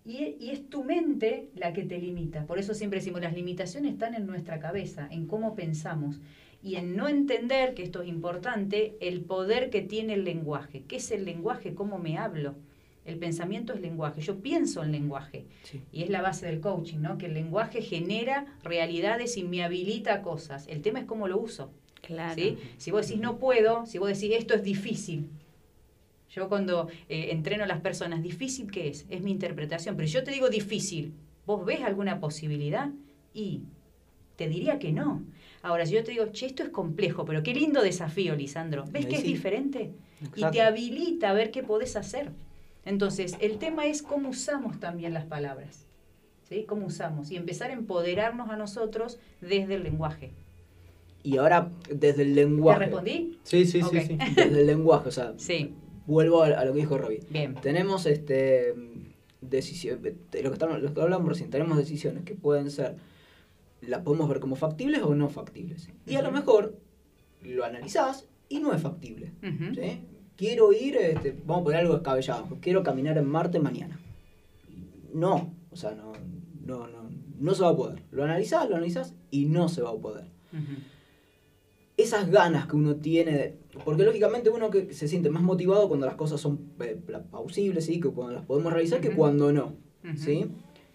Y, 0.05 0.37
y 0.39 0.51
es 0.51 0.69
tu 0.69 0.85
mente 0.85 1.49
la 1.55 1.73
que 1.73 1.85
te 1.85 1.99
limita. 1.99 2.45
Por 2.45 2.59
eso 2.59 2.75
siempre 2.75 2.99
decimos, 2.99 3.23
las 3.23 3.33
limitaciones 3.33 3.93
están 3.93 4.15
en 4.15 4.27
nuestra 4.27 4.61
cabeza, 4.61 5.09
en 5.11 5.27
cómo 5.27 5.55
pensamos. 5.55 6.21
Y 6.65 6.77
en 6.77 6.97
no 6.97 7.09
entender, 7.09 7.75
que 7.75 7.83
esto 7.83 8.01
es 8.01 8.09
importante, 8.09 8.97
el 9.01 9.21
poder 9.21 9.69
que 9.69 9.83
tiene 9.83 10.15
el 10.15 10.25
lenguaje. 10.25 10.83
¿Qué 10.89 10.97
es 10.97 11.11
el 11.11 11.27
lenguaje? 11.27 11.75
¿Cómo 11.75 11.99
me 11.99 12.17
hablo? 12.17 12.55
El 13.05 13.19
pensamiento 13.19 13.75
es 13.75 13.83
lenguaje. 13.83 14.23
Yo 14.23 14.41
pienso 14.41 14.83
en 14.83 14.91
lenguaje. 14.91 15.45
Sí. 15.65 15.83
Y 15.93 16.05
es 16.05 16.09
la 16.09 16.23
base 16.23 16.47
del 16.47 16.61
coaching, 16.61 17.01
¿no? 17.01 17.19
Que 17.19 17.27
el 17.27 17.35
lenguaje 17.35 17.83
genera 17.83 18.47
realidades 18.63 19.37
y 19.37 19.45
me 19.45 19.63
habilita 19.63 20.23
cosas. 20.23 20.67
El 20.67 20.81
tema 20.81 21.01
es 21.01 21.05
cómo 21.05 21.29
lo 21.29 21.39
uso. 21.39 21.71
Claro. 22.01 22.35
¿sí? 22.35 22.57
Si 22.79 22.91
vos 22.91 23.07
decís 23.07 23.21
no 23.21 23.39
puedo, 23.39 23.85
si 23.85 23.99
vos 23.99 24.09
decís 24.09 24.35
esto 24.35 24.55
es 24.55 24.63
difícil. 24.63 25.29
Yo 26.31 26.49
cuando 26.49 26.89
eh, 27.11 27.29
entreno 27.31 27.65
a 27.65 27.67
las 27.67 27.83
personas, 27.83 28.23
¿difícil 28.23 28.71
qué 28.71 28.89
es? 28.89 29.05
Es 29.11 29.21
mi 29.21 29.33
interpretación. 29.33 29.97
Pero 29.97 30.09
yo 30.09 30.25
te 30.25 30.31
digo 30.31 30.49
difícil, 30.49 31.13
¿vos 31.45 31.63
ves 31.67 31.83
alguna 31.83 32.21
posibilidad? 32.21 32.91
Y 33.35 33.65
te 34.37 34.49
diría 34.49 34.79
que 34.79 34.93
no. 34.93 35.23
Ahora, 35.65 35.87
si 35.87 35.95
yo 35.95 36.05
te 36.05 36.11
digo, 36.13 36.27
che, 36.27 36.45
esto 36.47 36.63
es 36.63 36.69
complejo, 36.69 37.25
pero 37.25 37.43
qué 37.43 37.55
lindo 37.55 37.81
desafío, 37.83 38.37
Lisandro. 38.37 38.85
¿Ves 38.93 39.07
que 39.07 39.17
es 39.17 39.23
diferente? 39.23 39.93
Y 40.37 40.45
te 40.51 40.61
habilita 40.61 41.31
a 41.31 41.33
ver 41.33 41.51
qué 41.51 41.63
podés 41.63 41.97
hacer. 41.97 42.31
Entonces, 42.85 43.35
el 43.41 43.57
tema 43.57 43.87
es 43.87 44.03
cómo 44.03 44.29
usamos 44.29 44.79
también 44.79 45.15
las 45.15 45.25
palabras. 45.25 45.87
¿sí? 46.47 46.65
¿Cómo 46.69 46.85
usamos? 46.87 47.31
Y 47.31 47.37
empezar 47.37 47.71
a 47.71 47.73
empoderarnos 47.73 48.51
a 48.51 48.57
nosotros 48.57 49.19
desde 49.41 49.77
el 49.77 49.85
lenguaje. 49.85 50.33
Y 51.23 51.39
ahora, 51.39 51.71
desde 51.91 52.23
el 52.25 52.35
¿Te 52.35 52.43
lenguaje. 52.43 52.81
respondí? 52.81 53.39
Sí, 53.45 53.65
sí, 53.65 53.81
sí, 53.81 54.01
sí. 54.03 54.19
Desde 54.37 54.61
el 54.61 54.67
lenguaje, 54.67 55.09
o 55.09 55.13
sea, 55.13 55.33
Sí, 55.39 55.73
vuelvo 56.07 56.43
a, 56.43 56.49
a 56.49 56.65
lo 56.67 56.75
que 56.75 56.81
dijo 56.81 56.99
Robbie. 56.99 57.21
bien. 57.31 57.55
Tenemos 57.55 58.05
este 58.05 58.75
decisión, 59.41 60.03
de 60.03 60.15
lo 60.43 60.51
que, 60.51 60.55
estamos, 60.55 60.83
lo 60.83 60.93
que 60.93 61.01
hablamos 61.01 61.27
recién, 61.29 61.49
tenemos 61.51 61.79
decisiones 61.79 62.25
que 62.25 62.35
pueden 62.35 62.71
ser, 62.71 62.97
las 63.89 64.03
podemos 64.03 64.29
ver 64.29 64.41
como 64.41 64.57
factibles 64.57 65.03
o 65.03 65.15
no 65.15 65.29
factibles. 65.29 65.89
Y 66.07 66.17
a 66.17 66.23
lo 66.23 66.31
mejor 66.33 66.79
lo 67.43 67.65
analizás 67.65 68.27
y 68.49 68.59
no 68.61 68.73
es 68.73 68.83
factible. 68.83 69.33
Quiero 70.37 70.73
ir, 70.73 70.97
este, 70.97 71.33
vamos 71.47 71.61
a 71.63 71.65
poner 71.65 71.81
algo 71.81 71.95
descabellado, 71.95 72.49
quiero 72.61 72.83
caminar 72.83 73.17
en 73.19 73.27
Marte 73.27 73.61
mañana. 73.61 74.01
No, 75.13 75.55
o 75.71 75.77
sea, 75.77 75.93
no, 75.95 76.13
no, 76.65 76.89
no, 76.89 77.09
no 77.39 77.55
se 77.55 77.63
va 77.63 77.69
a 77.71 77.77
poder. 77.77 78.03
Lo 78.11 78.25
analizás, 78.25 78.69
lo 78.69 78.75
analizás 78.77 79.15
y 79.31 79.45
no 79.47 79.69
se 79.69 79.83
va 79.83 79.91
a 79.91 79.95
poder 79.97 80.25
esas 81.97 82.29
ganas 82.31 82.67
que 82.67 82.75
uno 82.77 82.97
tiene, 82.97 83.33
de- 83.33 83.59
porque 83.85 84.03
lógicamente 84.05 84.51
uno 84.51 84.71
que 84.71 84.93
se 84.93 85.07
siente 85.09 85.31
más 85.31 85.43
motivado 85.43 85.87
cuando 85.89 86.07
las 86.07 86.17
cosas 86.17 86.41
son 86.41 86.59
eh, 86.81 86.99
¿sí? 87.81 88.01
que 88.01 88.09
cuando 88.09 88.35
las 88.35 88.45
podemos 88.45 88.73
realizar, 88.73 89.01
que 89.01 89.11
cuando 89.17 89.53
no. 89.53 89.75
¿sí? 90.17 90.47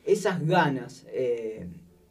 Esas 0.05 0.45
ganas 0.45 1.05
eh, 1.11 1.67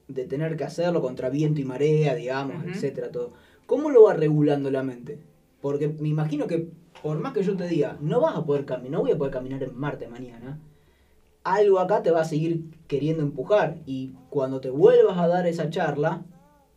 de 0.08 0.24
tener 0.24 0.56
que 0.56 0.64
hacerlo 0.64 1.00
contra 1.00 1.28
viento 1.28 1.60
y 1.60 1.64
marea, 1.64 2.14
digamos, 2.14 2.62
Ujú. 2.62 2.70
etcétera, 2.70 3.10
todo. 3.10 3.32
¿Cómo 3.66 3.90
lo 3.90 4.04
va 4.04 4.14
regulando 4.14 4.70
la 4.70 4.82
mente? 4.82 5.18
Porque 5.60 5.88
me 5.88 6.08
imagino 6.08 6.46
que 6.46 6.66
por 7.02 7.18
más 7.18 7.32
que 7.32 7.42
yo 7.42 7.56
te 7.56 7.66
diga, 7.66 7.96
no 8.00 8.20
vas 8.20 8.34
a 8.34 8.44
poder 8.44 8.64
caminar, 8.64 8.92
no 8.92 9.00
voy 9.00 9.12
a 9.12 9.18
poder 9.18 9.32
caminar 9.32 9.62
en 9.62 9.74
Marte 9.74 10.08
mañana, 10.08 10.58
algo 11.44 11.78
acá 11.78 12.02
te 12.02 12.10
va 12.10 12.22
a 12.22 12.24
seguir 12.24 12.62
queriendo 12.86 13.22
empujar. 13.22 13.76
Y 13.86 14.12
cuando 14.30 14.60
te 14.60 14.70
vuelvas 14.70 15.18
a 15.18 15.28
dar 15.28 15.46
esa 15.46 15.70
charla, 15.70 16.22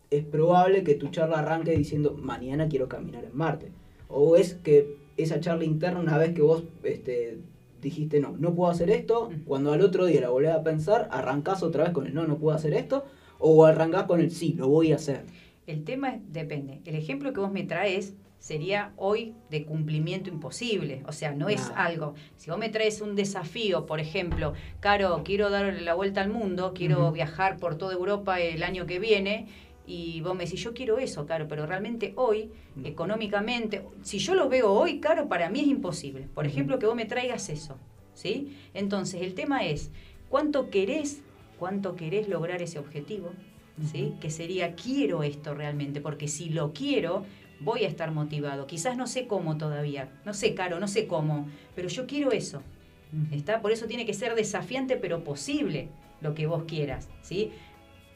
es 0.09 0.23
probable 0.23 0.83
que 0.83 0.95
tu 0.95 1.07
charla 1.07 1.39
arranque 1.39 1.71
diciendo, 1.71 2.13
mañana 2.13 2.67
quiero 2.67 2.87
caminar 2.87 3.23
en 3.23 3.35
Marte. 3.35 3.71
O 4.09 4.35
es 4.35 4.55
que 4.55 4.97
esa 5.17 5.39
charla 5.39 5.63
interna, 5.63 5.99
una 5.99 6.17
vez 6.17 6.33
que 6.33 6.41
vos 6.41 6.63
este, 6.83 7.39
dijiste, 7.81 8.19
no, 8.19 8.35
no 8.37 8.53
puedo 8.53 8.69
hacer 8.69 8.89
esto, 8.89 9.29
cuando 9.45 9.71
al 9.71 9.81
otro 9.81 10.05
día 10.05 10.21
la 10.21 10.29
volvés 10.29 10.51
a 10.51 10.63
pensar, 10.63 11.07
arrancás 11.11 11.63
otra 11.63 11.85
vez 11.85 11.93
con 11.93 12.05
el 12.05 12.13
no, 12.13 12.25
no 12.25 12.37
puedo 12.37 12.55
hacer 12.55 12.73
esto, 12.73 13.05
o 13.41 13.65
arrancás 13.65 14.03
con 14.03 14.19
el 14.21 14.31
sí, 14.31 14.53
lo 14.57 14.67
voy 14.67 14.91
a 14.91 14.95
hacer. 14.95 15.25
El 15.67 15.83
tema 15.83 16.15
es, 16.15 16.21
depende. 16.31 16.81
El 16.85 16.95
ejemplo 16.95 17.33
que 17.33 17.39
vos 17.39 17.51
me 17.51 17.63
traes 17.63 18.13
sería 18.39 18.91
hoy 18.97 19.35
de 19.51 19.65
cumplimiento 19.65 20.29
imposible. 20.29 21.03
O 21.07 21.11
sea, 21.11 21.31
no 21.31 21.47
es 21.49 21.71
algo. 21.75 22.15
Si 22.37 22.49
vos 22.49 22.57
me 22.59 22.69
traes 22.69 23.01
un 23.01 23.15
desafío, 23.15 23.85
por 23.85 23.99
ejemplo, 23.99 24.53
Caro, 24.79 25.21
quiero 25.23 25.49
darle 25.51 25.81
la 25.81 25.93
vuelta 25.93 26.21
al 26.21 26.29
mundo, 26.31 26.73
quiero 26.73 27.11
viajar 27.11 27.57
por 27.57 27.77
toda 27.77 27.93
Europa 27.93 28.39
el 28.39 28.63
año 28.63 28.85
que 28.87 28.97
viene, 28.99 29.47
y 29.85 30.21
vos 30.21 30.35
me 30.35 30.45
decís, 30.45 30.61
yo 30.63 30.73
quiero 30.73 30.97
eso, 30.99 31.25
Caro, 31.25 31.47
pero 31.47 31.65
realmente 31.65 32.13
hoy, 32.15 32.49
Mm. 32.75 32.85
económicamente, 32.85 33.81
si 34.01 34.17
yo 34.19 34.33
lo 34.33 34.47
veo 34.49 34.71
hoy, 34.71 34.99
Caro, 34.99 35.27
para 35.27 35.49
mí 35.49 35.59
es 35.59 35.67
imposible. 35.67 36.27
Por 36.33 36.47
ejemplo, 36.47 36.79
que 36.79 36.85
vos 36.85 36.95
me 36.95 37.05
traigas 37.05 37.49
eso. 37.49 37.77
¿Sí? 38.13 38.57
Entonces, 38.73 39.21
el 39.21 39.33
tema 39.35 39.65
es, 39.65 39.91
¿cuánto 40.29 40.69
querés, 40.69 41.21
cuánto 41.61 41.95
querés 41.95 42.27
lograr 42.27 42.59
ese 42.63 42.79
objetivo? 42.79 43.33
¿sí? 43.91 44.15
Que 44.19 44.31
sería 44.31 44.73
quiero 44.75 45.21
esto 45.21 45.53
realmente, 45.53 46.01
porque 46.01 46.27
si 46.27 46.49
lo 46.49 46.73
quiero, 46.73 47.23
voy 47.59 47.83
a 47.83 47.87
estar 47.87 48.11
motivado. 48.11 48.65
Quizás 48.65 48.97
no 48.97 49.05
sé 49.05 49.27
cómo 49.27 49.57
todavía, 49.57 50.09
no 50.25 50.33
sé, 50.33 50.55
Caro, 50.55 50.79
no 50.79 50.87
sé 50.87 51.05
cómo, 51.05 51.47
pero 51.75 51.87
yo 51.87 52.07
quiero 52.07 52.31
eso. 52.31 52.63
¿Está? 53.31 53.61
Por 53.61 53.71
eso 53.71 53.85
tiene 53.85 54.07
que 54.07 54.15
ser 54.15 54.33
desafiante, 54.33 54.97
pero 54.97 55.23
posible 55.23 55.89
lo 56.19 56.33
que 56.33 56.47
vos 56.47 56.63
quieras, 56.63 57.09
¿sí? 57.21 57.51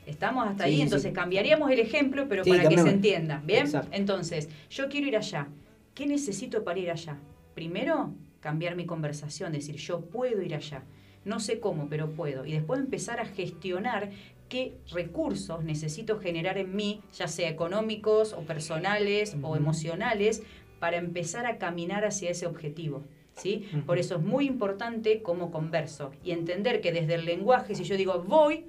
Estamos 0.08 0.48
hasta 0.48 0.64
Sí, 0.64 0.70
ahí, 0.70 0.76
sí. 0.78 0.82
entonces 0.82 1.14
cambiaríamos 1.14 1.70
el 1.70 1.80
ejemplo, 1.80 2.26
pero 2.28 2.44
Sí, 2.44 2.50
para 2.50 2.68
que 2.68 2.80
se 2.80 2.90
entienda, 2.90 3.44
¿bien? 3.46 3.66
Exacto. 3.68 3.90
Entonces, 3.92 4.50
yo 4.72 4.90
quiero 4.90 5.06
ir 5.08 5.18
allá. 5.18 5.50
¿Qué 5.94 6.08
necesito 6.08 6.64
para 6.64 6.80
ir 6.80 6.90
allá? 6.90 7.18
Primero, 7.54 8.12
cambiar 8.40 8.76
mi 8.76 8.86
conversación, 8.88 9.52
decir, 9.52 9.76
yo 9.76 10.02
puedo 10.02 10.42
ir 10.42 10.56
allá. 10.56 10.84
No 11.26 11.40
sé 11.40 11.60
cómo, 11.60 11.90
pero 11.90 12.12
puedo. 12.12 12.46
Y 12.46 12.54
después 12.54 12.80
empezar 12.80 13.20
a 13.20 13.26
gestionar 13.26 14.12
qué 14.48 14.78
recursos 14.92 15.64
necesito 15.64 16.20
generar 16.20 16.58
en 16.58 16.76
mí, 16.76 17.02
ya 17.14 17.28
sea 17.28 17.50
económicos 17.50 18.34
o 18.34 18.42
personales 18.42 19.36
o 19.42 19.56
emocionales, 19.56 20.44
para 20.80 20.98
empezar 20.98 21.46
a 21.46 21.58
caminar 21.58 22.06
hacia 22.06 22.30
ese 22.30 22.46
objetivo. 22.46 23.04
¿sí? 23.34 23.68
Por 23.86 23.98
eso 23.98 24.16
es 24.16 24.22
muy 24.22 24.46
importante 24.46 25.22
cómo 25.22 25.52
converso 25.52 26.12
y 26.24 26.32
entender 26.32 26.82
que 26.82 26.92
desde 26.92 27.16
el 27.16 27.26
lenguaje, 27.26 27.76
si 27.76 27.84
yo 27.84 27.98
digo 27.98 28.24
voy, 28.24 28.66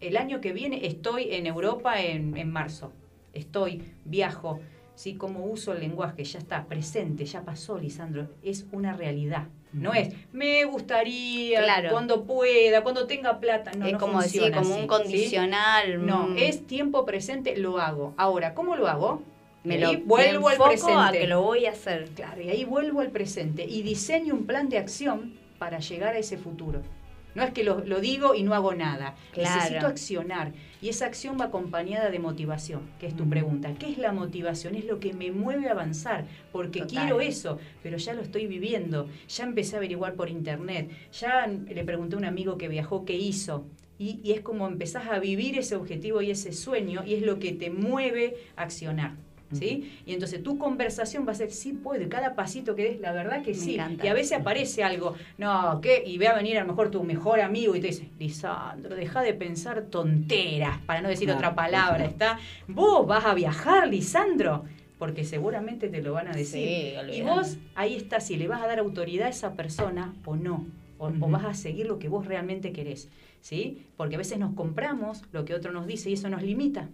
el 0.00 0.16
año 0.16 0.40
que 0.40 0.52
viene 0.52 0.86
estoy 0.86 1.34
en 1.34 1.46
Europa 1.46 2.00
en, 2.00 2.36
en 2.36 2.50
marzo, 2.50 2.92
estoy, 3.32 3.82
viajo, 4.04 4.60
¿sí? 4.94 5.14
Cómo 5.14 5.44
uso 5.46 5.72
el 5.72 5.80
lenguaje, 5.80 6.24
ya 6.24 6.38
está, 6.38 6.66
presente, 6.66 7.24
ya 7.24 7.44
pasó, 7.44 7.78
Lisandro, 7.78 8.28
es 8.42 8.66
una 8.72 8.92
realidad. 8.92 9.48
No 9.72 9.94
es, 9.94 10.14
me 10.32 10.64
gustaría, 10.64 11.62
Claro. 11.62 11.90
cuando 11.90 12.24
pueda, 12.24 12.82
cuando 12.82 13.06
tenga 13.06 13.40
plata. 13.40 13.72
No, 13.76 13.86
es 13.86 13.92
no 13.94 13.98
como 13.98 14.20
decir, 14.20 14.50
como 14.52 14.60
así, 14.60 14.72
un 14.72 14.80
¿sí? 14.82 14.86
condicional. 14.86 16.06
No, 16.06 16.24
un- 16.26 16.38
es 16.38 16.66
tiempo 16.66 17.04
presente, 17.06 17.56
lo 17.56 17.78
hago. 17.78 18.12
Ahora, 18.16 18.54
¿cómo 18.54 18.76
lo 18.76 18.86
hago? 18.88 19.22
me 19.64 19.78
lo 19.78 19.90
ahí 19.90 19.96
vuelvo 20.04 20.48
al 20.48 20.58
presente. 20.58 20.92
a 20.92 21.12
que 21.12 21.26
lo 21.28 21.40
voy 21.42 21.66
a 21.66 21.70
hacer. 21.70 22.08
Claro, 22.16 22.42
y 22.42 22.50
ahí 22.50 22.64
vuelvo 22.64 23.00
al 23.00 23.10
presente 23.10 23.64
y 23.64 23.82
diseño 23.82 24.34
un 24.34 24.44
plan 24.44 24.68
de 24.68 24.76
acción 24.78 25.34
para 25.58 25.78
llegar 25.78 26.14
a 26.14 26.18
ese 26.18 26.36
futuro. 26.36 26.82
No 27.34 27.42
es 27.42 27.52
que 27.52 27.64
lo, 27.64 27.84
lo 27.84 28.00
digo 28.00 28.34
y 28.34 28.42
no 28.42 28.54
hago 28.54 28.74
nada. 28.74 29.14
Claro. 29.32 29.56
Necesito 29.56 29.86
accionar. 29.86 30.52
Y 30.80 30.88
esa 30.88 31.06
acción 31.06 31.36
va 31.40 31.46
acompañada 31.46 32.10
de 32.10 32.18
motivación, 32.18 32.82
que 32.98 33.06
es 33.06 33.16
tu 33.16 33.28
pregunta. 33.28 33.72
¿Qué 33.78 33.90
es 33.90 33.98
la 33.98 34.12
motivación? 34.12 34.74
Es 34.74 34.84
lo 34.84 35.00
que 35.00 35.12
me 35.12 35.30
mueve 35.30 35.68
a 35.68 35.72
avanzar, 35.72 36.26
porque 36.50 36.80
Total. 36.80 36.98
quiero 36.98 37.20
eso, 37.20 37.58
pero 37.82 37.96
ya 37.96 38.14
lo 38.14 38.22
estoy 38.22 38.46
viviendo. 38.46 39.08
Ya 39.28 39.44
empecé 39.44 39.76
a 39.76 39.78
averiguar 39.78 40.14
por 40.14 40.28
internet. 40.28 40.90
Ya 41.12 41.46
le 41.46 41.84
pregunté 41.84 42.16
a 42.16 42.18
un 42.18 42.24
amigo 42.24 42.58
que 42.58 42.68
viajó 42.68 43.04
qué 43.04 43.14
hizo. 43.14 43.66
Y, 43.98 44.20
y 44.24 44.32
es 44.32 44.40
como 44.40 44.66
empezás 44.66 45.06
a 45.06 45.18
vivir 45.20 45.56
ese 45.56 45.76
objetivo 45.76 46.22
y 46.22 46.32
ese 46.32 46.52
sueño, 46.52 47.04
y 47.06 47.14
es 47.14 47.22
lo 47.22 47.38
que 47.38 47.52
te 47.52 47.70
mueve 47.70 48.34
a 48.56 48.62
accionar. 48.62 49.14
¿Sí? 49.52 49.92
Y 50.06 50.14
entonces 50.14 50.42
tu 50.42 50.58
conversación 50.58 51.26
va 51.26 51.32
a 51.32 51.34
ser, 51.34 51.50
sí 51.50 51.72
puedo, 51.72 52.02
y 52.02 52.08
cada 52.08 52.34
pasito 52.34 52.74
que 52.74 52.84
des, 52.84 53.00
la 53.00 53.12
verdad 53.12 53.42
que 53.42 53.50
Me 53.52 53.56
sí. 53.56 53.74
encanta. 53.74 54.04
Y 54.04 54.08
a 54.08 54.14
veces 54.14 54.38
aparece 54.40 54.82
algo, 54.82 55.14
no, 55.38 55.80
¿qué? 55.82 56.02
Y 56.06 56.18
ve 56.18 56.28
a 56.28 56.34
venir 56.34 56.56
a 56.58 56.62
lo 56.62 56.68
mejor 56.68 56.90
tu 56.90 57.02
mejor 57.04 57.40
amigo 57.40 57.76
y 57.76 57.80
te 57.80 57.88
dice, 57.88 58.08
Lisandro, 58.18 58.94
deja 58.96 59.22
de 59.22 59.34
pensar 59.34 59.82
tonteras, 59.90 60.78
para 60.86 61.00
no 61.02 61.08
decir 61.08 61.26
Claro. 61.26 61.38
otra 61.38 61.54
palabra, 61.54 62.04
¿está? 62.04 62.38
Vos 62.66 63.06
vas 63.06 63.24
a 63.24 63.34
viajar, 63.34 63.88
Lisandro, 63.88 64.64
porque 64.98 65.24
seguramente 65.24 65.88
te 65.88 66.00
lo 66.00 66.12
van 66.12 66.28
a 66.28 66.32
decir. 66.32 66.94
Sí, 67.08 67.12
y 67.18 67.22
vos, 67.22 67.58
ahí 67.74 67.94
está, 67.94 68.20
si 68.20 68.36
le 68.36 68.48
vas 68.48 68.62
a 68.62 68.66
dar 68.66 68.78
autoridad 68.78 69.26
a 69.26 69.30
esa 69.30 69.54
persona 69.54 70.14
o 70.24 70.36
no, 70.36 70.66
o, 70.98 71.10
vas 71.28 71.44
a 71.44 71.54
seguir 71.54 71.86
lo 71.86 71.98
que 71.98 72.08
vos 72.08 72.26
realmente 72.26 72.72
querés, 72.72 73.08
¿sí? 73.40 73.84
Porque 73.96 74.14
a 74.14 74.18
veces 74.18 74.38
nos 74.38 74.54
compramos 74.54 75.22
lo 75.32 75.44
que 75.44 75.54
otro 75.54 75.72
nos 75.72 75.86
dice 75.88 76.10
y 76.10 76.12
eso 76.12 76.28
nos 76.28 76.42
limita. 76.42 76.88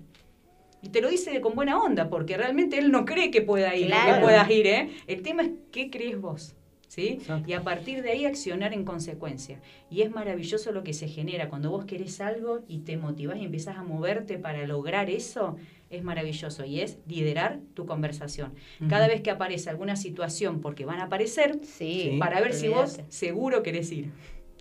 Y 0.83 0.91
te 0.91 1.01
lo 1.01 1.09
dice 1.09 1.41
con 1.41 1.55
buena 1.55 1.79
onda, 1.79 2.09
porque 2.09 2.37
realmente 2.37 2.79
él 2.79 2.91
no 2.93 3.05
cree 3.05 3.31
que 3.31 3.43
pueda 3.43 3.75
ir, 3.75 3.87
o 3.87 3.97
que 3.97 4.03
Claro. 4.05 4.23
puedas 4.23 4.51
ir, 4.51 4.67
¿eh? 4.67 4.91
El 5.07 5.23
tema 5.23 5.43
es 5.43 5.51
qué 5.73 5.91
crees 5.91 6.21
vos, 6.21 6.55
¿sí? 6.87 7.19
Y 7.47 7.53
a 7.55 7.63
partir 7.63 8.03
de 8.03 8.11
ahí 8.13 8.27
accionar 8.27 8.73
en 8.73 8.85
consecuencia. 8.85 9.61
Y 9.91 10.03
es 10.03 10.11
maravilloso 10.11 10.71
lo 10.71 10.85
que 10.85 10.93
se 10.95 11.09
genera 11.09 11.49
cuando 11.49 11.71
vos 11.71 11.85
querés 11.85 12.21
algo 12.21 12.61
y 12.69 12.79
te 12.81 12.97
motivás 12.97 13.39
y 13.39 13.45
empezás 13.45 13.77
a 13.77 13.83
moverte 13.83 14.39
para 14.39 14.65
lograr 14.67 15.11
eso, 15.11 15.57
es 15.91 16.03
maravilloso 16.05 16.65
y 16.65 16.81
es 16.81 16.99
liderar 17.09 17.59
tu 17.75 17.85
conversación. 17.87 18.55
Cada 18.89 19.07
Ujú. 19.07 19.15
vez 19.15 19.23
que 19.23 19.31
aparece 19.31 19.71
alguna 19.71 19.97
situación, 19.97 20.61
porque 20.61 20.85
van 20.85 21.01
a 21.01 21.05
aparecer, 21.05 21.59
Sí. 21.63 22.17
Para 22.21 22.41
ver 22.41 22.53
si 22.55 22.69
vos 22.69 23.01
seguro 23.09 23.63
querés 23.65 23.91
ir. 23.91 24.13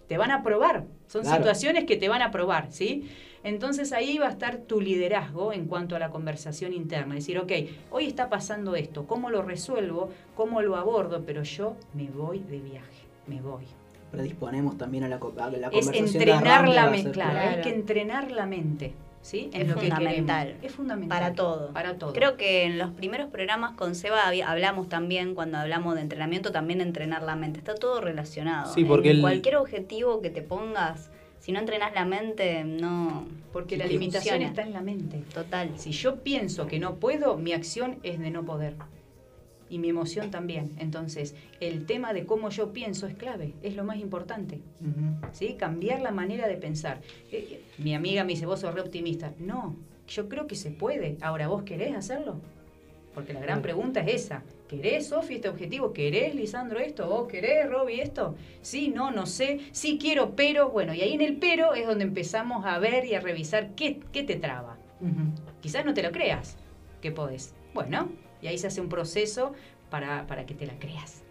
Te 0.08 0.18
van 0.18 0.32
a 0.32 0.42
probar, 0.42 0.86
son 1.08 1.24
Claro. 1.24 1.38
situaciones 1.38 1.84
que 1.84 1.98
te 1.98 2.08
van 2.08 2.22
a 2.22 2.32
probar, 2.32 2.72
¿sí? 2.72 3.10
Entonces 3.44 3.94
ahí 3.94 4.18
va 4.18 4.28
a 4.28 4.32
estar 4.32 4.58
tu 4.58 4.82
liderazgo 4.82 5.54
en 5.54 5.66
cuanto 5.66 5.96
a 5.96 6.00
la 6.00 6.10
conversación 6.10 6.74
interna. 6.74 7.16
Decir, 7.16 7.38
ok, 7.40 7.52
hoy 7.92 8.06
está 8.08 8.30
pasando 8.30 8.76
esto, 8.76 9.06
¿cómo 9.06 9.30
lo 9.30 9.42
resuelvo? 9.42 10.10
¿Cómo 10.36 10.62
lo 10.62 10.76
abordo? 10.76 11.24
Pero 11.26 11.44
yo 11.44 11.76
me 11.94 12.08
voy 12.10 12.40
de 12.40 12.60
viaje, 12.60 13.04
me 13.28 13.42
voy. 13.42 13.66
Predisponemos 14.12 14.78
también 14.78 15.04
a 15.04 15.10
la, 15.10 15.18
a 15.18 15.50
la 15.50 15.68
Es 15.68 15.86
conversación. 15.86 15.94
de 15.94 16.00
entrenar 16.20 16.68
la 16.68 16.90
mente, 16.90 17.12
claro, 17.12 17.40
hay 17.40 17.62
que 17.62 17.70
entrenar 17.70 18.32
la 18.32 18.46
mente, 18.46 18.94
¿sí? 19.22 19.50
Es 19.54 19.68
lo 19.68 19.76
que 19.76 19.82
queremos. 19.82 19.98
fundamental. 20.00 20.56
Es 20.62 20.72
fundamental. 20.72 21.20
Para 21.20 21.34
todo. 21.36 21.74
Para 21.74 21.98
todo. 21.98 22.14
Creo 22.14 22.38
que 22.38 22.64
en 22.64 22.78
los 22.78 22.92
primeros 22.92 23.30
programas 23.30 23.74
con 23.76 23.96
Seba 23.96 24.22
hablamos 24.46 24.88
también, 24.88 25.36
cuando 25.36 25.58
hablamos 25.58 25.96
de 25.96 26.02
entrenamiento, 26.02 26.54
también 26.54 26.80
entrenar 26.80 27.22
la 27.24 27.36
mente. 27.36 27.60
Está 27.60 27.76
todo 27.76 28.00
relacionado. 28.00 28.74
Sí, 28.74 28.86
porque 28.86 29.10
En 29.10 29.16
el- 29.18 29.22
cualquier 29.22 29.58
objetivo 29.58 30.22
que 30.22 30.30
te 30.30 30.42
pongas, 30.42 31.12
si 31.48 31.54
no 31.54 31.60
entrenas 31.60 31.94
la 31.94 32.04
mente, 32.04 32.66
no. 32.66 33.26
Porque 33.54 33.78
la 33.78 33.86
limitación 33.86 34.34
funciona. 34.36 34.50
está 34.50 34.64
en 34.64 34.74
la 34.74 34.82
mente. 34.82 35.24
Total. 35.34 35.72
Si 35.78 35.92
yo 35.94 36.18
pienso 36.22 36.68
que 36.68 36.78
no 36.78 36.96
puedo, 36.96 37.38
mi 37.38 37.54
acción 37.54 38.00
es 38.04 38.20
de 38.20 38.32
no 38.32 38.44
poder. 38.44 38.76
y 39.70 39.80
mi 39.80 39.88
emoción 39.88 40.30
también. 40.30 40.76
Entonces, 40.78 41.36
el 41.62 41.86
tema 41.86 42.12
de 42.12 42.26
cómo 42.26 42.50
yo 42.50 42.74
pienso 42.74 43.08
es 43.08 43.16
clave, 43.16 43.54
es 43.64 43.78
lo 43.78 43.86
más 43.86 43.98
importante. 43.98 44.60
¿sí? 45.32 45.56
Cambiar 45.58 46.02
la 46.02 46.12
manera 46.12 46.50
de 46.50 46.56
pensar. 46.58 47.00
Eh, 47.32 47.62
mi 47.78 47.96
amiga 47.96 48.26
me 48.26 48.34
dice, 48.34 48.46
vos 48.46 48.60
sos 48.60 48.74
re 48.74 48.82
optimista. 48.82 49.32
No, 49.40 49.78
yo 50.10 50.28
creo 50.28 50.48
que 50.48 50.56
se 50.56 50.72
puede. 50.72 51.18
Ahora, 51.22 51.48
¿vos 51.48 51.64
querés 51.64 51.96
hacerlo? 51.96 52.42
Porque 53.14 53.34
la 53.34 53.40
gran 53.40 53.62
pregunta 53.62 54.02
es 54.02 54.26
esa. 54.26 54.44
¿Querés, 54.68 55.08
Sofi, 55.08 55.36
este 55.36 55.48
objetivo? 55.48 55.94
¿Querés, 55.94 56.36
Lisandro, 56.36 56.80
esto? 56.80 57.08
¿Vos 57.08 57.28
querés, 57.28 57.70
Robbie, 57.70 58.02
esto? 58.02 58.36
Sí, 58.62 58.90
no, 58.94 59.12
no 59.12 59.26
sé. 59.26 59.60
Sí 59.72 59.98
quiero, 60.00 60.36
pero... 60.36 60.70
Bueno, 60.70 60.94
y 60.94 61.02
ahí 61.02 61.14
en 61.14 61.22
el 61.22 61.38
pero 61.38 61.74
es 61.74 61.88
donde 61.88 62.04
empezamos 62.04 62.66
a 62.66 62.78
ver 62.78 63.06
y 63.06 63.16
a 63.16 63.22
revisar 63.22 63.76
qué, 63.76 64.02
qué 64.12 64.24
te 64.24 64.36
traba. 64.36 64.78
Quizás 65.62 65.86
no 65.86 65.94
te 65.94 66.04
lo 66.04 66.12
creas 66.12 66.58
que 67.02 67.12
podés. 67.12 67.54
Bueno, 67.74 68.10
y 68.42 68.48
ahí 68.48 68.58
se 68.58 68.68
hace 68.68 68.82
un 68.82 68.90
proceso 68.90 69.54
para, 69.90 70.28
para 70.28 70.46
que 70.46 70.54
te 70.54 70.66
la 70.68 70.78
creas. 70.80 71.24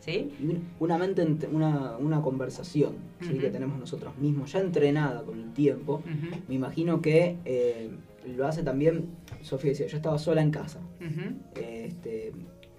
¿Sí? 0.00 0.32
Y 0.40 0.46
un- 0.46 0.68
Una 0.78 0.96
mente, 0.96 1.26
ent- 1.26 1.48
una, 1.52 1.96
una 1.98 2.22
conversación 2.22 2.94
¿sí? 3.20 3.34
Que 3.38 3.50
tenemos 3.50 3.78
nosotros 3.78 4.16
mismos, 4.16 4.52
ya 4.52 4.60
entrenada 4.60 5.22
con 5.24 5.38
el 5.40 5.52
tiempo, 5.52 6.02
me 6.48 6.54
imagino 6.54 7.02
que 7.02 7.36
eh, 7.44 7.90
lo 8.26 8.46
hace 8.46 8.62
también, 8.62 9.06
Sofía 9.42 9.70
decía, 9.70 9.86
yo 9.86 9.96
estaba 9.96 10.18
sola 10.18 10.42
en 10.42 10.50
casa. 10.50 10.80
Este, 11.54 12.32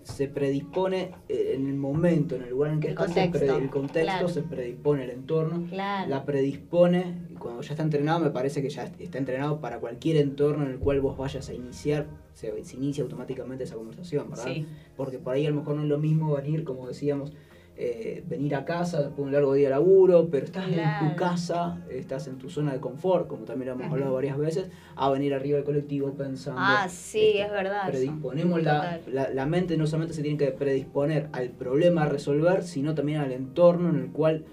se 0.04 0.28
predispone 0.28 1.12
eh, 1.28 1.54
en 1.56 1.68
el 1.68 1.76
momento, 1.76 2.36
en 2.36 2.44
el 2.44 2.50
lugar 2.50 2.72
en 2.72 2.80
que 2.80 2.88
El 2.88 2.94
está, 2.94 3.08
se 3.08 3.14
contexto, 3.30 3.54
pre- 3.56 3.64
el 3.64 3.70
contexto, 3.70 4.02
claro. 4.12 4.28
se 4.30 4.42
predispone 4.42 5.04
el 5.04 5.10
entorno, 5.12 5.68
Claro. 5.70 6.10
la 6.10 6.26
predispone, 6.26 7.28
y 7.30 7.34
cuando 7.36 7.62
ya 7.62 7.72
está 7.74 7.84
entrenado 7.84 8.20
me 8.20 8.32
parece 8.32 8.62
que 8.62 8.70
ya 8.70 8.86
está 8.86 9.18
entrenado 9.20 9.60
para 9.62 9.80
cualquier 9.80 10.18
entorno 10.18 10.66
en 10.66 10.72
el 10.72 10.80
cual 10.80 11.00
vos 11.02 11.16
vayas 11.18 11.48
a 11.50 11.54
iniciar, 11.54 12.08
se, 12.34 12.64
se 12.64 12.78
inicia 12.78 13.04
automáticamente 13.04 13.66
esa 13.66 13.76
conversación, 13.76 14.30
¿verdad? 14.30 14.46
Sí. 14.46 14.66
Porque 14.98 15.20
por 15.20 15.34
ahí 15.36 15.46
a 15.46 15.50
lo 15.52 15.58
mejor 15.58 15.76
no 15.76 15.84
es 15.84 15.90
lo 15.90 16.00
mismo 16.00 16.34
venir, 16.36 16.64
como 16.64 16.88
decíamos, 16.88 17.34
eh, 17.82 18.24
venir 18.28 18.56
a 18.56 18.66
casa 18.66 18.98
después 18.98 19.16
de 19.20 19.24
un 19.24 19.32
largo 19.32 19.54
día 19.54 19.70
de 19.70 19.76
laburo, 19.76 20.28
pero 20.30 20.46
estás 20.46 20.68
en 20.68 20.82
tu 21.00 21.16
casa, 21.16 21.80
estás 21.90 22.28
en 22.28 22.38
tu 22.38 22.50
zona 22.50 22.74
de 22.74 22.82
confort, 22.82 23.28
como 23.28 23.46
también 23.46 23.70
lo 23.70 23.76
hemos 23.76 23.94
hablado 23.94 24.14
varias 24.14 24.38
veces, 24.38 24.70
a 24.98 25.10
venir 25.10 25.34
arriba 25.34 25.56
del 25.56 25.64
colectivo 25.66 26.12
pensando. 26.12 26.60
Ah, 26.62 26.88
sí, 26.90 27.38
es 27.38 27.50
verdad. 27.50 27.88
Predisponemos 27.88 28.62
la, 28.62 29.00
la, 29.08 29.30
la 29.30 29.46
mente, 29.46 29.78
no 29.78 29.88
solamente 29.88 30.14
se 30.14 30.22
tiene 30.22 30.38
que 30.38 30.52
predisponer 30.52 31.30
al 31.32 31.52
problema 31.52 32.04
a 32.04 32.10
resolver, 32.10 32.64
sino 32.64 32.96
también 32.96 33.22
al 33.22 33.32
entorno 33.32 33.90
en 33.90 33.96
el 33.96 34.12
cual 34.12 34.44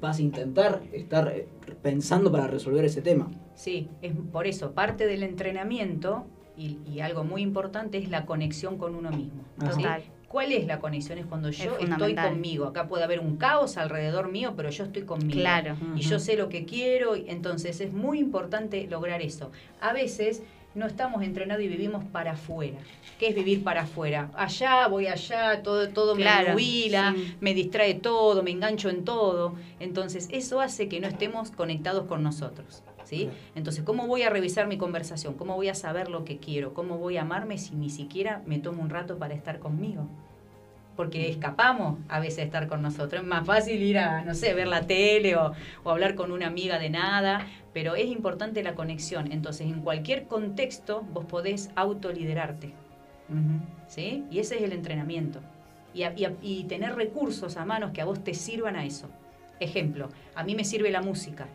vas 0.00 0.18
a 0.18 0.22
intentar 0.22 0.82
estar 0.92 1.26
eh, 1.34 1.48
pensando 1.82 2.30
para 2.30 2.46
resolver 2.46 2.84
ese 2.84 3.02
tema. 3.02 3.28
Sí, 3.56 3.88
es 4.00 4.12
por 4.30 4.46
eso, 4.46 4.72
parte 4.72 5.08
del 5.08 5.24
entrenamiento 5.24 6.26
y, 6.56 6.78
y 6.86 7.00
algo 7.00 7.24
muy 7.24 7.42
importante 7.42 7.98
es 7.98 8.10
la 8.10 8.26
conexión 8.26 8.78
con 8.78 8.94
uno 8.94 9.10
mismo. 9.10 9.42
¿sí? 9.74 9.82
¿Cuál 10.36 10.52
es 10.52 10.66
la 10.66 10.80
conexión? 10.80 11.16
Es 11.16 11.24
cuando 11.24 11.48
yo 11.48 11.78
estoy 11.78 12.14
conmigo. 12.14 12.66
Acá 12.66 12.88
puede 12.88 13.04
haber 13.04 13.20
un 13.20 13.38
caos 13.38 13.78
alrededor 13.78 14.30
mío, 14.30 14.52
pero 14.54 14.68
yo 14.68 14.84
estoy 14.84 15.04
conmigo. 15.04 15.40
Claro. 15.40 15.78
Y 15.96 16.02
yo 16.02 16.18
sé 16.18 16.36
lo 16.36 16.50
que 16.50 16.66
quiero, 16.66 17.16
entonces 17.16 17.80
es 17.80 17.94
muy 17.94 18.18
importante 18.18 18.86
lograr 18.86 19.22
eso. 19.22 19.50
A 19.80 19.94
veces 19.94 20.42
no 20.74 20.84
estamos 20.84 21.22
entrenados 21.22 21.64
y 21.64 21.68
vivimos 21.68 22.04
para 22.04 22.32
afuera. 22.32 22.76
¿Qué 23.18 23.28
es 23.28 23.34
vivir 23.34 23.64
para 23.64 23.84
afuera? 23.84 24.30
Allá, 24.34 24.86
voy 24.88 25.06
allá, 25.06 25.62
todo, 25.62 25.88
todo 25.88 26.14
Claro, 26.14 26.48
me 26.48 26.52
nubila, 26.52 27.14
sí. 27.16 27.34
me 27.40 27.54
distrae 27.54 27.94
todo, 27.94 28.42
me 28.42 28.50
engancho 28.50 28.90
en 28.90 29.06
todo. 29.06 29.54
Entonces, 29.80 30.28
eso 30.30 30.60
hace 30.60 30.86
que 30.86 31.00
no 31.00 31.08
estemos 31.08 31.50
conectados 31.50 32.04
con 32.04 32.22
nosotros. 32.22 32.82
¿sí? 33.04 33.30
Entonces, 33.54 33.84
¿cómo 33.84 34.06
voy 34.06 34.20
a 34.20 34.28
revisar 34.28 34.66
mi 34.66 34.76
conversación? 34.76 35.32
¿Cómo 35.32 35.54
voy 35.54 35.70
a 35.70 35.74
saber 35.74 36.10
lo 36.10 36.26
que 36.26 36.36
quiero? 36.36 36.74
¿Cómo 36.74 36.98
voy 36.98 37.16
a 37.16 37.22
amarme 37.22 37.56
si 37.56 37.74
ni 37.74 37.88
siquiera 37.88 38.42
me 38.44 38.58
tomo 38.58 38.82
un 38.82 38.90
rato 38.90 39.16
para 39.16 39.32
estar 39.32 39.60
conmigo? 39.60 40.08
Porque 40.96 41.28
escapamos 41.28 41.98
a 42.08 42.20
veces 42.20 42.38
de 42.38 42.42
estar 42.44 42.66
con 42.68 42.80
nosotros. 42.82 43.22
Es 43.22 43.28
más 43.28 43.46
fácil 43.46 43.82
ir 43.82 43.98
a, 43.98 44.22
no 44.22 44.34
sé, 44.34 44.54
ver 44.54 44.66
la 44.68 44.86
tele 44.86 45.36
o, 45.36 45.52
o 45.84 45.90
hablar 45.90 46.14
con 46.14 46.32
una 46.32 46.46
amiga 46.46 46.78
de 46.78 46.88
nada, 46.90 47.46
pero 47.74 47.94
es 47.96 48.06
importante 48.06 48.62
la 48.62 48.74
conexión. 48.74 49.30
Entonces, 49.30 49.66
en 49.66 49.82
cualquier 49.82 50.26
contexto, 50.26 51.02
vos 51.12 51.26
podés 51.26 51.70
autoliderarte. 51.76 52.72
¿sí? 53.88 54.24
Y 54.30 54.38
ese 54.38 54.56
es 54.56 54.62
el 54.62 54.72
entrenamiento. 54.72 55.40
Y, 55.94 56.02
a- 56.04 56.12
y 56.16 56.24
a- 56.24 56.32
y 56.42 56.64
tener 56.64 56.94
recursos 56.94 57.56
a 57.56 57.64
manos 57.64 57.90
que 57.92 58.00
a 58.00 58.04
vos 58.04 58.22
te 58.22 58.34
sirvan 58.34 58.76
a 58.76 58.84
eso. 58.84 59.08
Ejemplo, 59.60 60.08
a 60.34 60.44
mí 60.44 60.54
me 60.54 60.64
sirve 60.64 60.90
la 60.90 61.00
música. 61.02 61.46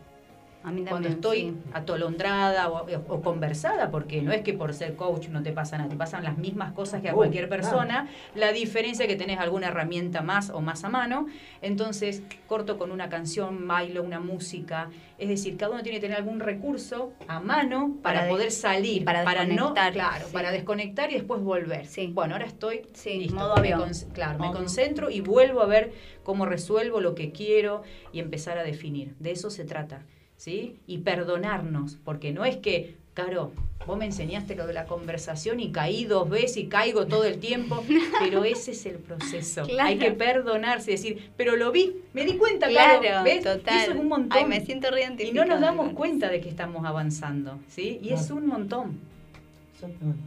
A 0.64 0.70
mí 0.70 0.84
Cuando 0.88 1.08
estoy 1.08 1.40
sí. 1.40 1.54
atolondrada 1.72 2.68
o, 2.70 2.86
o 3.08 3.20
conversada, 3.20 3.90
porque 3.90 4.22
no 4.22 4.30
es 4.32 4.42
que 4.42 4.52
por 4.54 4.72
ser 4.74 4.94
coach 4.94 5.28
no 5.28 5.42
te 5.42 5.52
pasa 5.52 5.76
nada, 5.76 5.88
te 5.90 5.96
pasan 5.96 6.22
las 6.22 6.38
mismas 6.38 6.72
cosas 6.72 7.00
que 7.02 7.08
a 7.08 7.12
Oh, 7.12 7.16
cualquier 7.16 7.48
claro. 7.48 7.62
persona. 7.62 8.08
La 8.34 8.52
diferencia 8.52 9.04
es 9.04 9.08
que 9.08 9.16
tenés 9.16 9.38
alguna 9.38 9.68
herramienta 9.68 10.22
más 10.22 10.50
o 10.50 10.60
más 10.60 10.84
a 10.84 10.88
mano. 10.88 11.26
Entonces, 11.62 12.22
corto 12.46 12.78
con 12.78 12.92
una 12.92 13.08
canción, 13.08 13.66
bailo 13.66 14.02
una 14.02 14.20
música. 14.20 14.88
Es 15.18 15.28
decir, 15.28 15.56
cada 15.56 15.72
uno 15.72 15.82
tiene 15.82 15.98
que 15.98 16.02
tener 16.02 16.16
algún 16.18 16.40
recurso 16.40 17.12
a 17.28 17.40
mano 17.40 17.96
para, 18.02 18.20
Para 18.20 18.24
de- 18.26 18.30
poder 18.30 18.50
salir, 18.50 19.04
para 19.04 19.24
no, 19.24 19.28
desconectar, 19.44 19.92
claro, 19.92 20.26
sí. 20.26 20.32
para 20.32 20.50
desconectar 20.52 21.10
y 21.10 21.14
después 21.14 21.40
volver. 21.42 21.86
Sí. 21.86 22.08
Bueno, 22.12 22.34
ahora 22.34 22.46
estoy 22.46 22.82
Sí, 22.92 23.18
listo, 23.18 23.34
modo 23.34 23.54
me 23.56 23.60
avión. 23.72 23.80
con- 23.80 24.10
claro, 24.12 24.38
me 24.38 24.50
concentro 24.52 25.10
y 25.10 25.20
vuelvo 25.20 25.60
a 25.60 25.66
ver 25.66 25.92
cómo 26.22 26.46
resuelvo 26.46 27.00
lo 27.00 27.14
que 27.14 27.32
quiero 27.32 27.82
y 28.12 28.20
empezar 28.20 28.58
a 28.58 28.64
definir. 28.64 29.14
De 29.18 29.30
eso 29.32 29.50
se 29.50 29.64
trata, 29.64 30.04
¿sí? 30.42 30.80
Y 30.88 30.98
perdonarnos, 30.98 31.98
porque 32.04 32.32
no 32.32 32.44
es 32.44 32.56
que, 32.56 32.96
Caro, 33.14 33.52
vos 33.86 33.96
me 33.96 34.06
enseñaste 34.06 34.56
lo 34.56 34.66
de 34.66 34.72
la 34.72 34.86
conversación 34.86 35.60
y 35.60 35.70
caí 35.70 36.04
dos 36.04 36.28
veces 36.28 36.56
y 36.56 36.66
caigo 36.66 37.06
todo 37.06 37.22
el 37.24 37.38
tiempo, 37.38 37.84
pero 38.18 38.42
ese 38.42 38.72
es 38.72 38.84
el 38.86 38.96
proceso. 38.96 39.62
Claro. 39.66 39.88
Hay 39.88 39.98
que 39.98 40.10
perdonarse 40.10 40.90
y 40.90 40.94
decir, 40.94 41.30
pero 41.36 41.54
lo 41.54 41.70
vi, 41.70 41.94
me 42.12 42.24
di 42.24 42.38
cuenta, 42.38 42.68
Claro, 42.68 43.00
Caro, 43.02 43.22
¿ves? 43.22 43.44
total. 43.44 43.76
Y 43.76 43.82
eso 43.82 43.92
es 43.92 43.98
un 43.98 44.08
montón. 44.08 44.38
Ay, 44.38 44.44
me 44.46 44.64
siento 44.64 44.88
y 45.18 45.30
no 45.30 45.44
nos 45.44 45.60
damos 45.60 45.92
cuenta 45.92 46.28
de 46.28 46.40
que 46.40 46.48
estamos 46.48 46.84
avanzando, 46.84 47.60
¿sí? 47.68 48.00
Y 48.02 48.12
es 48.12 48.28
un 48.32 48.46
montón. 48.46 48.98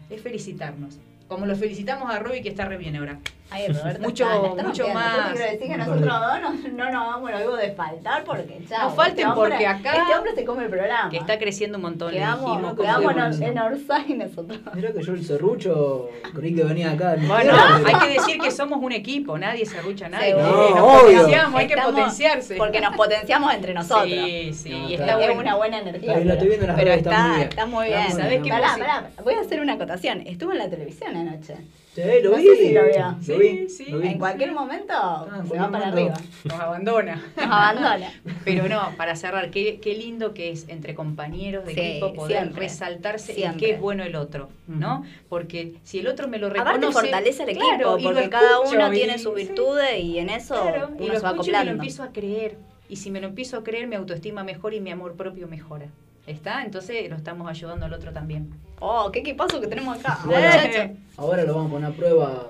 Es 0.09 0.21
felicitarnos. 0.21 0.97
Como 1.27 1.45
lo 1.45 1.55
felicitamos 1.57 2.09
a 2.09 2.19
Robbie 2.19 2.41
que 2.41 2.49
está 2.49 2.65
re 2.65 2.77
bien 2.77 2.95
ahora. 2.95 3.19
Ay, 3.51 3.67
Roberto, 3.67 4.01
Mucho- 4.07 4.25
mucho 4.63 4.87
más. 4.89 5.15
Yo 5.17 5.23
te 5.23 5.35
quiero 5.37 5.51
decir 5.51 5.67
que 5.69 5.77
nosotros 5.77 6.01
dos 6.01 6.41
no, 6.41 6.69
no 6.71 6.91
nos 6.91 7.07
vamos 7.07 7.31
luego 7.31 7.55
de 7.55 7.71
faltar 7.73 8.23
porque 8.23 8.59
chao. 8.67 8.89
No 8.89 8.95
falten 8.95 9.19
este 9.19 9.25
hombre- 9.31 9.49
porque 9.51 9.67
acá- 9.67 9.95
Este 10.01 10.15
hombre 10.17 10.35
se 10.35 10.45
come 10.45 10.63
el 10.63 10.69
programa. 10.69 11.09
Que 11.09 11.17
está 11.17 11.37
creciendo 11.37 11.77
un 11.77 11.83
montón. 11.83 12.11
Quedamos, 12.11 12.51
dijimos 12.51 12.75
quedamos 12.79 13.37
en, 13.37 13.43
en 13.43 13.59
Orsay 13.59 14.13
nosotros. 14.15 14.59
Mirá 14.73 14.91
que 14.91 15.01
yo 15.03 15.13
el 15.13 15.23
serrucho 15.25 16.09
creí 16.33 16.55
que 16.55 16.63
venía 16.63 16.91
acá. 16.91 17.15
Bueno, 17.27 17.53
pero- 17.83 17.87
hay 17.97 18.07
que 18.07 18.13
decir 18.19 18.39
que 18.41 18.49
somos 18.51 18.79
un 18.81 18.91
equipo, 18.91 19.37
nadie 19.37 19.65
se 19.65 19.77
arrucha 19.77 20.07
a 20.07 20.09
nadie. 20.09 20.33
Porque 20.33 20.49
No, 20.49 20.69
nos 20.75 20.79
obvio. 21.03 21.17
potenciamos, 21.19 21.59
hay 21.59 21.67
que 21.67 21.77
potenciarse. 21.77 22.55
Porque 22.55 22.81
nos 22.81 22.95
potenciamos 22.95 23.53
entre 23.53 23.73
nosotros. 23.73 24.09
Sí, 24.09 24.53
sí, 24.53 24.69
No, 24.71 24.89
y 24.89 24.93
está 24.95 25.05
está 25.05 25.17
bueno. 25.17 25.39
una 25.39 25.55
buena 25.55 25.79
energía. 25.79 26.17
Lo 26.19 26.33
estoy 26.33 26.47
viendo 26.47 26.65
en 26.65 26.69
las 26.71 26.77
pero 26.79 26.91
redes, 26.91 26.97
está 27.05 27.11
está, 27.11 27.27
muy 27.27 27.35
bien. 27.37 27.49
está 27.49 27.65
muy 27.67 27.85
Está 27.85 27.97
bien. 27.99 28.07
muy 28.11 28.21
¿Sabés 28.21 28.29
bien. 28.29 28.43
qué 28.43 28.49
Pará, 28.49 28.75
pará, 28.77 29.09
voy 29.23 29.33
a 29.35 29.39
hacer 29.41 29.59
una 29.61 29.73
acotación. 29.73 30.23
Estuvo 30.25 30.51
en 30.51 30.57
la 30.57 30.69
televisión 30.69 31.15
anoche. 31.15 31.55
Sí, 31.95 32.01
lo 32.21 32.31
No 32.31 32.37
vi. 32.37 32.43
sé 32.43 32.55
si 32.57 32.73
lo 32.73 32.83
vio. 32.83 33.15
Lo 33.27 33.39
vi, 33.39 33.69
Sí, 33.69 33.85
lo 33.85 33.99
vi. 33.99 34.07
En 34.09 34.19
cualquier 34.19 34.51
momento 34.51 34.93
en 35.33 35.47
se 35.47 35.57
va 35.57 35.71
para 35.71 35.87
arriba. 35.87 36.13
Nos 36.43 36.59
abandona. 36.59 37.15
Nos 37.37 37.45
abandona. 37.45 38.11
Pero 38.43 38.67
no, 38.67 38.91
para 38.97 39.15
cerrar, 39.15 39.49
qué, 39.49 39.79
qué 39.81 39.95
lindo 39.95 40.33
que 40.33 40.51
es 40.51 40.67
entre 40.67 40.93
compañeros 40.93 41.65
de 41.65 41.73
Sí, 41.73 41.79
equipo 41.79 42.13
poder 42.13 42.37
siempre. 42.39 42.59
resaltarse 42.63 43.31
en 43.31 43.37
Siempre. 43.37 43.59
qué 43.67 43.73
es 43.75 43.79
bueno 43.79 44.03
el 44.03 44.15
otro, 44.17 44.49
¿no? 44.67 45.05
Porque 45.29 45.75
si 45.83 45.99
el 45.99 46.07
otro 46.07 46.27
me 46.27 46.37
lo 46.37 46.49
reconoce... 46.49 46.77
Aparte 46.77 46.91
fortalece 46.91 47.43
al 47.43 47.49
equipo, 47.49 47.65
claro, 47.65 47.97
porque 48.03 48.29
cada 48.29 48.51
escucho 48.63 48.75
uno 48.75 48.91
y- 48.93 48.95
tiene 48.97 49.17
sus 49.17 49.33
sí. 49.39 49.47
virtudes 49.47 49.99
y 50.03 50.19
en 50.19 50.29
eso 50.29 50.61
Claro, 50.61 50.89
y 50.99 51.03
uno 51.03 51.13
lo 51.13 51.19
se 51.19 51.23
va 51.25 51.29
escucho 51.31 51.49
y 51.49 51.51
me 51.51 51.51
lo 51.53 51.57
acoplando. 51.59 51.71
empiezo 51.71 52.03
a 52.03 52.11
creer. 52.11 52.57
Y 52.89 52.97
si 52.97 53.09
me 53.09 53.21
lo 53.21 53.27
empiezo 53.27 53.57
a 53.57 53.63
creer, 53.63 53.87
mi 53.87 53.95
autoestima 53.95 54.43
mejora 54.43 54.75
y 54.75 54.81
mi 54.81 54.91
amor 54.91 55.13
propio 55.15 55.47
mejora. 55.47 55.85
¿Está? 56.27 56.63
Entonces 56.63 57.09
lo 57.09 57.15
estamos 57.15 57.47
ayudando 57.49 57.85
al 57.85 57.93
otro 57.93 58.11
también. 58.11 58.49
Oh, 58.79 59.09
qué 59.11 59.19
equipazo 59.19 59.61
que 59.61 59.67
tenemos 59.67 59.99
acá. 59.99 60.19
Bueno, 60.25 60.47
muchachos. 60.47 60.91
ahora 61.17 61.43
lo 61.43 61.53
vamos 61.55 61.69
a 61.69 61.73
poner 61.73 61.89
a 61.91 61.93
prueba 61.93 62.47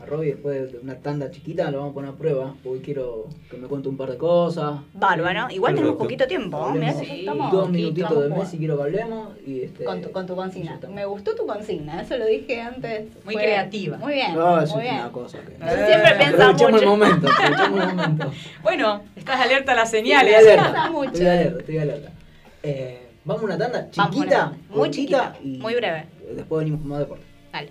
a 0.00 0.06
Robbie 0.06 0.32
después 0.34 0.72
de 0.72 0.78
una 0.78 0.94
tanda 0.94 1.28
chiquita, 1.32 1.68
lo 1.72 1.78
vamos 1.78 1.90
a 1.90 1.94
poner 1.94 2.10
a 2.10 2.14
prueba, 2.14 2.54
porque 2.62 2.80
quiero 2.82 3.26
que 3.50 3.56
me 3.56 3.66
cuente 3.66 3.88
un 3.88 3.96
par 3.96 4.10
de 4.12 4.16
cosas. 4.16 4.76
Bárbaro. 4.94 5.48
Igual 5.50 5.74
tenemos 5.74 5.96
poquito 5.96 6.26
tiempo. 6.28 6.72
que 6.72 7.18
estamos 7.20 7.50
dos 7.52 7.68
minutitos 7.68 8.22
de 8.22 8.28
Messi 8.30 8.58
quiero 8.58 8.76
que 8.76 8.82
hablemos 8.84 9.30
y 9.44 9.62
este 9.62 9.82
con 9.84 10.00
tu, 10.00 10.12
con 10.12 10.26
tu 10.26 10.36
consigna. 10.36 10.78
Me 10.94 11.04
gustó 11.04 11.34
tu 11.34 11.44
consigna, 11.46 12.02
eso 12.02 12.16
lo 12.16 12.26
dije 12.26 12.60
antes. 12.60 13.08
Muy 13.24 13.34
creativa. 13.34 13.96
Muy 13.96 14.14
bien. 14.14 14.34
No, 14.36 14.60
eso 14.60 14.76
muy 14.76 14.84
es 14.84 14.90
bien. 14.92 15.02
una 15.02 15.12
cosa 15.12 15.38
que. 15.40 15.56
Siempre 15.56 16.14
piensa 16.16 16.48
Aprovechemos 16.48 16.82
el 16.82 16.88
mucho. 16.88 16.96
momento, 16.96 17.28
el 17.64 17.70
momento. 17.72 18.32
Bueno, 18.62 19.02
estás 19.16 19.40
alerta 19.40 19.72
a 19.72 19.74
las 19.74 19.92
Estoy 19.92 20.00
señales. 20.02 20.34
Piensa 20.36 20.62
alerta, 20.62 20.90
mucho. 20.92 21.10
estoy 21.10 21.26
alerta, 21.26 21.58
estoy 21.58 21.78
alerta. 21.78 22.10
Eh, 22.62 23.05
vamos 23.26 23.42
a 23.42 23.44
una 23.46 23.58
tanda 23.58 23.88
Vamos 23.96 23.98
a 23.98 24.02
una 24.02 24.10
chiquita, 24.10 24.36
tanda. 24.38 24.56
Muy 24.68 24.78
cortita, 24.78 25.32
chiquita, 25.32 25.36
y 25.42 25.58
muy 25.58 25.74
breve. 25.74 26.06
Después 26.34 26.58
venimos 26.60 26.80
con 26.80 26.88
más 26.88 27.00
deporte. 27.00 27.24
Dale. 27.52 27.70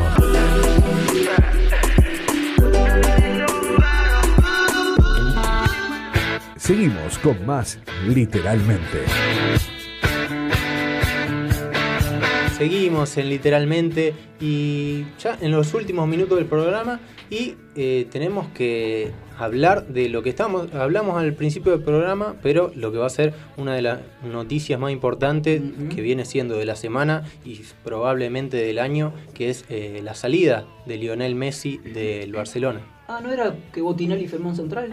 Seguimos 6.57 7.17
con 7.17 7.45
más 7.47 7.79
literalmente. 8.07 9.05
Seguimos 12.57 13.17
en 13.17 13.29
literalmente 13.29 14.13
y 14.39 15.05
ya 15.17 15.37
en 15.41 15.51
los 15.51 15.73
últimos 15.73 16.07
minutos 16.07 16.37
del 16.37 16.45
programa 16.45 16.99
y 17.29 17.55
eh, 17.75 18.07
tenemos 18.11 18.47
que 18.49 19.11
hablar 19.37 19.87
de 19.87 20.09
lo 20.09 20.21
que 20.23 20.29
estamos 20.29 20.73
hablamos 20.73 21.17
al 21.17 21.33
principio 21.33 21.71
del 21.71 21.81
programa, 21.83 22.35
pero 22.41 22.71
lo 22.75 22.91
que 22.91 22.97
va 22.97 23.05
a 23.05 23.09
ser 23.09 23.33
una 23.57 23.73
de 23.75 23.81
las 23.83 23.99
noticias 24.23 24.79
más 24.79 24.91
importantes 24.91 25.61
que 25.93 26.01
viene 26.01 26.25
siendo 26.25 26.57
de 26.57 26.65
la 26.65 26.75
semana 26.75 27.23
y 27.45 27.61
probablemente 27.83 28.57
del 28.57 28.79
año, 28.79 29.13
que 29.33 29.49
es 29.49 29.65
eh, 29.69 30.01
la 30.03 30.13
salida 30.15 30.65
de 30.85 30.97
Lionel 30.97 31.35
Messi 31.35 31.77
del 31.77 32.33
Barcelona. 32.33 32.81
Ah, 33.07 33.19
¿no 33.23 33.31
era 33.31 33.55
que 33.73 33.81
Botinelli 33.81 34.27
firmó 34.27 34.49
en 34.49 34.55
Central? 34.55 34.89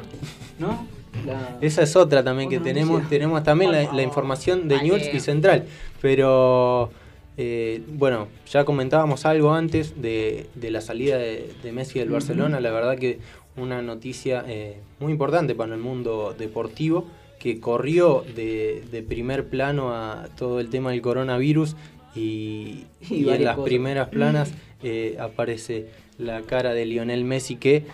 ¿No? 0.58 0.86
La- 1.26 1.56
Esa 1.62 1.82
es 1.82 1.96
otra 1.96 2.22
también 2.22 2.48
que 2.50 2.60
tenemos. 2.60 2.90
noticia. 2.92 3.08
Tenemos 3.10 3.42
también 3.42 3.72
la, 3.72 3.90
la 3.92 4.02
información 4.02 4.68
de 4.68 4.82
News 4.82 5.02
y 5.12 5.20
Central. 5.20 5.64
Pero 6.02 6.90
eh, 7.36 7.82
bueno, 7.88 8.28
ya 8.50 8.64
comentábamos 8.64 9.26
algo 9.26 9.52
antes 9.52 10.00
de, 10.00 10.46
de 10.54 10.70
la 10.70 10.80
salida 10.80 11.18
de, 11.18 11.52
de 11.62 11.72
Messi 11.72 11.98
del. 11.98 12.08
Barcelona. 12.08 12.60
La 12.60 12.70
verdad 12.70 12.98
que 12.98 13.18
una 13.56 13.82
noticia 13.82 14.44
eh, 14.46 14.78
muy 15.00 15.12
importante 15.12 15.54
para 15.54 15.74
el 15.74 15.80
mundo 15.80 16.34
deportivo 16.38 17.06
que 17.38 17.60
corrió 17.60 18.24
de, 18.34 18.84
de 18.90 19.02
primer 19.02 19.48
plano 19.48 19.92
a 19.92 20.28
todo 20.36 20.60
el 20.60 20.70
tema 20.70 20.90
del 20.90 21.02
coronavirus 21.02 21.76
y, 22.14 22.84
Y 23.10 23.24
y 23.24 23.28
en 23.28 23.44
las 23.44 23.56
cosas. 23.56 23.68
primeras 23.68 24.08
planas 24.08 24.52
eh, 24.82 25.16
aparece 25.20 25.88
la 26.18 26.40
cara 26.42 26.72
de 26.72 26.86
Lionel 26.86 27.24
Messi 27.24 27.56
que 27.56 27.84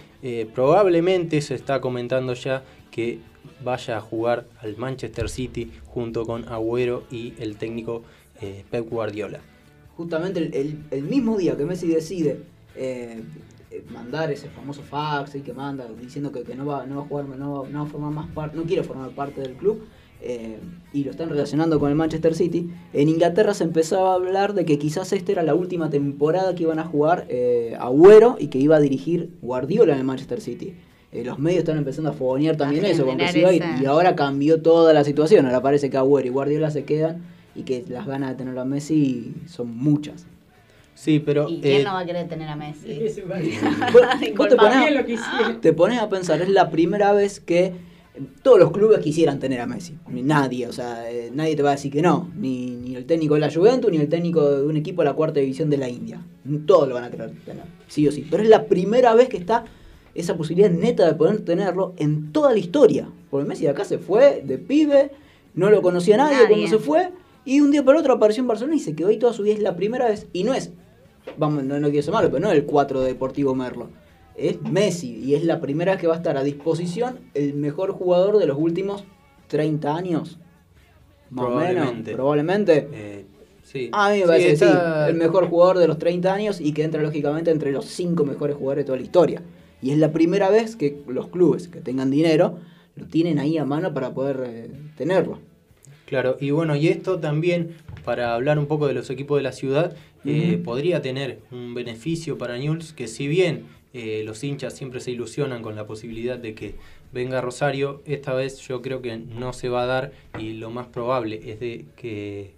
probablemente 0.54 1.40
se 1.40 1.56
está 1.56 1.80
comentando 1.80 2.34
ya 2.34 2.62
que 2.92 3.18
vaya 3.64 3.96
a 3.96 4.00
jugar 4.00 4.46
al 4.60 4.76
Manchester 4.76 5.28
City 5.28 5.72
junto 5.86 6.24
con 6.24 6.48
Agüero 6.48 7.02
y 7.10 7.34
el 7.40 7.56
técnico 7.56 8.04
eh, 8.42 8.64
Pep 8.70 8.88
Guardiola. 8.90 9.40
Justamente 9.96 10.40
el, 10.40 10.54
el- 10.54 10.78
el 10.90 11.02
mismo 11.04 11.36
día 11.36 11.56
que 11.56 11.64
Messi 11.64 11.86
decide 11.88 12.40
eh, 12.76 13.22
eh, 13.70 13.84
mandar 13.92 14.30
ese 14.32 14.48
famoso 14.48 14.82
fax 14.82 15.34
y 15.34 15.40
que 15.40 15.52
manda 15.52 15.86
diciendo 16.00 16.32
que, 16.32 16.42
que 16.42 16.54
no, 16.54 16.64
va, 16.66 16.86
no 16.86 16.96
va 16.96 17.02
a 17.02 17.06
jugar, 17.06 17.24
no 17.26 17.62
va, 17.62 17.68
no 17.68 17.78
va 17.80 17.84
a 17.84 17.88
formar 17.88 18.10
más 18.12 18.28
parte, 18.30 18.56
no 18.56 18.64
quiere 18.64 18.82
formar 18.82 19.10
parte 19.10 19.40
del 19.40 19.52
club. 19.54 19.84
eh, 20.24 20.56
y 20.92 21.02
lo 21.04 21.10
están 21.10 21.28
relacionando 21.30 21.80
con 21.80 21.90
el 21.90 21.96
Manchester 21.96 22.34
City. 22.34 22.70
En 22.92 23.08
Inglaterra 23.08 23.54
se 23.54 23.64
empezaba 23.64 24.12
a 24.12 24.14
hablar 24.14 24.54
de 24.54 24.64
que 24.64 24.78
quizás 24.78 25.12
esta 25.12 25.32
era 25.32 25.42
la 25.42 25.54
última 25.54 25.90
temporada 25.90 26.54
que 26.54 26.62
iban 26.62 26.78
a 26.78 26.84
jugar 26.84 27.26
eh, 27.28 27.76
Agüero 27.80 28.36
y 28.38 28.46
que 28.46 28.58
iba 28.58 28.76
a 28.76 28.80
dirigir 28.80 29.30
Guardiola 29.42 29.94
en 29.94 29.98
el 29.98 30.04
Manchester 30.04 30.40
City. 30.40 30.74
Eh, 31.10 31.24
los 31.24 31.38
medios 31.40 31.60
están 31.60 31.76
empezando 31.76 32.10
a 32.10 32.12
fogonear 32.12 32.56
también 32.56 32.84
A 32.84 32.88
eso, 32.88 33.04
con 33.04 33.16
que 33.18 33.26
generar 33.26 33.32
se 33.32 33.38
iba 33.40 33.48
a 33.48 33.52
ir. 33.52 33.62
esa- 33.62 33.82
Y 33.82 33.86
ahora 33.86 34.14
cambió 34.14 34.62
toda 34.62 34.92
la 34.92 35.02
situación. 35.04 35.44
Ahora 35.44 35.60
parece 35.60 35.90
que 35.90 35.96
Agüero 35.96 36.26
y 36.28 36.30
Guardiola 36.30 36.70
se 36.70 36.84
quedan 36.84 37.22
y 37.54 37.62
que 37.62 37.84
las 37.88 38.06
ganas 38.06 38.30
de 38.30 38.36
tener 38.36 38.58
a 38.58 38.64
Messi 38.64 39.34
son 39.46 39.76
muchas. 39.76 40.26
Sí, 40.94 41.20
pero 41.20 41.48
¿Y 41.48 41.60
quién 41.60 41.80
eh, 41.80 41.84
no 41.84 41.94
va 41.94 42.00
a 42.00 42.06
querer 42.06 42.28
tener 42.28 42.48
a 42.48 42.56
Messi? 42.56 42.86
Vos 44.36 44.48
te 44.48 44.56
pones, 44.56 45.20
a, 45.20 45.60
te 45.60 45.72
pones 45.72 45.98
a 45.98 46.08
pensar, 46.08 46.40
es 46.42 46.48
la 46.48 46.70
primera 46.70 47.12
vez 47.12 47.40
que 47.40 47.72
todos 48.42 48.58
los 48.58 48.72
clubes 48.72 48.98
quisieran 48.98 49.38
tener 49.38 49.60
a 49.60 49.66
Messi. 49.66 49.96
Nadie, 50.08 50.66
o 50.66 50.72
sea, 50.72 51.10
eh, 51.10 51.30
nadie 51.32 51.56
te 51.56 51.62
va 51.62 51.70
a 51.70 51.72
decir 51.72 51.90
que 51.90 52.02
no. 52.02 52.30
Ni, 52.36 52.70
ni 52.76 52.94
el 52.94 53.06
técnico 53.06 53.34
de 53.34 53.40
la 53.40 53.50
Juventus, 53.50 53.90
ni 53.90 53.96
el 53.96 54.08
técnico 54.08 54.50
de 54.50 54.66
un 54.66 54.76
equipo 54.76 55.02
de 55.02 55.08
la 55.08 55.14
cuarta 55.14 55.40
división 55.40 55.70
de 55.70 55.78
la 55.78 55.88
India. 55.88 56.20
Todos 56.66 56.88
lo 56.88 56.94
van 56.94 57.04
a 57.04 57.10
querer 57.10 57.32
tener, 57.44 57.64
sí 57.88 58.06
o 58.06 58.12
sí. 58.12 58.26
Pero 58.30 58.42
es 58.42 58.48
la 58.48 58.66
primera 58.66 59.14
vez 59.14 59.28
que 59.28 59.38
está 59.38 59.64
esa 60.14 60.36
posibilidad 60.36 60.70
neta 60.70 61.06
de 61.06 61.14
poder 61.14 61.42
tenerlo 61.42 61.94
en 61.96 62.32
toda 62.32 62.52
la 62.52 62.58
historia. 62.58 63.08
Porque 63.30 63.48
Messi 63.48 63.64
de 63.64 63.70
acá 63.70 63.84
se 63.84 63.98
fue, 63.98 64.42
de 64.44 64.58
pibe, 64.58 65.10
no 65.54 65.70
lo 65.70 65.80
conocía 65.80 66.18
nadie, 66.18 66.36
Nadie. 66.36 66.48
cuando 66.48 66.68
se 66.68 66.78
fue. 66.78 67.10
Y 67.44 67.60
un 67.60 67.70
día 67.70 67.84
para 67.84 67.98
otro 67.98 68.12
apareció 68.14 68.40
en 68.42 68.48
Barcelona 68.48 68.76
y 68.76 68.80
se 68.80 68.94
quedó 68.94 69.08
ahí 69.08 69.18
toda 69.18 69.32
su 69.32 69.42
vida. 69.42 69.54
Es 69.54 69.60
la 69.60 69.74
primera 69.76 70.06
vez. 70.08 70.26
Y 70.32 70.44
no 70.44 70.54
es 70.54 70.70
vamos, 71.36 71.62
no, 71.64 71.78
no 71.78 71.88
quiero 71.90 72.02
ser 72.02 72.14
malo, 72.14 72.28
pero 72.30 72.40
no 72.40 72.50
es 72.50 72.58
el 72.58 72.64
4 72.64 73.00
de 73.00 73.06
Deportivo 73.08 73.54
Merlo. 73.54 73.88
Es 74.36 74.60
Messi 74.62 75.18
y 75.18 75.34
es 75.34 75.44
la 75.44 75.60
primera 75.60 75.92
vez 75.92 76.00
que 76.00 76.06
va 76.06 76.14
a 76.14 76.16
estar 76.16 76.36
a 76.36 76.42
disposición 76.42 77.18
el 77.34 77.54
mejor 77.54 77.92
jugador 77.92 78.38
de 78.38 78.46
los 78.46 78.58
últimos 78.58 79.04
30 79.48 79.94
años. 79.94 80.38
Más 81.30 81.46
o 81.46 81.48
menos, 81.50 81.62
Probablemente. 81.72 82.12
probablemente. 82.12 82.88
eh, 82.92 83.24
sí. 83.62 83.88
A 83.92 84.10
mí 84.10 84.16
me 84.16 84.22
Sí, 84.22 84.26
parece 84.28 84.46
que 84.48 84.52
está- 84.54 85.04
sí, 85.06 85.10
el 85.10 85.16
mejor 85.16 85.48
jugador 85.48 85.78
de 85.78 85.86
los 85.86 85.98
30 85.98 86.32
años 86.34 86.60
y 86.60 86.72
que 86.72 86.82
entra 86.82 87.02
lógicamente 87.02 87.50
entre 87.50 87.72
los 87.72 87.84
5 87.86 88.24
mejores 88.24 88.56
jugadores 88.56 88.84
de 88.84 88.86
toda 88.86 88.98
la 88.98 89.04
historia. 89.04 89.42
Y 89.80 89.90
es 89.90 89.98
la 89.98 90.12
primera 90.12 90.48
vez 90.50 90.76
que 90.76 91.02
los 91.08 91.28
clubes 91.28 91.68
que 91.68 91.80
tengan 91.80 92.10
dinero 92.10 92.58
lo 92.96 93.06
tienen 93.06 93.38
ahí 93.38 93.58
a 93.58 93.64
mano 93.64 93.92
para 93.94 94.12
poder 94.12 94.42
eh, 94.46 94.70
tenerlo. 94.96 95.38
Claro, 96.12 96.36
y 96.38 96.50
bueno, 96.50 96.76
y 96.76 96.88
esto 96.88 97.20
también, 97.20 97.70
para 98.04 98.34
hablar 98.34 98.58
un 98.58 98.66
poco 98.66 98.86
de 98.86 98.92
los 98.92 99.08
equipos 99.08 99.38
de 99.38 99.42
la 99.44 99.52
ciudad, 99.52 99.96
eh, 100.26 100.60
podría 100.62 101.00
tener 101.00 101.38
un 101.50 101.72
beneficio 101.72 102.36
para 102.36 102.58
Newell's, 102.58 102.92
que 102.92 103.08
si 103.08 103.26
bien 103.28 103.62
eh, 103.94 104.20
los 104.22 104.44
hinchas 104.44 104.76
siempre 104.76 105.00
se 105.00 105.10
ilusionan 105.10 105.62
con 105.62 105.74
la 105.74 105.86
posibilidad 105.86 106.36
de 106.36 106.54
que 106.54 106.74
venga 107.14 107.40
Rosario, 107.40 108.02
esta 108.04 108.34
vez 108.34 108.58
yo 108.58 108.82
creo 108.82 109.00
que 109.00 109.16
no 109.16 109.54
se 109.54 109.70
va 109.70 109.84
a 109.84 109.86
dar 109.86 110.12
y 110.38 110.52
lo 110.52 110.68
más 110.70 110.86
probable 110.88 111.40
es 111.50 111.58
de 111.60 111.86
que 111.96 112.50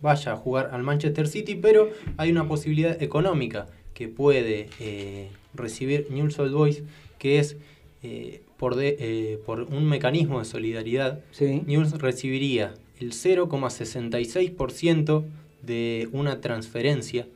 vaya 0.00 0.34
a 0.34 0.36
jugar 0.36 0.70
al 0.72 0.84
Manchester 0.84 1.26
City, 1.26 1.56
pero 1.56 1.90
hay 2.18 2.30
una 2.30 2.46
posibilidad 2.46 3.02
económica 3.02 3.66
que 3.94 4.06
puede 4.06 4.68
eh, 4.78 5.26
recibir 5.54 6.06
Newell's 6.08 6.38
Old 6.38 6.54
Boys, 6.54 6.84
que 7.18 7.40
es 7.40 7.56
eh, 8.04 8.42
por, 8.58 8.76
de- 8.76 8.96
eh, 9.00 9.38
por 9.44 9.62
un 9.62 9.88
mecanismo 9.88 10.38
de 10.38 10.44
solidaridad, 10.44 11.18
Sí. 11.32 11.62
Newell's 11.66 11.98
recibiría 12.00 12.74
el 13.02 13.12
0,66% 13.12 15.24
de 15.62 16.08
una 16.12 16.40
transferencia 16.40 17.26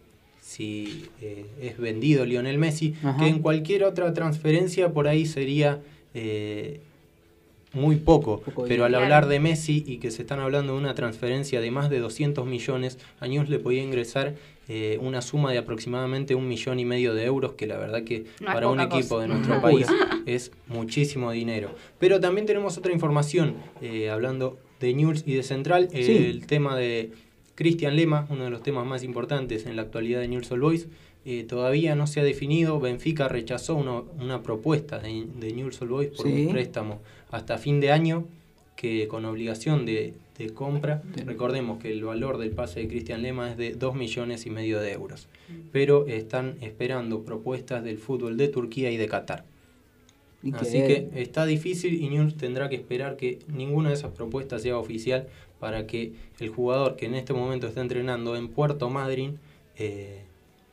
si 0.40 1.06
eh, 1.20 1.44
es 1.60 1.76
vendido 1.76 2.24
Lionel 2.24 2.56
Messi, 2.56 2.94
Ajá. 3.02 3.18
que 3.18 3.26
en 3.28 3.40
cualquier 3.40 3.82
otra 3.82 4.14
transferencia 4.14 4.92
por 4.92 5.08
ahí 5.08 5.26
sería 5.26 5.80
eh, 6.14 6.78
muy 7.72 7.96
poco. 7.96 8.40
Poco 8.40 8.64
pero 8.68 8.84
al 8.84 8.94
hablar 8.94 9.26
de 9.26 9.40
Messi 9.40 9.82
y 9.86 9.96
que 9.98 10.12
se 10.12 10.22
están 10.22 10.38
hablando 10.38 10.74
de 10.74 10.78
una 10.78 10.94
transferencia 10.94 11.60
de 11.60 11.70
más 11.72 11.90
de 11.90 11.98
200 11.98 12.46
millones, 12.46 12.96
a 13.18 13.26
Newell's 13.26 13.50
le 13.50 13.58
podía 13.58 13.82
ingresar 13.82 14.36
eh, 14.68 14.98
una 15.02 15.20
suma 15.20 15.50
de 15.50 15.58
aproximadamente 15.58 16.36
un 16.36 16.46
millón 16.46 16.78
y 16.78 16.84
medio 16.84 17.12
de 17.12 17.24
euros, 17.24 17.54
que 17.54 17.66
la 17.66 17.76
verdad 17.76 18.04
que 18.04 18.26
No 18.40 18.46
para 18.46 18.68
un 18.68 18.78
equipo 18.80 19.16
cosa. 19.16 19.22
de 19.22 19.28
nuestro 19.28 19.60
país 19.60 19.88
es 20.26 20.52
muchísimo 20.68 21.32
dinero. 21.32 21.70
Pero 21.98 22.20
también 22.20 22.46
tenemos 22.46 22.78
otra 22.78 22.92
información, 22.92 23.56
eh, 23.82 24.10
hablando 24.10 24.58
de 24.80 24.94
News 24.94 25.24
y 25.26 25.34
de 25.34 25.42
Central, 25.42 25.88
eh, 25.92 26.02
Sí. 26.04 26.16
el 26.26 26.46
tema 26.46 26.76
de 26.76 27.10
Cristian 27.54 27.96
Lema, 27.96 28.26
uno 28.30 28.44
de 28.44 28.50
los 28.50 28.62
temas 28.62 28.86
más 28.86 29.02
importantes 29.02 29.66
en 29.66 29.76
la 29.76 29.82
actualidad 29.82 30.20
de 30.20 30.28
News 30.28 30.50
All 30.52 30.60
Boys. 30.60 30.86
eh, 31.28 31.42
todavía 31.42 31.96
no 31.96 32.06
se 32.06 32.20
ha 32.20 32.22
definido, 32.22 32.78
Benfica 32.78 33.26
rechazó 33.26 33.74
una, 33.74 33.98
una 34.22 34.44
propuesta 34.44 35.00
de, 35.00 35.26
de 35.40 35.52
Newell's 35.52 35.82
Old 35.82 35.90
Boys 35.90 36.08
por 36.10 36.24
Sí. 36.26 36.46
un 36.46 36.52
préstamo 36.52 37.00
hasta 37.32 37.58
fin 37.58 37.80
de 37.80 37.90
año 37.90 38.24
que 38.76 39.08
con 39.08 39.24
obligación 39.24 39.86
de, 39.86 40.14
de 40.38 40.50
compra. 40.50 41.02
Recordemos 41.24 41.82
que 41.82 41.90
el 41.90 42.04
valor 42.04 42.38
del 42.38 42.50
pase 42.50 42.78
de 42.78 42.86
Cristian 42.88 43.22
Lema 43.22 43.50
es 43.50 43.56
de 43.56 43.72
2 43.74 43.96
millones 43.96 44.46
y 44.46 44.50
medio 44.50 44.78
de 44.78 44.92
euros. 44.92 45.26
Pero 45.72 46.06
están 46.06 46.58
esperando 46.60 47.22
propuestas 47.24 47.82
del 47.82 47.98
fútbol 47.98 48.36
de 48.36 48.46
Turquía 48.46 48.92
y 48.92 48.96
de 48.96 49.08
Qatar. 49.08 49.44
Así 50.54 50.78
que 50.86 51.08
está 51.22 51.46
difícil 51.46 52.02
y 52.02 52.08
News 52.08 52.36
tendrá 52.36 52.68
que 52.68 52.76
esperar 52.76 53.16
que 53.16 53.38
ninguna 53.48 53.88
de 53.90 53.94
esas 53.94 54.12
propuestas 54.12 54.62
sea 54.62 54.78
oficial 54.78 55.26
para 55.60 55.86
que 55.86 56.12
el 56.40 56.48
jugador 56.50 56.96
que 56.96 57.06
en 57.06 57.14
este 57.14 57.32
momento 57.32 57.66
está 57.66 57.80
entrenando 57.80 58.36
en 58.36 58.48
Puerto 58.48 58.90
Madryn 58.90 59.38
eh, 59.78 60.20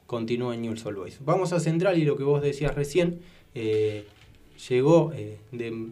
continúe 0.08 0.54
en 0.54 0.62
Newell's 0.62 0.86
Old 0.86 0.98
Boys. 0.98 1.20
Vamos 1.26 1.54
a 1.54 1.60
Central 1.60 1.98
y 1.98 2.06
lo 2.06 2.16
que 2.18 2.24
vos 2.24 2.42
decías 2.42 2.76
recién, 2.76 3.20
eh, 3.56 4.06
llegó, 4.70 5.12
eh, 5.16 5.38
de- 5.52 5.88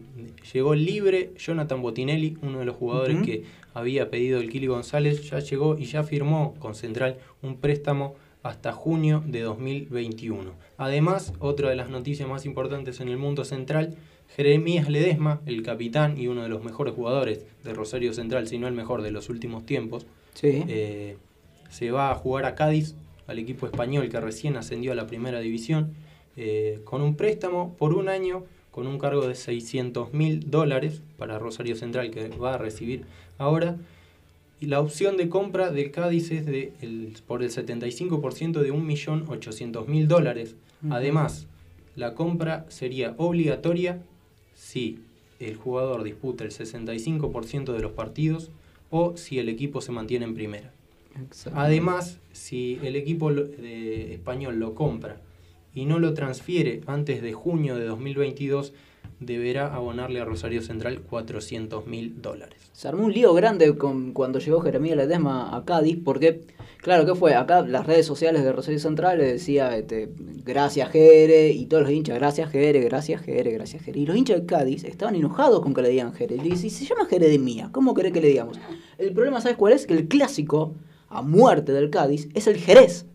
llegó 0.52 0.74
libre 0.74 1.30
Jonathan 1.38 1.82
Botinelli, 1.82 2.36
uno 2.42 2.60
de 2.60 2.64
los 2.64 2.76
jugadores 2.76 3.16
que 3.24 3.44
había 3.74 4.10
pedido 4.10 4.38
el 4.40 4.50
Kili 4.50 4.66
González, 4.66 5.28
ya 5.30 5.38
llegó 5.40 5.78
y 5.78 5.84
ya 5.86 6.04
firmó 6.04 6.54
con 6.58 6.74
Central 6.74 7.18
un 7.42 7.56
préstamo 7.56 8.14
hasta 8.42 8.72
junio 8.72 9.22
de 9.26 9.40
2021. 9.40 10.52
Además, 10.86 11.32
otra 11.38 11.70
de 11.70 11.76
las 11.76 11.88
noticias 11.90 12.28
más 12.28 12.44
importantes 12.44 13.00
en 13.00 13.08
el 13.08 13.16
mundo 13.16 13.44
central, 13.44 13.94
Jeremías 14.34 14.88
Ledesma, 14.88 15.40
el 15.46 15.62
capitán 15.62 16.18
y 16.18 16.26
uno 16.26 16.42
de 16.42 16.48
los 16.48 16.64
mejores 16.64 16.92
jugadores 16.94 17.44
de 17.62 17.72
Rosario 17.72 18.12
Central, 18.12 18.48
si 18.48 18.58
no 18.58 18.66
el 18.66 18.74
mejor 18.74 19.02
de 19.02 19.12
los 19.12 19.28
últimos 19.28 19.64
tiempos, 19.64 20.06
Sí. 20.34 20.64
eh, 20.66 21.16
se 21.70 21.92
va 21.92 22.10
a 22.10 22.14
jugar 22.16 22.46
a 22.46 22.56
Cádiz, 22.56 22.96
al 23.28 23.38
equipo 23.38 23.66
español 23.66 24.08
que 24.08 24.20
recién 24.20 24.56
ascendió 24.56 24.90
a 24.90 24.94
la 24.96 25.06
primera 25.06 25.38
división, 25.38 25.92
eh, 26.36 26.80
con 26.84 27.00
un 27.00 27.14
préstamo 27.14 27.74
por 27.78 27.94
un 27.94 28.08
año 28.08 28.42
con 28.72 28.86
un 28.88 28.98
cargo 28.98 29.28
de 29.28 29.34
600 29.36 30.12
mil 30.14 30.50
dólares 30.50 31.02
para 31.18 31.38
Rosario 31.38 31.76
Central 31.76 32.10
que 32.10 32.28
va 32.30 32.54
a 32.54 32.58
recibir 32.58 33.04
ahora. 33.38 33.76
Y 34.60 34.66
la 34.66 34.80
opción 34.80 35.16
de 35.18 35.28
compra 35.28 35.70
del 35.70 35.90
Cádiz 35.90 36.30
es 36.32 36.46
de 36.46 36.72
el- 36.80 37.12
por 37.26 37.42
el 37.42 37.50
75% 37.50 38.62
de 38.62 38.72
1.800.000 38.72 40.08
dólares. 40.08 40.54
Además, 40.90 41.46
la 41.96 42.14
compra 42.14 42.66
sería 42.68 43.14
obligatoria 43.18 44.02
si 44.54 45.00
el 45.38 45.56
jugador 45.56 46.02
disputa 46.02 46.44
el 46.44 46.50
65% 46.50 47.72
de 47.72 47.80
los 47.80 47.92
partidos 47.92 48.50
o 48.90 49.16
si 49.16 49.38
el 49.38 49.48
equipo 49.48 49.80
se 49.80 49.92
mantiene 49.92 50.24
en 50.24 50.34
primera. 50.34 50.72
Además, 51.54 52.18
si 52.32 52.78
el 52.82 52.96
equipo 52.96 53.32
de 53.32 54.14
español 54.14 54.58
lo 54.58 54.74
compra 54.74 55.20
y 55.74 55.84
no 55.84 55.98
lo 55.98 56.14
transfiere 56.14 56.82
antes 56.86 57.22
de 57.22 57.32
junio 57.32 57.76
de 57.76 57.84
2022, 57.84 58.72
deberá 59.20 59.74
abonarle 59.74 60.20
a 60.20 60.24
Rosario 60.24 60.62
Central 60.62 61.00
400 61.00 61.86
mil 61.86 62.20
dólares. 62.20 62.70
Se 62.72 62.88
armó 62.88 63.04
un 63.04 63.12
lío 63.12 63.32
grande 63.34 63.76
con, 63.76 64.12
cuando 64.12 64.38
llegó 64.38 64.60
Jeremías 64.60 64.96
Ledesma 64.96 65.56
a 65.56 65.64
Cádiz, 65.64 65.98
porque, 66.02 66.42
claro, 66.82 67.06
¿qué 67.06 67.14
fue? 67.14 67.34
Acá 67.34 67.62
las 67.62 67.86
redes 67.86 68.04
sociales 68.04 68.44
de 68.44 68.52
Rosario 68.52 68.78
Central 68.78 69.18
le 69.18 69.24
decía, 69.24 69.74
este, 69.76 70.10
gracias 70.44 70.90
Jere, 70.90 71.48
y 71.48 71.64
todos 71.66 71.84
los 71.84 71.92
hinchas, 71.92 72.18
gracias 72.18 72.50
Jere, 72.50 72.80
gracias 72.80 73.22
Jere, 73.22 73.52
gracias 73.52 73.82
Jere. 73.82 74.00
Y 74.00 74.06
los 74.06 74.16
hinchas 74.16 74.40
de 74.40 74.46
Cádiz 74.46 74.84
estaban 74.84 75.14
enojados 75.14 75.62
con 75.62 75.72
que 75.72 75.80
le 75.80 75.88
digan 75.88 76.12
Jere. 76.12 76.36
Y 76.36 76.40
dice, 76.40 76.68
se 76.68 76.84
llama 76.84 77.06
Jere 77.06 77.28
de 77.28 77.38
Mía, 77.38 77.70
¿cómo 77.72 77.94
querés 77.94 78.12
que 78.12 78.20
le 78.20 78.28
digamos? 78.28 78.60
El 78.98 79.14
problema, 79.14 79.40
¿sabes 79.40 79.56
cuál 79.56 79.72
es? 79.72 79.86
Que 79.86 79.94
el 79.94 80.08
clásico 80.08 80.74
a 81.08 81.22
muerte 81.22 81.72
del 81.72 81.88
Cádiz 81.90 82.28
es 82.34 82.46
el 82.46 82.58
Jerez. 82.58 83.06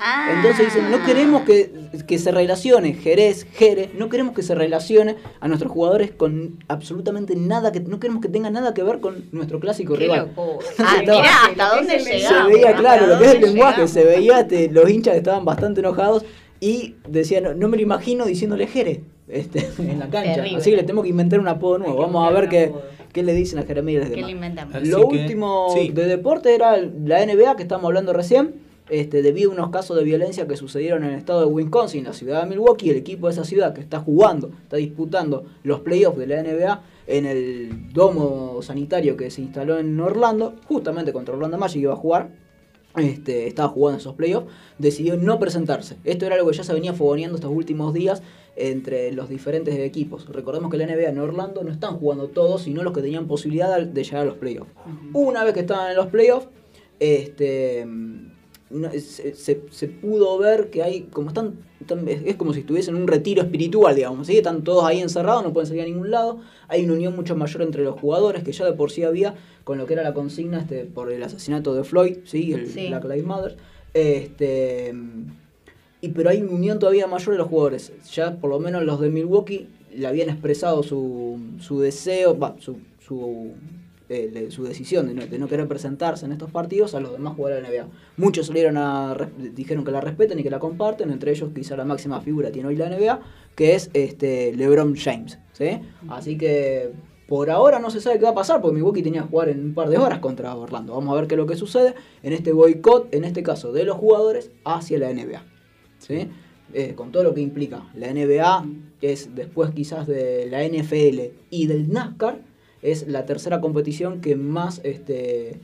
Ah. 0.00 0.32
Entonces 0.36 0.66
dicen, 0.74 0.90
no 0.90 1.04
queremos 1.04 1.42
que, 1.42 1.70
que 2.06 2.18
se 2.18 2.30
relacione 2.32 2.94
Jerez, 2.94 3.46
Jere, 3.52 3.90
no 3.98 4.08
queremos 4.08 4.34
que 4.34 4.42
se 4.42 4.54
relacione 4.54 5.16
a 5.40 5.46
nuestros 5.48 5.70
jugadores 5.70 6.10
con 6.10 6.58
absolutamente 6.68 7.36
nada, 7.36 7.70
que 7.70 7.80
no 7.80 8.00
queremos 8.00 8.22
que 8.22 8.28
tenga 8.28 8.48
nada 8.50 8.72
que 8.72 8.82
ver 8.82 9.00
con 9.00 9.26
nuestro 9.32 9.60
clásico 9.60 9.92
Qué 9.94 10.00
rival. 10.04 10.32
Ah, 10.78 10.96
Estaba- 11.00 11.20
mirá, 11.20 11.34
hasta 11.50 11.76
dónde 11.76 12.00
se 12.00 12.18
llegamos. 12.18 12.52
veía 12.52 12.74
claro 12.74 13.06
lo 13.06 13.18
que 13.18 13.24
es 13.26 13.30
el 13.32 13.36
¿Hasta 13.36 13.46
lenguaje, 13.48 13.88
se 13.88 14.04
veía 14.04 14.48
los 14.72 14.90
hinchas 14.90 15.16
estaban 15.16 15.44
bastante 15.44 15.80
enojados 15.80 16.24
y 16.60 16.94
decían, 17.08 17.44
no, 17.44 17.54
no 17.54 17.68
me 17.68 17.76
lo 17.76 17.82
imagino 17.82 18.24
diciéndole 18.24 18.66
Jere 18.66 19.02
este, 19.28 19.68
en 19.78 19.98
la 19.98 20.08
cancha. 20.08 20.34
Terrible. 20.36 20.58
Así 20.58 20.70
que 20.70 20.76
le 20.76 20.82
tenemos 20.82 21.04
que 21.04 21.10
inventar 21.10 21.38
un 21.40 21.48
apodo 21.48 21.78
nuevo. 21.78 21.96
Vamos 21.98 22.26
a 22.28 22.32
ver 22.32 22.48
qué, 22.48 22.72
qué 23.12 23.22
le 23.22 23.32
dicen 23.34 23.58
a 23.58 23.62
Jeremías 23.64 24.04
¿Qué 24.04 24.08
Ledesma. 24.10 24.26
le 24.26 24.32
inventamos? 24.32 24.74
Así 24.74 24.86
Lo 24.86 25.08
que, 25.08 25.18
último 25.18 25.68
sí. 25.74 25.90
de 25.90 26.06
deporte 26.06 26.54
era 26.54 26.76
la 26.76 27.24
NBA 27.26 27.56
que 27.56 27.62
estamos 27.62 27.84
hablando 27.86 28.12
recién. 28.12 28.54
Este, 28.90 29.22
debido 29.22 29.52
a 29.52 29.54
unos 29.54 29.70
casos 29.70 29.96
de 29.96 30.02
violencia 30.02 30.48
que 30.48 30.56
sucedieron 30.56 31.04
en 31.04 31.10
el 31.10 31.18
estado 31.18 31.40
de 31.40 31.46
Wisconsin, 31.46 32.02
la 32.02 32.12
ciudad 32.12 32.42
de 32.42 32.48
Milwaukee, 32.48 32.90
el 32.90 32.96
equipo 32.96 33.28
de 33.28 33.34
esa 33.34 33.44
ciudad 33.44 33.72
que 33.72 33.80
está 33.80 34.00
jugando, 34.00 34.50
está 34.64 34.78
disputando 34.78 35.44
los 35.62 35.80
playoffs 35.80 36.18
de 36.18 36.26
la 36.26 36.42
NBA 36.42 36.82
en 37.06 37.24
el 37.24 37.92
domo 37.92 38.60
sanitario 38.62 39.16
que 39.16 39.30
se 39.30 39.42
instaló 39.42 39.78
en 39.78 39.98
Orlando, 40.00 40.56
justamente 40.66 41.12
contra 41.12 41.34
Orlando 41.34 41.56
Magic 41.56 41.74
que 41.74 41.82
iba 41.82 41.92
a 41.92 41.96
jugar, 41.96 42.30
este, 42.96 43.46
estaba 43.46 43.68
jugando 43.68 44.00
esos 44.00 44.14
playoffs, 44.16 44.48
decidió 44.78 45.16
no 45.16 45.38
presentarse. 45.38 45.96
Esto 46.02 46.26
era 46.26 46.34
algo 46.34 46.50
que 46.50 46.56
ya 46.56 46.64
se 46.64 46.72
venía 46.72 46.92
fogoneando 46.92 47.36
estos 47.36 47.52
últimos 47.52 47.94
días 47.94 48.22
entre 48.56 49.12
los 49.12 49.28
diferentes 49.28 49.78
equipos. 49.78 50.26
Recordemos 50.28 50.68
que 50.68 50.76
la 50.76 50.86
NBA 50.86 51.10
en 51.10 51.18
Orlando 51.18 51.62
no 51.62 51.70
están 51.70 51.96
jugando 51.96 52.26
todos, 52.28 52.62
sino 52.62 52.82
los 52.82 52.92
que 52.92 53.02
tenían 53.02 53.28
posibilidad 53.28 53.76
de 53.76 53.86
de 53.86 54.04
llegar 54.04 54.22
a 54.22 54.24
los 54.24 54.36
playoffs. 54.36 54.72
Una 55.12 55.44
vez 55.44 55.54
que 55.54 55.60
estaban 55.60 55.90
en 55.90 55.96
los 55.96 56.08
playoffs, 56.08 56.48
este, 56.98 57.86
no- 58.70 58.90
se, 58.92 59.34
se- 59.34 59.62
se 59.70 59.88
pudo 59.88 60.38
ver 60.38 60.70
que 60.70 60.82
hay, 60.82 61.02
como 61.12 61.28
están, 61.28 61.54
están- 61.80 62.06
es 62.08 62.36
como 62.36 62.52
si 62.54 62.60
estuviesen 62.60 62.94
en 62.96 63.02
un 63.02 63.08
retiro 63.08 63.42
espiritual, 63.42 63.94
digamos, 63.94 64.26
¿sí? 64.26 64.36
están 64.36 64.62
todos 64.62 64.84
ahí 64.84 65.00
encerrados, 65.00 65.42
no 65.44 65.52
pueden 65.52 65.66
salir 65.66 65.82
a 65.82 65.86
ningún 65.86 66.10
lado, 66.10 66.38
hay 66.68 66.84
una 66.84 66.94
unión 66.94 67.16
mucho 67.16 67.34
mayor 67.36 67.62
entre 67.62 67.82
los 67.82 67.98
jugadores 68.00 68.42
que 68.44 68.52
ya 68.52 68.64
de 68.64 68.72
por 68.72 68.90
sí 68.90 69.02
había 69.02 69.34
con 69.64 69.78
lo 69.78 69.86
que 69.86 69.92
era 69.94 70.02
la 70.02 70.14
consigna 70.14 70.60
este, 70.60 70.84
por 70.84 71.10
el 71.12 71.22
asesinato 71.22 71.74
de 71.74 71.84
Floyd, 71.84 72.18
¿sí? 72.24 72.52
el 72.52 72.66
Sí. 72.68 72.88
Black 72.88 73.04
Lives 73.04 73.24
Matter, 73.26 73.56
este, 73.94 74.94
y 76.00 76.08
pero 76.08 76.30
hay 76.30 76.40
una 76.42 76.52
unión 76.52 76.78
todavía 76.78 77.06
mayor 77.06 77.32
de 77.32 77.38
los 77.38 77.48
jugadores, 77.48 77.92
ya 78.12 78.36
por 78.36 78.50
lo 78.50 78.58
menos 78.60 78.84
los 78.84 79.00
de 79.00 79.10
Milwaukee 79.10 79.68
le 79.94 80.06
habían 80.06 80.30
expresado 80.30 80.82
su, 80.82 81.38
su 81.58 81.80
deseo, 81.80 82.38
va, 82.38 82.54
su, 82.60 82.76
su 83.00 83.52
su 84.50 84.64
decisión 84.64 85.14
de 85.14 85.38
no, 85.38 85.48
querer 85.48 85.68
presentarse 85.68 86.26
en 86.26 86.32
estos 86.32 86.50
partidos 86.50 86.94
a 86.94 87.00
los 87.00 87.12
demás 87.12 87.36
jugadores 87.36 87.68
de 87.68 87.76
la 87.76 87.84
NBA. 87.84 87.92
Muchos 88.16 88.48
salieron 88.48 88.76
a 88.76 89.16
dijeron 89.54 89.84
que 89.84 89.92
la 89.92 90.00
respeten 90.00 90.38
y 90.40 90.42
que 90.42 90.50
la 90.50 90.58
comparten, 90.58 91.10
entre 91.10 91.30
ellos 91.30 91.50
quizá 91.54 91.76
la 91.76 91.84
máxima 91.84 92.20
figura 92.20 92.50
tiene 92.50 92.68
hoy 92.68 92.76
la 92.76 92.88
NBA, 92.88 93.20
que 93.54 93.74
es 93.74 93.90
este 93.92 94.52
LeBron 94.54 94.96
James, 94.96 95.38
¿sí? 95.52 95.80
Así 96.08 96.36
que 96.36 96.90
por 97.28 97.48
ahora 97.48 97.78
no 97.78 97.90
se 97.90 98.00
sabe 98.00 98.18
qué 98.18 98.24
va 98.24 98.30
a 98.30 98.34
pasar 98.34 98.60
porque 98.60 98.74
Milwaukee 98.74 99.02
tenía 99.02 99.22
que 99.22 99.28
jugar 99.28 99.50
en 99.50 99.64
un 99.66 99.74
par 99.74 99.88
de 99.88 99.98
horas 99.98 100.18
contra 100.18 100.52
Orlando. 100.56 100.94
Vamos 100.94 101.12
a 101.12 101.20
ver 101.20 101.28
qué 101.28 101.36
es 101.36 101.38
lo 101.38 101.46
que 101.46 101.54
sucede 101.54 101.94
en 102.24 102.32
este 102.32 102.52
boicot, 102.52 103.14
en 103.14 103.22
este 103.22 103.44
caso 103.44 103.72
de 103.72 103.84
los 103.84 103.96
jugadores 103.96 104.50
hacia 104.64 104.98
la 104.98 105.12
NBA. 105.12 105.44
¿sí? 105.98 106.28
Eh, 106.72 106.94
con 106.96 107.12
todo 107.12 107.22
lo 107.22 107.32
que 107.32 107.40
implica. 107.40 107.84
La 107.94 108.12
NBA 108.12 108.66
es 109.00 109.34
después 109.34 109.70
quizás 109.70 110.06
de 110.06 110.46
la 110.50 110.64
NFL 110.64 111.36
y 111.50 111.66
del 111.68 111.92
NASCAR, 111.92 112.40
es 112.82 113.08
la 113.08 113.26
tercera 113.26 113.60
competición 113.60 114.20
que 114.20 114.36
más 114.36 114.80
este, 114.84 115.60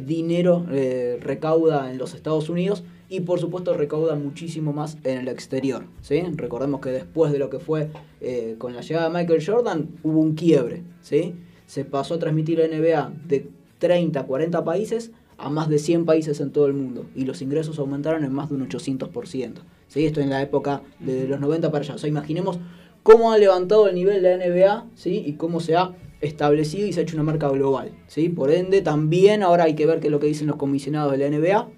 dinero 0.00 0.64
eh, 0.70 1.18
recauda 1.20 1.90
en 1.90 1.98
los 1.98 2.14
Estados 2.14 2.48
Unidos 2.48 2.82
y 3.08 3.20
por 3.20 3.38
supuesto 3.38 3.74
recauda 3.74 4.14
muchísimo 4.14 4.72
más 4.72 4.96
en 5.04 5.18
el 5.18 5.28
exterior. 5.28 5.84
¿sí? 6.00 6.22
Recordemos 6.34 6.80
que 6.80 6.90
después 6.90 7.30
de 7.30 7.38
lo 7.38 7.50
que 7.50 7.58
fue 7.58 7.90
eh, 8.20 8.54
con 8.58 8.74
la 8.74 8.80
llegada 8.80 9.10
de 9.10 9.14
Michael 9.14 9.44
Jordan 9.44 9.88
hubo 10.02 10.18
un 10.20 10.34
quiebre. 10.34 10.82
¿sí? 11.02 11.34
Se 11.66 11.84
pasó 11.84 12.14
a 12.14 12.18
transmitir 12.18 12.58
la 12.58 12.68
NBA 12.68 13.12
de 13.26 13.50
30, 13.78 14.24
40 14.24 14.64
países 14.64 15.10
a 15.36 15.50
más 15.50 15.68
de 15.68 15.78
100 15.78 16.06
países 16.06 16.40
en 16.40 16.52
todo 16.52 16.66
el 16.66 16.72
mundo 16.72 17.06
y 17.14 17.24
los 17.24 17.42
ingresos 17.42 17.78
aumentaron 17.78 18.24
en 18.24 18.32
más 18.32 18.48
de 18.48 18.54
un 18.54 18.66
800%. 18.66 19.52
¿sí? 19.88 20.06
Esto 20.06 20.20
en 20.20 20.30
la 20.30 20.40
época 20.40 20.82
de 20.98 21.28
los 21.28 21.38
90 21.38 21.70
para 21.70 21.84
allá. 21.84 21.96
O 21.96 21.98
sea, 21.98 22.08
imaginemos 22.08 22.58
cómo 23.02 23.32
ha 23.32 23.36
levantado 23.36 23.88
el 23.88 23.94
nivel 23.94 24.22
la 24.22 24.38
NBA 24.38 24.86
¿sí? 24.94 25.22
y 25.26 25.34
cómo 25.34 25.60
se 25.60 25.76
ha 25.76 25.94
establecido 26.22 26.86
y 26.86 26.92
se 26.92 27.00
ha 27.00 27.02
hecho 27.02 27.16
una 27.16 27.24
marca 27.24 27.48
global. 27.50 27.92
¿sí? 28.06 28.28
Por 28.30 28.50
ende, 28.50 28.80
también 28.80 29.42
ahora 29.42 29.64
hay 29.64 29.74
que 29.74 29.84
ver 29.86 30.00
qué 30.00 30.06
es 30.06 30.10
lo 30.10 30.20
que 30.20 30.26
dicen 30.28 30.46
los 30.46 30.56
comisionados 30.56 31.12
de 31.12 31.18
la 31.18 31.28
NBA. 31.36 31.68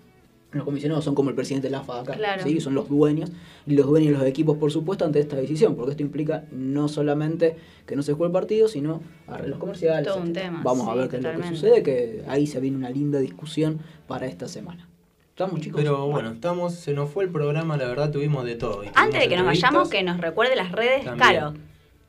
Los 0.53 0.64
comisionados 0.64 1.03
son 1.05 1.16
como 1.16 1.30
el 1.30 1.34
presidente 1.34 1.66
de 1.66 1.72
la 1.72 1.82
de 1.82 1.92
acá, 1.92 2.12
Claro. 2.12 2.42
¿sí? 2.45 2.61
son 2.61 2.74
los 2.74 2.88
dueños, 2.88 3.32
y 3.66 3.74
los 3.74 3.86
dueños 3.86 4.12
de 4.12 4.18
los 4.18 4.26
equipos, 4.28 4.57
por 4.57 4.70
supuesto, 4.70 5.05
ante 5.05 5.18
esta 5.18 5.34
decisión, 5.34 5.74
porque 5.74 5.90
esto 5.90 6.05
implica 6.05 6.45
no 6.53 6.86
solamente 6.86 7.57
que 7.86 7.97
no 7.97 8.03
se 8.05 8.12
juegue 8.12 8.28
el 8.28 8.32
partido, 8.32 8.68
sino 8.68 9.03
arreglos 9.26 9.59
comerciales. 9.59 10.07
Todo 10.07 10.22
un 10.22 10.32
tema, 10.32 10.61
Vamos 10.62 10.86
a 10.86 10.95
ver 10.95 11.09
qué 11.09 11.16
es 11.16 11.22
lo 11.24 11.32
que 11.34 11.49
sucede, 11.49 11.82
que 11.82 12.22
ahí 12.28 12.47
se 12.47 12.61
viene 12.61 12.76
una 12.76 12.90
linda 12.90 13.18
discusión 13.18 13.80
para 14.07 14.26
esta 14.26 14.47
semana. 14.47 14.88
¿Estamos, 15.30 15.61
chicos? 15.61 15.80
Pero 15.80 16.07
bueno, 16.07 16.30
estamos, 16.30 16.74
se 16.74 16.95
nos 16.95 17.11
fue 17.11 17.24
el 17.24 17.30
programa, 17.30 17.76
la 17.76 17.88
verdad 17.88 18.12
tuvimos 18.12 18.45
de 18.45 18.55
todo. 18.55 18.82
Antes 18.95 19.22
de 19.22 19.28
que 19.28 19.36
nos 19.36 19.47
vayamos, 19.47 19.88
que 19.88 20.05
nos 20.05 20.20
recuerde 20.20 20.55
las 20.55 20.70
redes, 20.70 21.05
También. 21.05 21.18
Caro. 21.18 21.55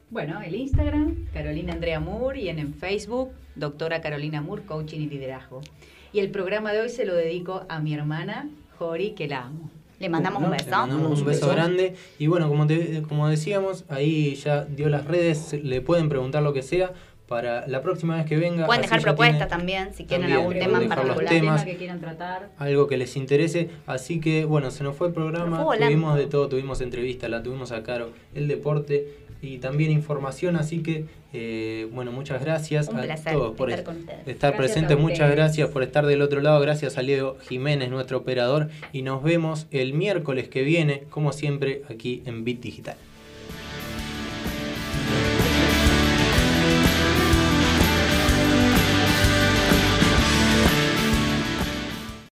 Bueno, 0.09 0.41
el 0.41 0.55
Instagram, 0.55 1.25
Carolina 1.33 1.73
Andrea 1.73 1.99
Moore, 1.99 2.41
y 2.41 2.49
en 2.49 2.59
el 2.59 2.73
Facebook, 2.73 3.31
doctora 3.55 4.01
Carolina 4.01 4.41
Moore, 4.41 4.63
Coaching 4.63 5.01
y 5.01 5.07
Liderazgo. 5.07 5.61
Y 6.13 6.19
el 6.19 6.29
programa 6.29 6.71
de 6.71 6.81
hoy 6.81 6.89
se 6.89 7.05
lo 7.05 7.15
dedico 7.15 7.65
a 7.67 7.79
mi 7.79 7.93
hermana, 7.93 8.47
Jori, 8.77 9.11
que 9.11 9.27
la 9.27 9.45
amo. 9.45 9.69
Le 9.99 10.09
mandamos 10.09 10.41
Bueno, 10.41 10.51
un 10.53 10.57
Le 10.57 10.63
beso. 10.63 10.77
mandamos 10.77 11.19
un 11.19 11.25
beso 11.25 11.49
grande. 11.49 11.95
Y 12.19 12.27
bueno, 12.27 12.47
como, 12.49 12.67
te- 12.67 13.01
como 13.07 13.27
decíamos, 13.27 13.85
ahí 13.89 14.35
ya 14.35 14.65
dio 14.65 14.89
las 14.89 15.05
redes, 15.05 15.53
le 15.63 15.81
pueden 15.81 16.07
preguntar 16.09 16.43
lo 16.43 16.53
que 16.53 16.61
sea, 16.61 16.93
para 17.27 17.65
la 17.67 17.81
próxima 17.81 18.15
vez 18.17 18.25
que 18.27 18.37
venga. 18.37 18.67
Pueden 18.67 18.83
dejar 18.83 19.01
propuestas 19.01 19.47
también, 19.47 19.93
si 19.95 20.05
quieren 20.05 20.27
también, 20.29 20.39
algún 20.41 20.59
tema 20.59 20.83
en 20.83 20.89
particular. 20.89 21.25
temas. 21.27 21.63
que 21.65 21.75
quieran 21.75 21.99
tratar. 21.99 22.51
algo 22.59 22.85
que 22.87 22.97
les 22.97 23.15
interese. 23.17 23.69
Así 23.87 24.19
que, 24.19 24.45
bueno, 24.45 24.69
se 24.69 24.83
nos 24.83 24.95
fue 24.95 25.07
el 25.07 25.13
programa. 25.13 25.63
Fue. 25.63 25.79
Tuvimos 25.79 26.15
de 26.17 26.27
todo, 26.27 26.47
tuvimos 26.49 26.81
entrevistas, 26.81 27.29
la 27.31 27.41
tuvimos 27.41 27.71
a 27.71 27.81
Caro, 27.81 28.11
el 28.35 28.47
deporte 28.47 29.24
y 29.45 29.57
también 29.59 29.91
información. 29.91 30.55
Así 30.55 30.79
que, 30.83 31.05
eh, 31.33 31.87
bueno, 31.93 32.11
muchas 32.11 32.41
gracias 32.43 32.87
Un 32.89 32.99
a 32.99 33.15
todos 33.15 33.55
por 33.55 33.69
estar 33.71 33.95
es- 33.95 34.27
estar 34.27 34.57
presentes. 34.57 34.97
Muchas 34.97 35.29
gracias 35.31 35.69
por 35.69 35.83
estar 35.83 36.05
del 36.05 36.21
otro 36.21 36.41
lado. 36.41 36.59
Gracias 36.59 36.97
a 36.97 37.01
Leo 37.01 37.37
Jiménez, 37.47 37.89
nuestro 37.89 38.17
operador. 38.17 38.69
Y 38.91 39.01
nos 39.03 39.21
vemos 39.23 39.67
el 39.71 39.93
miércoles 39.93 40.49
que 40.49 40.63
viene, 40.63 41.03
como 41.09 41.31
siempre, 41.31 41.83
aquí 41.89 42.23
en 42.25 42.43
Bit 42.43 42.61
Digital. 42.61 42.95